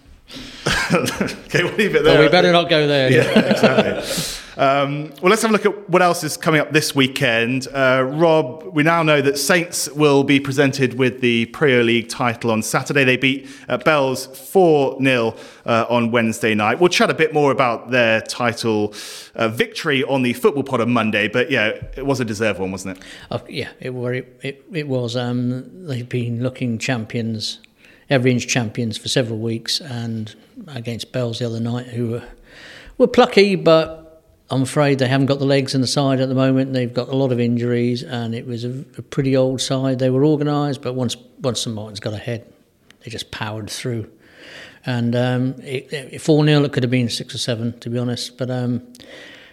okay, 0.92 1.64
we'll 1.64 1.74
leave 1.74 1.96
it 1.96 2.04
there. 2.04 2.14
Well, 2.14 2.22
we 2.22 2.28
better 2.28 2.52
not 2.52 2.70
go 2.70 2.86
there. 2.86 3.10
Yeah, 3.10 3.38
exactly. 3.40 4.44
Um, 4.60 5.10
well, 5.22 5.30
let's 5.30 5.40
have 5.40 5.50
a 5.50 5.54
look 5.54 5.64
at 5.64 5.88
what 5.88 6.02
else 6.02 6.22
is 6.22 6.36
coming 6.36 6.60
up 6.60 6.70
this 6.70 6.94
weekend. 6.94 7.66
Uh, 7.68 8.04
Rob, 8.06 8.62
we 8.74 8.82
now 8.82 9.02
know 9.02 9.22
that 9.22 9.38
Saints 9.38 9.88
will 9.92 10.22
be 10.22 10.38
presented 10.38 10.98
with 10.98 11.22
the 11.22 11.46
Premier 11.46 11.82
League 11.82 12.10
title 12.10 12.50
on 12.50 12.60
Saturday. 12.60 13.04
They 13.04 13.16
beat 13.16 13.48
uh, 13.70 13.78
Bells 13.78 14.26
4 14.26 15.02
0 15.02 15.34
uh, 15.64 15.86
on 15.88 16.10
Wednesday 16.10 16.54
night. 16.54 16.78
We'll 16.78 16.90
chat 16.90 17.08
a 17.08 17.14
bit 17.14 17.32
more 17.32 17.52
about 17.52 17.90
their 17.90 18.20
title 18.20 18.92
uh, 19.34 19.48
victory 19.48 20.04
on 20.04 20.20
the 20.20 20.34
football 20.34 20.62
pod 20.62 20.82
on 20.82 20.90
Monday, 20.90 21.26
but 21.26 21.50
yeah, 21.50 21.68
it 21.96 22.04
was 22.04 22.20
a 22.20 22.24
deserved 22.26 22.60
one, 22.60 22.70
wasn't 22.70 22.98
it? 22.98 23.04
Yeah, 23.48 23.70
it, 23.80 23.92
it, 23.92 24.40
it, 24.42 24.64
it 24.74 24.88
was. 24.88 25.16
Um, 25.16 25.86
they've 25.86 26.06
been 26.06 26.42
looking 26.42 26.76
champions 26.76 27.60
every 28.10 28.30
inch 28.30 28.46
champions 28.46 28.98
for 28.98 29.08
several 29.08 29.38
weeks, 29.38 29.80
and 29.80 30.34
against 30.68 31.12
Bells 31.12 31.38
the 31.38 31.46
other 31.46 31.60
night, 31.60 31.86
who 31.86 32.10
were, 32.10 32.24
were 32.98 33.06
plucky, 33.06 33.54
but 33.54 33.99
I'm 34.50 34.62
afraid 34.62 34.98
they 34.98 35.06
haven't 35.06 35.26
got 35.26 35.38
the 35.38 35.44
legs 35.44 35.74
in 35.74 35.80
the 35.80 35.86
side 35.86 36.20
at 36.20 36.28
the 36.28 36.34
moment. 36.34 36.72
They've 36.72 36.92
got 36.92 37.08
a 37.08 37.14
lot 37.14 37.30
of 37.30 37.38
injuries, 37.38 38.02
and 38.02 38.34
it 38.34 38.46
was 38.46 38.64
a, 38.64 38.84
a 38.98 39.02
pretty 39.02 39.36
old 39.36 39.60
side. 39.60 40.00
They 40.00 40.10
were 40.10 40.24
organised, 40.24 40.82
but 40.82 40.94
once 40.94 41.16
once 41.40 41.60
St 41.62 41.74
Martin's 41.74 42.00
got 42.00 42.14
ahead, 42.14 42.52
they 43.04 43.10
just 43.10 43.30
powered 43.30 43.70
through. 43.70 44.10
And 44.84 45.14
um, 45.14 45.54
four 46.18 46.44
0 46.44 46.64
it 46.64 46.72
could 46.72 46.82
have 46.82 46.90
been 46.90 47.08
six 47.08 47.34
or 47.34 47.38
seven, 47.38 47.78
to 47.80 47.90
be 47.90 47.98
honest. 47.98 48.38
But 48.38 48.50
um, 48.50 48.82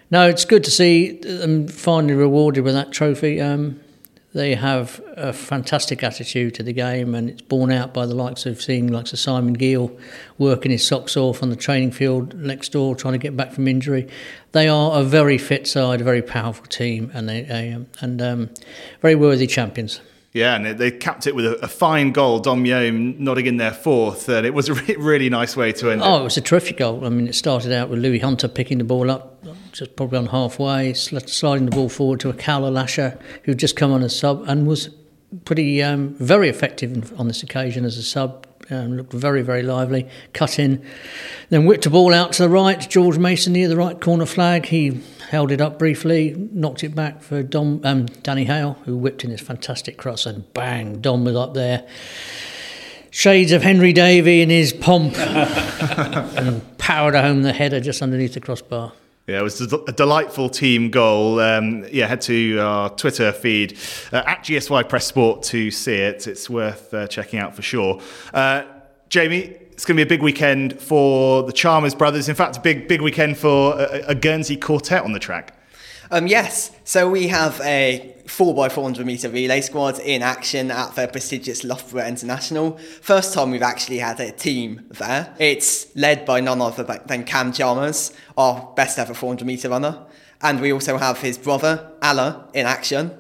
no, 0.10 0.28
it's 0.28 0.46
good 0.46 0.64
to 0.64 0.72
see 0.72 1.20
them 1.20 1.68
finally 1.68 2.14
rewarded 2.14 2.64
with 2.64 2.74
that 2.74 2.92
trophy. 2.92 3.40
Um, 3.40 3.80
they 4.34 4.56
have 4.56 5.02
a 5.16 5.32
fantastic 5.34 6.04
attitude 6.04 6.54
to 6.56 6.64
the 6.64 6.74
game, 6.74 7.16
and 7.16 7.30
it's 7.30 7.42
borne 7.42 7.72
out 7.72 7.94
by 7.94 8.06
the 8.06 8.14
likes 8.14 8.46
of 8.46 8.62
seeing 8.62 8.88
likes 8.88 9.14
of 9.14 9.20
Simon 9.20 9.54
Gill 9.54 9.98
working 10.38 10.72
his 10.72 10.86
socks 10.86 11.16
off 11.18 11.42
on 11.42 11.50
the 11.50 11.56
training 11.56 11.92
field 11.92 12.34
next 12.36 12.74
door, 12.74 12.96
trying 12.96 13.14
to 13.14 13.18
get 13.18 13.36
back 13.38 13.52
from 13.54 13.68
injury. 13.68 14.08
They 14.52 14.68
are 14.68 15.00
a 15.00 15.04
very 15.04 15.38
fit 15.38 15.66
side, 15.68 16.02
a 16.02 16.04
very 16.04 16.22
powerful 16.22 16.66
team, 16.66 17.10
and 17.14 17.28
they, 17.28 17.48
um, 17.72 17.88
and 18.02 18.22
um, 18.22 18.50
very 19.02 19.16
worthy 19.16 19.48
champions. 19.48 20.02
Yeah, 20.34 20.56
and 20.56 20.78
they 20.78 20.92
capped 20.92 21.26
it 21.26 21.34
with 21.34 21.46
a, 21.46 21.56
a 21.64 21.68
fine 21.68 22.12
goal. 22.12 22.38
Dom 22.40 22.64
Yome 22.66 23.18
nodding 23.18 23.48
in 23.48 23.58
their 23.58 23.72
fourth, 23.72 24.30
and 24.30 24.46
it 24.46 24.54
was 24.54 24.70
a 24.70 24.74
really 25.00 25.30
nice 25.30 25.56
way 25.58 25.72
to 25.72 25.90
end 25.90 26.02
Oh, 26.04 26.18
it. 26.18 26.20
it 26.20 26.24
was 26.26 26.38
a 26.38 26.42
terrific 26.42 26.78
goal. 26.78 27.04
I 27.06 27.10
mean, 27.10 27.28
it 27.28 27.34
started 27.34 27.72
out 27.72 27.90
with 27.90 28.00
Louis 28.00 28.20
Hunter 28.20 28.48
picking 28.48 28.78
the 28.78 28.84
ball 28.84 29.10
up, 29.10 29.44
just 29.78 29.96
probably 29.96 30.18
on 30.18 30.26
halfway, 30.28 30.92
sliding 30.94 31.66
the 31.66 31.72
ball 31.72 31.88
forward 31.88 32.20
to 32.20 32.30
a 32.30 32.34
Cowler 32.34 32.72
Lasher, 32.72 33.20
who'd 33.44 33.60
just 33.60 33.76
come 33.76 33.92
on 33.92 34.02
as 34.02 34.18
sub 34.18 34.44
and 34.48 34.66
was 34.66 34.90
pretty 35.46 35.84
um, 35.84 36.16
very 36.16 36.50
effective 36.50 37.14
on 37.20 37.28
this 37.28 37.44
occasion 37.44 37.86
as 37.86 37.96
a 37.96 38.04
sub. 38.04 38.48
Um, 38.72 38.98
looked 38.98 39.14
very, 39.14 39.44
very 39.44 39.62
lively. 39.62 40.10
Cut 40.34 40.58
in, 40.58 40.84
then 41.50 41.66
whipped 41.66 41.84
the 41.84 41.90
ball 41.92 42.12
out 42.12 42.34
to 42.34 42.44
the 42.44 42.50
right. 42.50 42.80
George 42.90 43.18
Mason 43.20 43.54
near 43.54 43.70
the 43.70 43.78
right 43.78 44.02
corner 44.02 44.26
flag. 44.26 44.66
He 44.66 45.00
held 45.30 45.52
it 45.52 45.62
up 45.62 45.78
briefly, 45.78 46.36
knocked 46.52 46.84
it 46.84 46.96
back 46.96 47.22
for 47.22 47.44
Dom, 47.44 47.80
um, 47.84 48.08
Danny 48.24 48.46
Hale, 48.46 48.74
who 48.86 48.98
whipped 48.98 49.24
in 49.24 49.30
his 49.30 49.42
fantastic 49.42 49.98
cross, 49.98 50.26
and 50.26 50.52
bang, 50.54 51.00
Dom 51.00 51.24
was 51.24 51.36
up 51.36 51.54
there. 51.54 51.88
Shades 53.10 53.52
of 53.52 53.62
Henry 53.62 53.94
Davy 53.94 54.42
in 54.42 54.50
his 54.50 54.74
pomp, 54.74 55.18
and 55.18 56.78
powered 56.80 57.16
home 57.16 57.44
the 57.44 57.54
header 57.54 57.80
just 57.80 58.02
underneath 58.02 58.34
the 58.34 58.42
crossbar. 58.42 58.92
Yeah, 59.28 59.40
it 59.40 59.44
was 59.44 59.60
a 59.60 59.92
delightful 59.92 60.48
team 60.48 60.90
goal. 60.90 61.42
Um, 61.42 61.86
yeah, 61.92 62.08
head 62.08 62.22
to 62.22 62.60
our 62.60 62.90
Twitter 62.90 63.34
feed 63.34 63.78
uh, 64.14 64.24
at 64.26 64.46
GSY 64.46 64.88
Press 64.88 65.06
Sport 65.06 65.44
to 65.44 65.70
see 65.70 65.96
it. 65.96 66.28
It's 66.28 66.50
worth 66.50 66.94
uh, 66.94 67.08
checking 67.08 67.38
out 67.40 67.54
for 67.54 67.62
sure. 67.62 68.00
Uh, 68.34 68.64
Jamie, 69.10 69.54
it's 69.72 69.84
going 69.84 69.98
to 69.98 70.06
be 70.06 70.08
a 70.08 70.10
big 70.18 70.24
weekend 70.24 70.80
for 70.80 71.44
the 71.44 71.52
Chalmers 71.52 71.94
brothers. 71.94 72.30
In 72.30 72.36
fact, 72.36 72.56
a 72.56 72.62
big, 72.62 72.88
big 72.88 73.02
weekend 73.02 73.38
for 73.38 73.78
a, 73.78 74.06
a 74.08 74.16
Guernsey 74.16 74.56
quartet 74.56 75.04
on 75.04 75.12
the 75.12 75.20
track. 75.20 75.54
Um, 76.10 76.28
yes, 76.28 76.72
so 76.86 77.10
we 77.10 77.28
have 77.28 77.60
a 77.66 78.16
4x400 78.28 79.06
metre 79.06 79.30
relay 79.30 79.62
squad 79.62 80.00
in 80.00 80.22
action 80.22 80.70
at 80.70 80.94
the 80.96 81.08
prestigious 81.08 81.64
Loughborough 81.64 82.06
International. 82.06 82.78
First 83.02 83.34
time 83.34 83.52
we've 83.52 83.62
actually 83.62 84.00
had 84.00 84.20
a 84.20 84.32
team 84.32 84.86
there. 84.92 85.34
It's 85.40 85.96
led 85.96 86.26
by 86.26 86.42
none 86.42 86.62
other 86.62 86.84
than 86.84 87.24
Cam 87.24 87.54
Chalmers, 87.54 88.14
our 88.38 88.74
best 88.76 89.00
ever 89.00 89.14
400 89.14 89.46
metre 89.46 89.70
runner. 89.70 90.06
And 90.42 90.60
we 90.60 90.74
also 90.74 90.98
have 90.98 91.22
his 91.22 91.38
brother, 91.38 91.90
Alla, 92.02 92.50
in 92.54 92.66
action. 92.66 93.18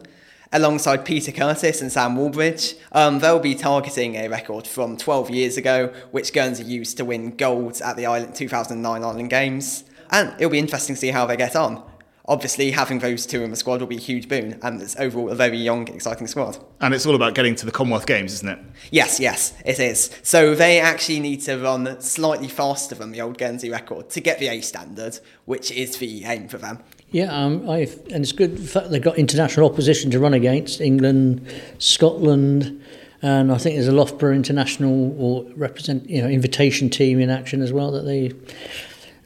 Alongside 0.51 1.05
Peter 1.05 1.31
Curtis 1.31 1.81
and 1.81 1.91
Sam 1.91 2.15
Wallbridge, 2.15 2.77
um, 2.91 3.19
they'll 3.19 3.39
be 3.39 3.55
targeting 3.55 4.15
a 4.15 4.27
record 4.27 4.67
from 4.67 4.97
12 4.97 5.29
years 5.29 5.57
ago, 5.57 5.93
which 6.11 6.33
Guernsey 6.33 6.63
used 6.63 6.97
to 6.97 7.05
win 7.05 7.35
gold 7.35 7.81
at 7.81 7.95
the 7.95 8.05
Island 8.05 8.35
2009 8.35 9.03
Island 9.03 9.29
Games. 9.29 9.83
And 10.09 10.33
it'll 10.37 10.51
be 10.51 10.59
interesting 10.59 10.95
to 10.95 11.01
see 11.01 11.11
how 11.11 11.25
they 11.25 11.37
get 11.37 11.55
on 11.55 11.83
obviously 12.27 12.71
having 12.71 12.99
those 12.99 13.25
two 13.25 13.43
in 13.43 13.51
the 13.51 13.55
squad 13.55 13.79
will 13.79 13.87
be 13.87 13.95
a 13.95 13.99
huge 13.99 14.27
boon 14.27 14.59
and 14.61 14.81
it's 14.81 14.95
overall 14.97 15.29
a 15.29 15.35
very 15.35 15.57
young 15.57 15.87
exciting 15.87 16.27
squad. 16.27 16.57
And 16.81 16.93
it's 16.93 17.05
all 17.05 17.15
about 17.15 17.35
getting 17.35 17.55
to 17.55 17.65
the 17.65 17.71
commonwealth 17.71 18.05
games 18.05 18.33
isn't 18.33 18.49
it? 18.49 18.59
Yes 18.91 19.19
yes 19.19 19.53
it 19.65 19.79
is. 19.79 20.11
So 20.23 20.53
they 20.53 20.79
actually 20.79 21.19
need 21.19 21.41
to 21.41 21.57
run 21.57 22.01
slightly 22.01 22.47
faster 22.47 22.95
than 22.95 23.11
the 23.11 23.21
old 23.21 23.37
guernsey 23.37 23.69
record 23.69 24.09
to 24.11 24.19
get 24.19 24.39
the 24.39 24.47
a 24.47 24.61
standard 24.61 25.19
which 25.45 25.71
is 25.71 25.97
the 25.97 26.25
aim 26.25 26.47
for 26.47 26.57
them. 26.57 26.83
Yeah, 27.09 27.33
um, 27.33 27.67
and 27.69 28.21
it's 28.21 28.33
good 28.33 28.57
the 28.57 28.67
fact 28.67 28.89
they've 28.89 29.01
got 29.01 29.17
international 29.17 29.65
opposition 29.69 30.11
to 30.11 30.19
run 30.19 30.33
against 30.33 30.81
England, 30.81 31.49
Scotland, 31.77 32.83
and 33.21 33.51
I 33.51 33.57
think 33.57 33.75
there's 33.75 33.87
a 33.87 33.93
Loughborough 33.93 34.35
international 34.35 35.15
or 35.17 35.45
represent 35.55 36.09
you 36.09 36.21
know 36.21 36.27
invitation 36.27 36.89
team 36.89 37.19
in 37.19 37.29
action 37.29 37.61
as 37.61 37.71
well 37.71 37.91
that 37.91 38.03
they 38.03 38.33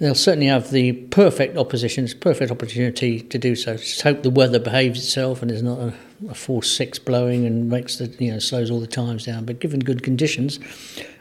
they'll 0.02 0.16
certainly 0.16 0.48
have 0.48 0.72
the 0.72 0.94
perfect 0.94 1.58
oppositions, 1.58 2.14
perfect 2.14 2.52
opportunity 2.52 3.22
to 3.22 3.38
do 3.38 3.56
so. 3.56 3.78
Just 3.78 4.02
hope 4.02 4.24
the 4.24 4.32
weather 4.32 4.60
behaves 4.60 5.00
itself 5.00 5.42
and 5.42 5.52
there's 5.52 5.64
not 5.64 5.80
a, 5.80 5.94
a 6.28 6.34
force 6.34 6.76
six 6.76 7.00
blowing 7.00 7.46
and 7.46 7.70
makes 7.70 7.98
the 7.98 8.08
you 8.20 8.32
know 8.32 8.40
slows 8.40 8.70
all 8.70 8.80
the 8.80 8.88
times 8.88 9.26
down. 9.26 9.46
But 9.46 9.60
given 9.60 9.80
good 9.80 10.02
conditions, 10.02 10.60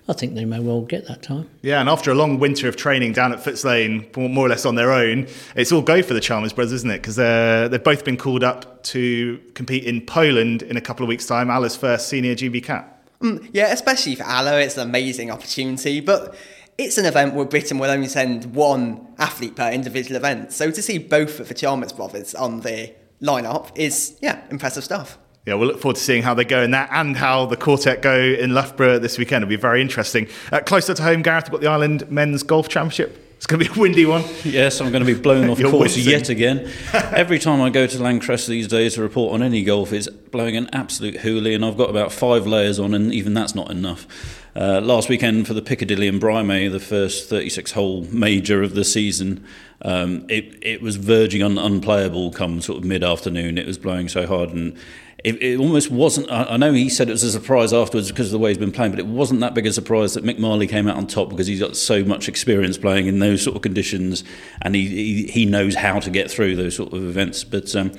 I 0.09 0.15
think 0.15 0.35
they 0.35 0.47
may 0.47 0.61
well 0.61 0.81
get 0.81 1.07
that 1.09 1.23
time. 1.23 1.49
Yeah, 1.61 1.81
and 1.81 1.91
after 1.91 2.11
a 2.11 2.15
long 2.15 2.39
winter 2.39 2.69
of 2.69 2.77
training 2.77 3.13
down 3.13 3.33
at 3.33 3.41
Footes 3.41 3.65
Lane, 3.65 4.07
more 4.17 4.47
or 4.47 4.49
less 4.49 4.65
on 4.65 4.75
their 4.75 4.93
own, 4.93 5.29
it's 5.55 5.71
all 5.71 5.83
go 5.83 6.03
for 6.03 6.15
the 6.15 6.21
Chalmers 6.21 6.55
brothers, 6.55 6.73
isn't 6.73 6.91
it? 6.91 7.03
Because 7.03 7.17
they've 7.17 7.85
both 7.85 8.05
been 8.05 8.17
called 8.17 8.43
up 8.43 8.83
to 8.85 9.39
compete 9.55 9.85
in 9.85 10.01
Poland 10.01 10.63
in 10.63 10.79
a 10.79 10.81
couple 10.81 11.05
of 11.05 11.09
weeks' 11.09 11.27
time, 11.27 11.51
Alla's 11.51 11.77
first 11.77 12.09
senior 12.09 12.35
GB 12.35 12.65
cap. 12.65 12.97
Mm, 13.21 13.51
yeah, 13.53 13.71
especially 13.71 14.15
for 14.15 14.25
Alla, 14.25 14.59
it's 14.61 14.79
an 14.79 14.89
amazing 14.89 15.31
opportunity, 15.31 16.01
but 16.01 16.35
it's 16.81 16.97
an 16.97 17.05
event 17.05 17.35
where 17.35 17.45
Britain 17.45 17.79
will 17.79 17.91
only 17.91 18.09
send 18.09 18.55
one 18.55 19.07
athlete 19.19 19.55
per 19.55 19.71
individual 19.71 20.17
event. 20.17 20.51
So 20.53 20.71
to 20.71 20.81
see 20.83 20.97
both 20.97 21.39
of 21.39 21.49
the 21.49 21.55
Chalmers 21.55 21.93
brothers 21.93 22.35
on 22.35 22.61
the 22.61 22.95
lineup 23.21 23.71
is, 23.75 24.17
yeah, 24.23 24.41
impressive 24.51 24.83
stuff. 24.83 25.19
Yeah, 25.47 25.55
we'll 25.55 25.69
look 25.69 25.81
forward 25.81 25.97
to 25.97 26.03
seeing 26.03 26.23
how 26.23 26.33
they 26.33 26.45
go 26.45 26.63
in 26.63 26.71
that 26.71 26.89
and 26.93 27.17
how 27.17 27.47
the 27.47 27.57
quartet 27.57 28.01
go 28.01 28.19
in 28.19 28.55
Loughborough 28.55 28.99
this 28.99 29.19
weekend. 29.19 29.43
It'll 29.43 29.51
be 29.51 29.57
very 29.57 29.83
interesting. 29.83 30.29
Uh, 30.51 30.61
closer 30.61 30.95
to 30.95 31.03
home, 31.03 31.21
Gareth, 31.23 31.45
we've 31.45 31.53
got 31.53 31.61
the 31.61 31.67
Island 31.69 32.11
Men's 32.11 32.43
Golf 32.43 32.69
Championship. 32.69 33.27
It's 33.37 33.47
going 33.47 33.63
to 33.63 33.71
be 33.71 33.79
a 33.79 33.81
windy 33.81 34.05
one. 34.05 34.23
Yes, 34.45 34.81
I'm 34.81 34.91
going 34.91 35.05
to 35.05 35.15
be 35.15 35.19
blown 35.19 35.49
off 35.49 35.59
You're 35.61 35.71
course 35.71 35.97
wincing. 35.97 36.13
yet 36.13 36.29
again. 36.29 36.71
Every 36.93 37.39
time 37.39 37.63
I 37.63 37.71
go 37.71 37.87
to 37.87 38.03
L'Ancresse 38.03 38.47
these 38.47 38.69
days 38.69 38.95
to 38.95 39.03
report 39.03 39.33
on 39.33 39.43
any 39.43 39.65
golf, 39.65 39.95
it's 39.95 40.09
blowing 40.09 40.57
an 40.59 40.69
absolute 40.75 41.17
hoolie, 41.17 41.55
and 41.55 41.65
I've 41.65 41.79
got 41.79 41.89
about 41.89 42.13
five 42.13 42.47
layers 42.47 42.79
on, 42.79 42.93
and 42.93 43.13
even 43.15 43.33
that's 43.33 43.55
not 43.55 43.71
enough. 43.71 44.40
Uh, 44.57 44.81
last 44.81 45.09
weekend 45.09 45.47
for 45.47 45.55
the 45.55 45.63
Piccadilly 45.63 46.09
and 46.09 46.21
Brymay, 46.21 46.71
the 46.73 46.81
first 46.81 47.29
36 47.29 47.71
hole 47.73 48.03
major 48.11 48.65
of 48.65 48.75
the 48.75 48.85
season, 48.85 49.45
um, 49.83 50.27
it, 50.29 50.59
it 50.61 50.83
was 50.83 50.97
verging 50.97 51.43
on 51.43 51.57
unplayable 51.57 52.33
come 52.33 52.61
sort 52.61 52.79
of 52.79 52.85
mid 52.85 53.05
afternoon. 53.05 53.59
It 53.59 53.67
was 53.67 53.79
blowing 53.79 54.09
so 54.09 54.27
hard, 54.27 54.51
and 54.51 54.77
it, 55.25 55.43
it 55.43 55.59
almost 55.59 55.91
wasn't. 55.91 56.31
I, 56.31 56.45
I 56.45 56.57
know 56.57 56.73
he 56.73 56.89
said 56.89 57.09
it 57.09 57.13
was 57.13 57.23
a 57.23 57.31
surprise 57.31 57.73
afterwards 57.73 58.11
because 58.11 58.27
of 58.27 58.33
the 58.33 58.39
way 58.39 58.51
he's 58.51 58.59
been 58.59 58.73
playing, 58.73 58.93
but 58.93 59.01
it 59.01 59.07
wasn't 59.07 59.41
that 59.41 59.55
big 59.55 59.67
a 59.67 59.73
surprise 59.73 60.15
that 60.15 60.25
Mick 60.25 60.39
Marley 60.39 60.67
came 60.67 60.89
out 60.89 60.97
on 60.97 61.07
top 61.07 61.29
because 61.29 61.47
he's 61.47 61.61
got 61.61 61.77
so 61.77 62.05
much 62.05 62.29
experience 62.29 62.79
playing 62.79 63.07
in 63.07 63.19
those 63.19 63.43
sort 63.43 63.57
of 63.57 63.63
conditions, 63.63 64.25
and 64.63 64.75
he 64.75 64.87
he, 64.89 65.27
he 65.27 65.47
knows 65.47 65.75
how 65.75 66.01
to 66.01 66.11
get 66.11 66.31
through 66.31 66.57
those 66.57 66.77
sort 66.77 66.93
of 66.93 67.03
events. 67.03 67.45
But 67.45 67.75
um, 67.77 67.93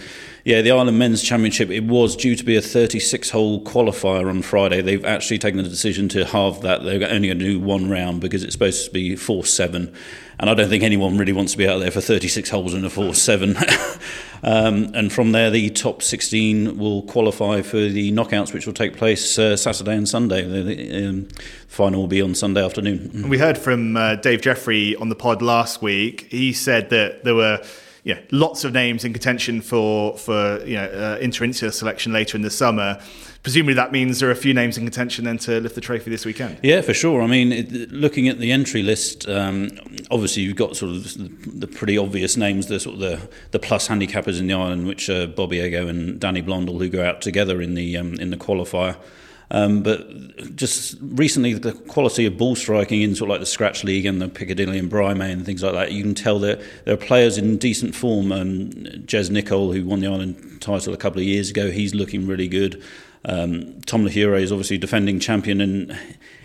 yeah, 0.43 0.61
the 0.61 0.71
Ireland 0.71 0.97
Men's 0.97 1.21
Championship 1.21 1.69
it 1.69 1.83
was 1.83 2.15
due 2.15 2.35
to 2.35 2.43
be 2.43 2.55
a 2.55 2.61
36-hole 2.61 3.63
qualifier 3.63 4.27
on 4.27 4.41
Friday. 4.41 4.81
They've 4.81 5.05
actually 5.05 5.37
taken 5.37 5.61
the 5.61 5.69
decision 5.69 6.09
to 6.09 6.25
halve 6.25 6.61
that. 6.61 6.83
They're 6.83 7.09
only 7.09 7.27
going 7.27 7.39
to 7.39 7.45
do 7.45 7.59
one 7.59 7.89
round 7.89 8.21
because 8.21 8.43
it's 8.43 8.53
supposed 8.53 8.85
to 8.85 8.91
be 8.91 9.15
four-seven, 9.15 9.93
and 10.41 10.49
I 10.49 10.55
don't 10.55 10.69
think 10.69 10.83
anyone 10.83 11.19
really 11.19 11.33
wants 11.33 11.51
to 11.51 11.57
be 11.59 11.67
out 11.67 11.77
there 11.77 11.91
for 11.91 12.01
36 12.01 12.49
holes 12.49 12.73
in 12.73 12.83
a 12.83 12.89
four-seven. 12.89 13.55
um, 14.43 14.91
and 14.95 15.13
from 15.13 15.33
there, 15.33 15.51
the 15.51 15.69
top 15.69 16.01
16 16.01 16.79
will 16.79 17.03
qualify 17.03 17.61
for 17.61 17.77
the 17.77 18.11
knockouts, 18.11 18.51
which 18.51 18.65
will 18.65 18.73
take 18.73 18.97
place 18.97 19.37
uh, 19.37 19.55
Saturday 19.55 19.95
and 19.95 20.09
Sunday. 20.09 20.41
The, 20.41 20.63
the 20.63 21.07
um, 21.07 21.27
final 21.67 22.01
will 22.01 22.07
be 22.07 22.23
on 22.23 22.33
Sunday 22.33 22.65
afternoon. 22.65 23.29
We 23.29 23.37
heard 23.37 23.55
from 23.55 23.95
uh, 23.95 24.15
Dave 24.15 24.41
Jeffrey 24.41 24.95
on 24.95 25.09
the 25.09 25.15
pod 25.15 25.43
last 25.43 25.83
week. 25.83 26.27
He 26.31 26.53
said 26.53 26.89
that 26.89 27.23
there 27.23 27.35
were 27.35 27.63
yeah, 28.03 28.19
lots 28.31 28.63
of 28.63 28.73
names 28.73 29.05
in 29.05 29.13
contention 29.13 29.61
for 29.61 30.17
for 30.17 30.59
you 30.65 30.73
know 30.75 30.85
uh, 31.21 31.71
selection 31.71 32.11
later 32.11 32.35
in 32.35 32.41
the 32.41 32.49
summer. 32.49 32.99
Presumably 33.43 33.73
that 33.73 33.91
means 33.91 34.19
there 34.19 34.29
are 34.29 34.33
a 34.33 34.35
few 34.35 34.53
names 34.53 34.77
in 34.77 34.83
contention 34.83 35.25
then 35.25 35.39
to 35.39 35.59
lift 35.59 35.73
the 35.73 35.81
trophy 35.81 36.11
this 36.11 36.25
weekend. 36.25 36.59
Yeah, 36.61 36.81
for 36.81 36.93
sure. 36.93 37.23
I 37.23 37.27
mean, 37.27 37.51
it, 37.51 37.91
looking 37.91 38.27
at 38.27 38.37
the 38.37 38.51
entry 38.51 38.83
list, 38.83 39.27
um, 39.27 39.69
obviously 40.11 40.43
you've 40.43 40.55
got 40.57 40.75
sort 40.75 40.91
of 40.91 41.59
the 41.59 41.67
pretty 41.67 41.97
obvious 41.97 42.37
names, 42.37 42.67
the 42.67 42.79
sort 42.79 42.95
of 42.95 42.99
the, 42.99 43.29
the 43.49 43.57
plus 43.57 43.87
handicappers 43.87 44.39
in 44.39 44.45
the 44.45 44.53
island, 44.53 44.85
which 44.85 45.09
are 45.09 45.25
Bobby 45.25 45.57
Ego 45.57 45.87
and 45.87 46.19
Danny 46.19 46.43
Blondell, 46.43 46.77
who 46.77 46.87
go 46.87 47.03
out 47.03 47.21
together 47.21 47.61
in 47.63 47.73
the 47.73 47.97
um, 47.97 48.13
in 48.15 48.29
the 48.29 48.37
qualifier. 48.37 48.95
Um, 49.49 49.83
but 49.83 50.55
just 50.55 50.97
recently, 51.01 51.53
the 51.53 51.73
quality 51.73 52.25
of 52.25 52.37
ball 52.37 52.55
striking 52.55 53.01
in 53.01 53.15
sort 53.15 53.29
of 53.29 53.31
like 53.31 53.39
the 53.41 53.45
Scratch 53.45 53.83
League 53.83 54.05
and 54.05 54.21
the 54.21 54.29
Piccadilly 54.29 54.79
and 54.79 54.89
Brymay 54.89 55.29
and 55.29 55.45
things 55.45 55.61
like 55.61 55.73
that, 55.73 55.91
you 55.91 56.03
can 56.03 56.15
tell 56.15 56.39
that 56.39 56.61
there 56.85 56.93
are 56.93 56.97
players 56.97 57.37
in 57.37 57.57
decent 57.57 57.93
form. 57.93 58.31
Um, 58.31 58.69
Jez 59.05 59.29
Nicol, 59.29 59.73
who 59.73 59.85
won 59.85 59.99
the 59.99 60.07
Island 60.07 60.61
title 60.61 60.93
a 60.93 60.97
couple 60.97 61.19
of 61.19 61.25
years 61.25 61.49
ago, 61.49 61.69
he's 61.69 61.93
looking 61.93 62.27
really 62.27 62.47
good. 62.47 62.81
Um, 63.25 63.81
Tom 63.81 64.03
Le 64.03 64.09
Huray 64.09 64.41
is 64.41 64.51
obviously 64.51 64.77
defending 64.77 65.19
champion 65.19 65.61
and 65.61 65.97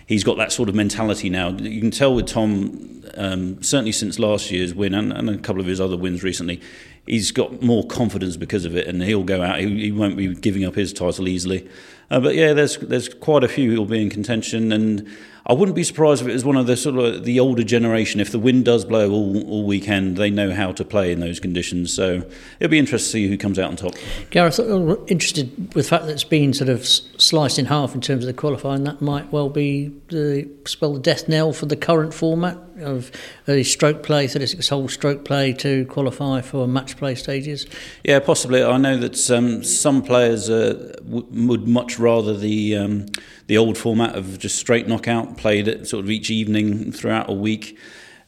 he's 0.06 0.24
got 0.24 0.36
that 0.38 0.52
sort 0.52 0.68
of 0.68 0.74
mentality 0.74 1.28
now. 1.28 1.50
You 1.50 1.80
can 1.80 1.90
tell 1.90 2.14
with 2.14 2.26
Tom, 2.26 3.02
um, 3.16 3.62
certainly 3.62 3.92
since 3.92 4.18
last 4.18 4.50
year's 4.50 4.74
win 4.74 4.94
and, 4.94 5.12
and 5.12 5.28
a 5.28 5.38
couple 5.38 5.60
of 5.60 5.66
his 5.66 5.80
other 5.80 5.96
wins 5.96 6.22
recently, 6.22 6.60
he's 7.06 7.30
got 7.30 7.62
more 7.62 7.86
confidence 7.86 8.36
because 8.36 8.64
of 8.64 8.76
it, 8.76 8.86
and 8.86 9.02
he'll 9.02 9.24
go 9.24 9.42
out. 9.42 9.60
He, 9.60 9.80
he 9.80 9.92
won't 9.92 10.16
be 10.16 10.34
giving 10.34 10.64
up 10.64 10.74
his 10.74 10.92
title 10.92 11.28
easily. 11.28 11.68
Uh, 12.10 12.20
but 12.20 12.34
yeah, 12.34 12.52
there's 12.52 12.76
there's 12.78 13.08
quite 13.08 13.42
a 13.42 13.48
few 13.48 13.72
who'll 13.72 13.84
be 13.86 14.02
in 14.02 14.10
contention, 14.10 14.72
and 14.72 15.08
I 15.48 15.52
wouldn't 15.52 15.76
be 15.76 15.84
surprised 15.84 16.22
if 16.22 16.28
it 16.28 16.32
was 16.32 16.44
one 16.44 16.56
of 16.56 16.66
the 16.66 16.76
sort 16.76 16.96
of 16.98 17.24
the 17.24 17.38
older 17.38 17.62
generation. 17.62 18.20
If 18.20 18.32
the 18.32 18.38
wind 18.38 18.64
does 18.64 18.84
blow 18.84 19.10
all, 19.10 19.48
all 19.48 19.64
weekend, 19.64 20.16
they 20.16 20.28
know 20.28 20.52
how 20.52 20.72
to 20.72 20.84
play 20.84 21.12
in 21.12 21.20
those 21.20 21.38
conditions. 21.38 21.94
So 21.94 22.22
it'll 22.58 22.70
be 22.70 22.80
interesting 22.80 23.06
to 23.06 23.12
see 23.12 23.28
who 23.28 23.38
comes 23.38 23.58
out 23.58 23.70
on 23.70 23.76
top. 23.76 23.94
Gareth, 24.30 24.58
I'm 24.58 24.96
interested 25.06 25.74
with 25.74 25.86
the 25.86 25.90
fact 25.90 26.06
that 26.06 26.12
it's 26.12 26.24
been 26.24 26.52
sort 26.52 26.68
of 26.68 26.84
sliced 26.84 27.60
in 27.60 27.66
half 27.66 27.94
in 27.94 28.00
terms 28.00 28.24
of 28.24 28.26
the 28.26 28.34
qualifying. 28.34 28.82
That 28.84 29.00
might 29.00 29.30
well 29.30 29.48
be 29.48 29.92
the 30.08 30.50
spell 30.64 30.94
the 30.94 31.00
death 31.00 31.28
knell 31.28 31.52
for 31.52 31.66
the 31.66 31.76
current 31.76 32.12
format. 32.12 32.58
of 32.80 33.10
early 33.48 33.64
stroke 33.64 34.02
play, 34.02 34.26
36 34.26 34.68
hole 34.68 34.88
stroke 34.88 35.24
play 35.24 35.52
to 35.52 35.86
qualify 35.86 36.40
for 36.40 36.66
match 36.66 36.96
play 36.96 37.14
stages? 37.14 37.66
Yeah, 38.04 38.18
possibly. 38.20 38.62
I 38.62 38.76
know 38.76 38.96
that 38.98 39.30
um, 39.30 39.62
some 39.64 40.02
players 40.02 40.50
uh, 40.50 40.94
w- 41.04 41.26
would 41.48 41.66
much 41.66 41.98
rather 41.98 42.36
the 42.36 42.76
um, 42.76 43.06
the 43.46 43.58
old 43.58 43.78
format 43.78 44.14
of 44.14 44.38
just 44.38 44.56
straight 44.56 44.88
knockout, 44.88 45.36
played 45.36 45.68
it 45.68 45.86
sort 45.86 46.04
of 46.04 46.10
each 46.10 46.30
evening 46.30 46.92
throughout 46.92 47.30
a 47.30 47.34
week. 47.34 47.78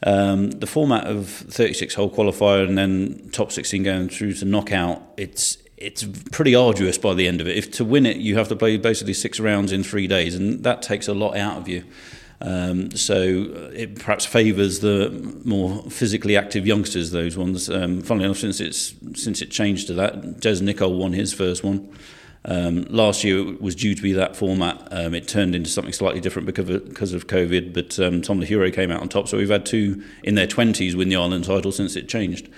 Um, 0.05 0.53
the 0.53 0.67
format 0.67 1.07
of 1.07 1.29
36 1.29 1.95
hole 1.95 2.11
qualifier 2.11 2.67
and 2.67 2.79
then 2.79 3.31
top 3.33 3.51
16 3.51 3.83
going 3.83 4.09
through 4.09 4.35
to 4.35 4.45
knockout, 4.45 5.03
it's 5.17 5.59
it's 5.77 6.05
pretty 6.33 6.57
arduous 6.57 6.99
by 6.99 7.15
the 7.15 7.29
end 7.29 7.41
of 7.41 7.47
it. 7.47 7.57
If 7.57 7.71
to 7.73 7.85
win 7.85 8.05
it, 8.05 8.17
you 8.17 8.37
have 8.37 8.49
to 8.49 8.57
play 8.57 8.77
basically 8.77 9.15
six 9.15 9.39
rounds 9.39 9.71
in 9.71 9.85
three 9.85 10.09
days, 10.09 10.35
and 10.35 10.65
that 10.65 10.83
takes 10.83 11.07
a 11.07 11.15
lot 11.15 11.37
out 11.37 11.57
of 11.57 11.69
you. 11.69 11.85
Um, 12.41 12.93
so 12.93 13.71
it 13.73 13.99
perhaps 13.99 14.25
favours 14.25 14.81
the 14.81 15.11
more 15.45 15.83
physically 15.91 16.37
active 16.37 16.67
youngsters. 16.67 17.11
Those 17.11 17.37
ones. 17.37 17.69
Um, 17.71 18.03
funnily 18.03 18.27
enough, 18.27 18.39
since 18.39 18.61
it's 18.61 18.95
since 19.15 19.41
it 19.41 19.51
changed 19.51 19.87
to 19.89 19.95
that, 19.95 20.41
Des 20.41 20.61
Nicol 20.61 20.95
won 20.95 21.13
his 21.13 21.33
first 21.33 21.63
one. 21.65 21.89
Um, 22.45 22.85
last 22.89 23.25
year 23.25 23.41
it 23.55 23.61
was 23.61 23.75
due 23.75 23.95
to 23.95 24.03
be 24.03 24.13
that 24.13 24.37
format. 24.37 24.87
Um, 24.91 25.15
it 25.15 25.29
turned 25.29 25.55
into 25.55 25.69
something 25.69 25.93
slightly 25.93 26.21
different 26.21 26.47
because 26.47 26.69
of, 26.69 26.89
because 26.89 27.13
of 27.13 27.27
COVID. 27.27 27.75
But 27.75 27.99
um, 27.99 28.23
Tom 28.23 28.41
Lochero 28.41 28.73
came 28.73 28.91
out 28.91 29.01
on 29.01 29.09
top. 29.09 29.29
So 29.29 29.37
we've 29.37 29.51
had 29.51 29.67
two 29.67 30.03
in 30.23 30.35
their 30.35 30.47
twenties 30.47 30.97
win 30.97 31.09
the 31.09 31.17
Ireland 31.17 31.45
title 31.45 31.73
since 31.73 31.97
it 31.97 32.09
changed. 32.09 32.49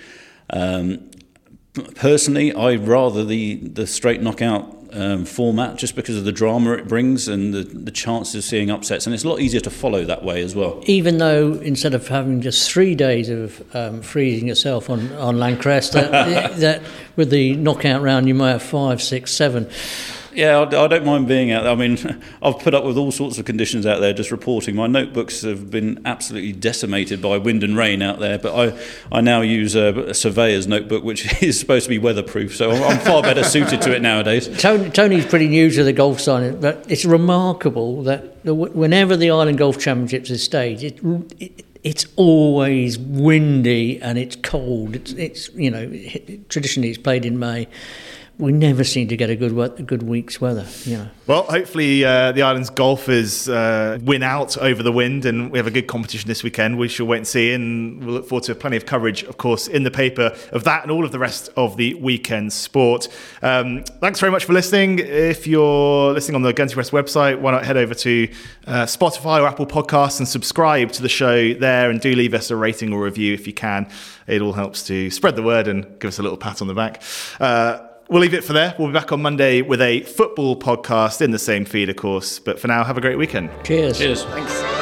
Um, 0.49 1.09
personally, 1.95 2.53
I 2.53 2.75
rather 2.75 3.25
the 3.25 3.55
the 3.55 3.87
straight 3.87 4.21
knockout 4.21 4.80
um, 4.93 5.25
format 5.25 5.77
just 5.77 5.95
because 5.95 6.17
of 6.17 6.25
the 6.25 6.31
drama 6.31 6.73
it 6.73 6.87
brings 6.87 7.27
and 7.27 7.53
the, 7.53 7.63
the 7.63 7.91
chances 7.91 8.35
of 8.35 8.43
seeing 8.43 8.69
upsets, 8.69 9.05
and 9.05 9.13
it's 9.13 9.23
a 9.23 9.29
lot 9.29 9.39
easier 9.39 9.61
to 9.61 9.69
follow 9.69 10.03
that 10.05 10.23
way 10.23 10.41
as 10.41 10.55
well. 10.55 10.81
Even 10.85 11.17
though 11.17 11.53
instead 11.53 11.93
of 11.93 12.07
having 12.07 12.41
just 12.41 12.69
three 12.69 12.95
days 12.95 13.29
of 13.29 13.63
um, 13.75 14.01
freezing 14.01 14.47
yourself 14.47 14.89
on 14.89 15.11
on 15.13 15.39
L'Ancresse, 15.39 15.89
that, 15.93 16.57
that 16.57 16.81
with 17.15 17.29
the 17.29 17.55
knockout 17.55 18.01
round 18.01 18.27
you 18.27 18.35
might 18.35 18.51
have 18.51 18.63
five, 18.63 19.01
six, 19.01 19.31
seven. 19.31 19.69
Yeah, 20.33 20.61
I, 20.61 20.87
don't 20.87 21.05
mind 21.05 21.27
being 21.27 21.51
out 21.51 21.63
there. 21.63 21.71
I 21.71 21.75
mean, 21.75 21.97
I've 22.41 22.59
put 22.59 22.73
up 22.73 22.83
with 22.83 22.97
all 22.97 23.11
sorts 23.11 23.37
of 23.37 23.45
conditions 23.45 23.85
out 23.85 23.99
there 23.99 24.13
just 24.13 24.31
reporting. 24.31 24.75
My 24.75 24.87
notebooks 24.87 25.41
have 25.41 25.69
been 25.69 26.01
absolutely 26.05 26.53
decimated 26.53 27.21
by 27.21 27.37
wind 27.37 27.63
and 27.63 27.77
rain 27.77 28.01
out 28.01 28.19
there, 28.19 28.37
but 28.37 28.55
I, 28.55 28.79
I 29.11 29.21
now 29.21 29.41
use 29.41 29.75
a, 29.75 30.09
a 30.09 30.13
surveyor's 30.13 30.67
notebook, 30.67 31.03
which 31.03 31.41
is 31.43 31.59
supposed 31.59 31.85
to 31.85 31.89
be 31.89 31.99
weatherproof, 31.99 32.55
so 32.55 32.71
I'm, 32.71 32.99
far 32.99 33.21
better 33.21 33.43
suited 33.43 33.81
to 33.83 33.95
it 33.95 34.01
nowadays. 34.01 34.47
Tony, 34.61 34.89
Tony's 34.89 35.25
pretty 35.25 35.47
new 35.47 35.69
to 35.71 35.83
the 35.83 35.93
golf 35.93 36.19
side, 36.19 36.61
but 36.61 36.85
it's 36.89 37.05
remarkable 37.05 38.03
that 38.03 38.45
whenever 38.45 39.17
the 39.17 39.31
Ireland 39.31 39.57
Golf 39.57 39.79
Championships 39.79 40.29
is 40.29 40.43
staged, 40.43 40.83
it, 40.83 40.99
it 41.39 41.65
it's 41.83 42.05
always 42.15 42.99
windy 42.99 43.99
and 44.01 44.17
it's 44.17 44.35
cold. 44.35 44.95
It's, 44.95 45.13
it's 45.13 45.49
you 45.55 45.71
know, 45.71 45.87
traditionally 46.47 46.89
it's 46.89 46.99
played 46.99 47.25
in 47.25 47.39
May 47.39 47.67
we 48.41 48.51
never 48.51 48.83
seem 48.83 49.07
to 49.07 49.15
get 49.15 49.29
a 49.29 49.35
good 49.35 49.85
good 49.85 50.03
week's 50.03 50.41
weather. 50.41 50.65
You 50.83 50.97
know. 50.97 51.07
Well, 51.27 51.43
hopefully 51.43 52.03
uh, 52.03 52.31
the 52.31 52.41
island's 52.41 52.71
golfers 52.71 53.47
uh, 53.47 53.99
win 54.01 54.23
out 54.23 54.57
over 54.57 54.81
the 54.81 54.91
wind, 54.91 55.25
and 55.25 55.51
we 55.51 55.59
have 55.59 55.67
a 55.67 55.71
good 55.71 55.87
competition 55.87 56.27
this 56.27 56.43
weekend. 56.43 56.79
We 56.79 56.87
shall 56.87 57.05
wait 57.05 57.17
and 57.17 57.27
see, 57.27 57.53
and 57.53 58.03
we'll 58.03 58.15
look 58.15 58.27
forward 58.27 58.43
to 58.45 58.55
plenty 58.55 58.77
of 58.77 58.87
coverage, 58.87 59.23
of 59.23 59.37
course, 59.37 59.67
in 59.67 59.83
the 59.83 59.91
paper 59.91 60.35
of 60.51 60.63
that 60.63 60.81
and 60.81 60.91
all 60.91 61.05
of 61.05 61.11
the 61.11 61.19
rest 61.19 61.49
of 61.55 61.77
the 61.77 61.93
weekend 61.93 62.51
sport. 62.51 63.07
Um, 63.43 63.83
thanks 63.83 64.19
very 64.19 64.31
much 64.31 64.45
for 64.45 64.53
listening. 64.53 64.97
If 64.99 65.45
you're 65.45 66.11
listening 66.11 66.35
on 66.35 66.41
the 66.41 66.51
Guernsey 66.51 66.73
Press 66.73 66.89
website, 66.89 67.39
why 67.39 67.51
not 67.51 67.63
head 67.63 67.77
over 67.77 67.93
to 67.93 68.27
uh, 68.65 68.85
Spotify 68.85 69.39
or 69.39 69.47
Apple 69.47 69.67
Podcasts 69.67 70.17
and 70.17 70.27
subscribe 70.27 70.91
to 70.93 71.03
the 71.03 71.09
show 71.09 71.53
there, 71.53 71.91
and 71.91 72.01
do 72.01 72.13
leave 72.13 72.33
us 72.33 72.49
a 72.49 72.55
rating 72.55 72.91
or 72.91 73.03
review 73.03 73.35
if 73.35 73.45
you 73.45 73.53
can. 73.53 73.87
It 74.25 74.41
all 74.41 74.53
helps 74.53 74.83
to 74.87 75.11
spread 75.11 75.35
the 75.35 75.43
word 75.43 75.67
and 75.67 75.99
give 75.99 76.09
us 76.09 76.17
a 76.17 76.23
little 76.23 76.37
pat 76.37 76.61
on 76.61 76.67
the 76.67 76.73
back. 76.73 77.03
We'll 78.11 78.19
leave 78.19 78.33
it 78.33 78.43
for 78.43 78.51
there. 78.51 78.75
We'll 78.77 78.89
be 78.89 78.93
back 78.93 79.13
on 79.13 79.21
Monday 79.21 79.61
with 79.61 79.79
a 79.79 80.01
football 80.01 80.59
podcast 80.59 81.21
in 81.21 81.31
the 81.31 81.39
same 81.39 81.63
feed, 81.63 81.87
of 81.87 81.95
course. 81.95 82.39
But 82.39 82.59
for 82.59 82.67
now, 82.67 82.83
have 82.83 82.97
a 82.97 83.01
great 83.01 83.17
weekend. 83.17 83.49
Cheers. 83.63 83.99
Cheers. 83.99 84.25
Thanks. 84.25 84.80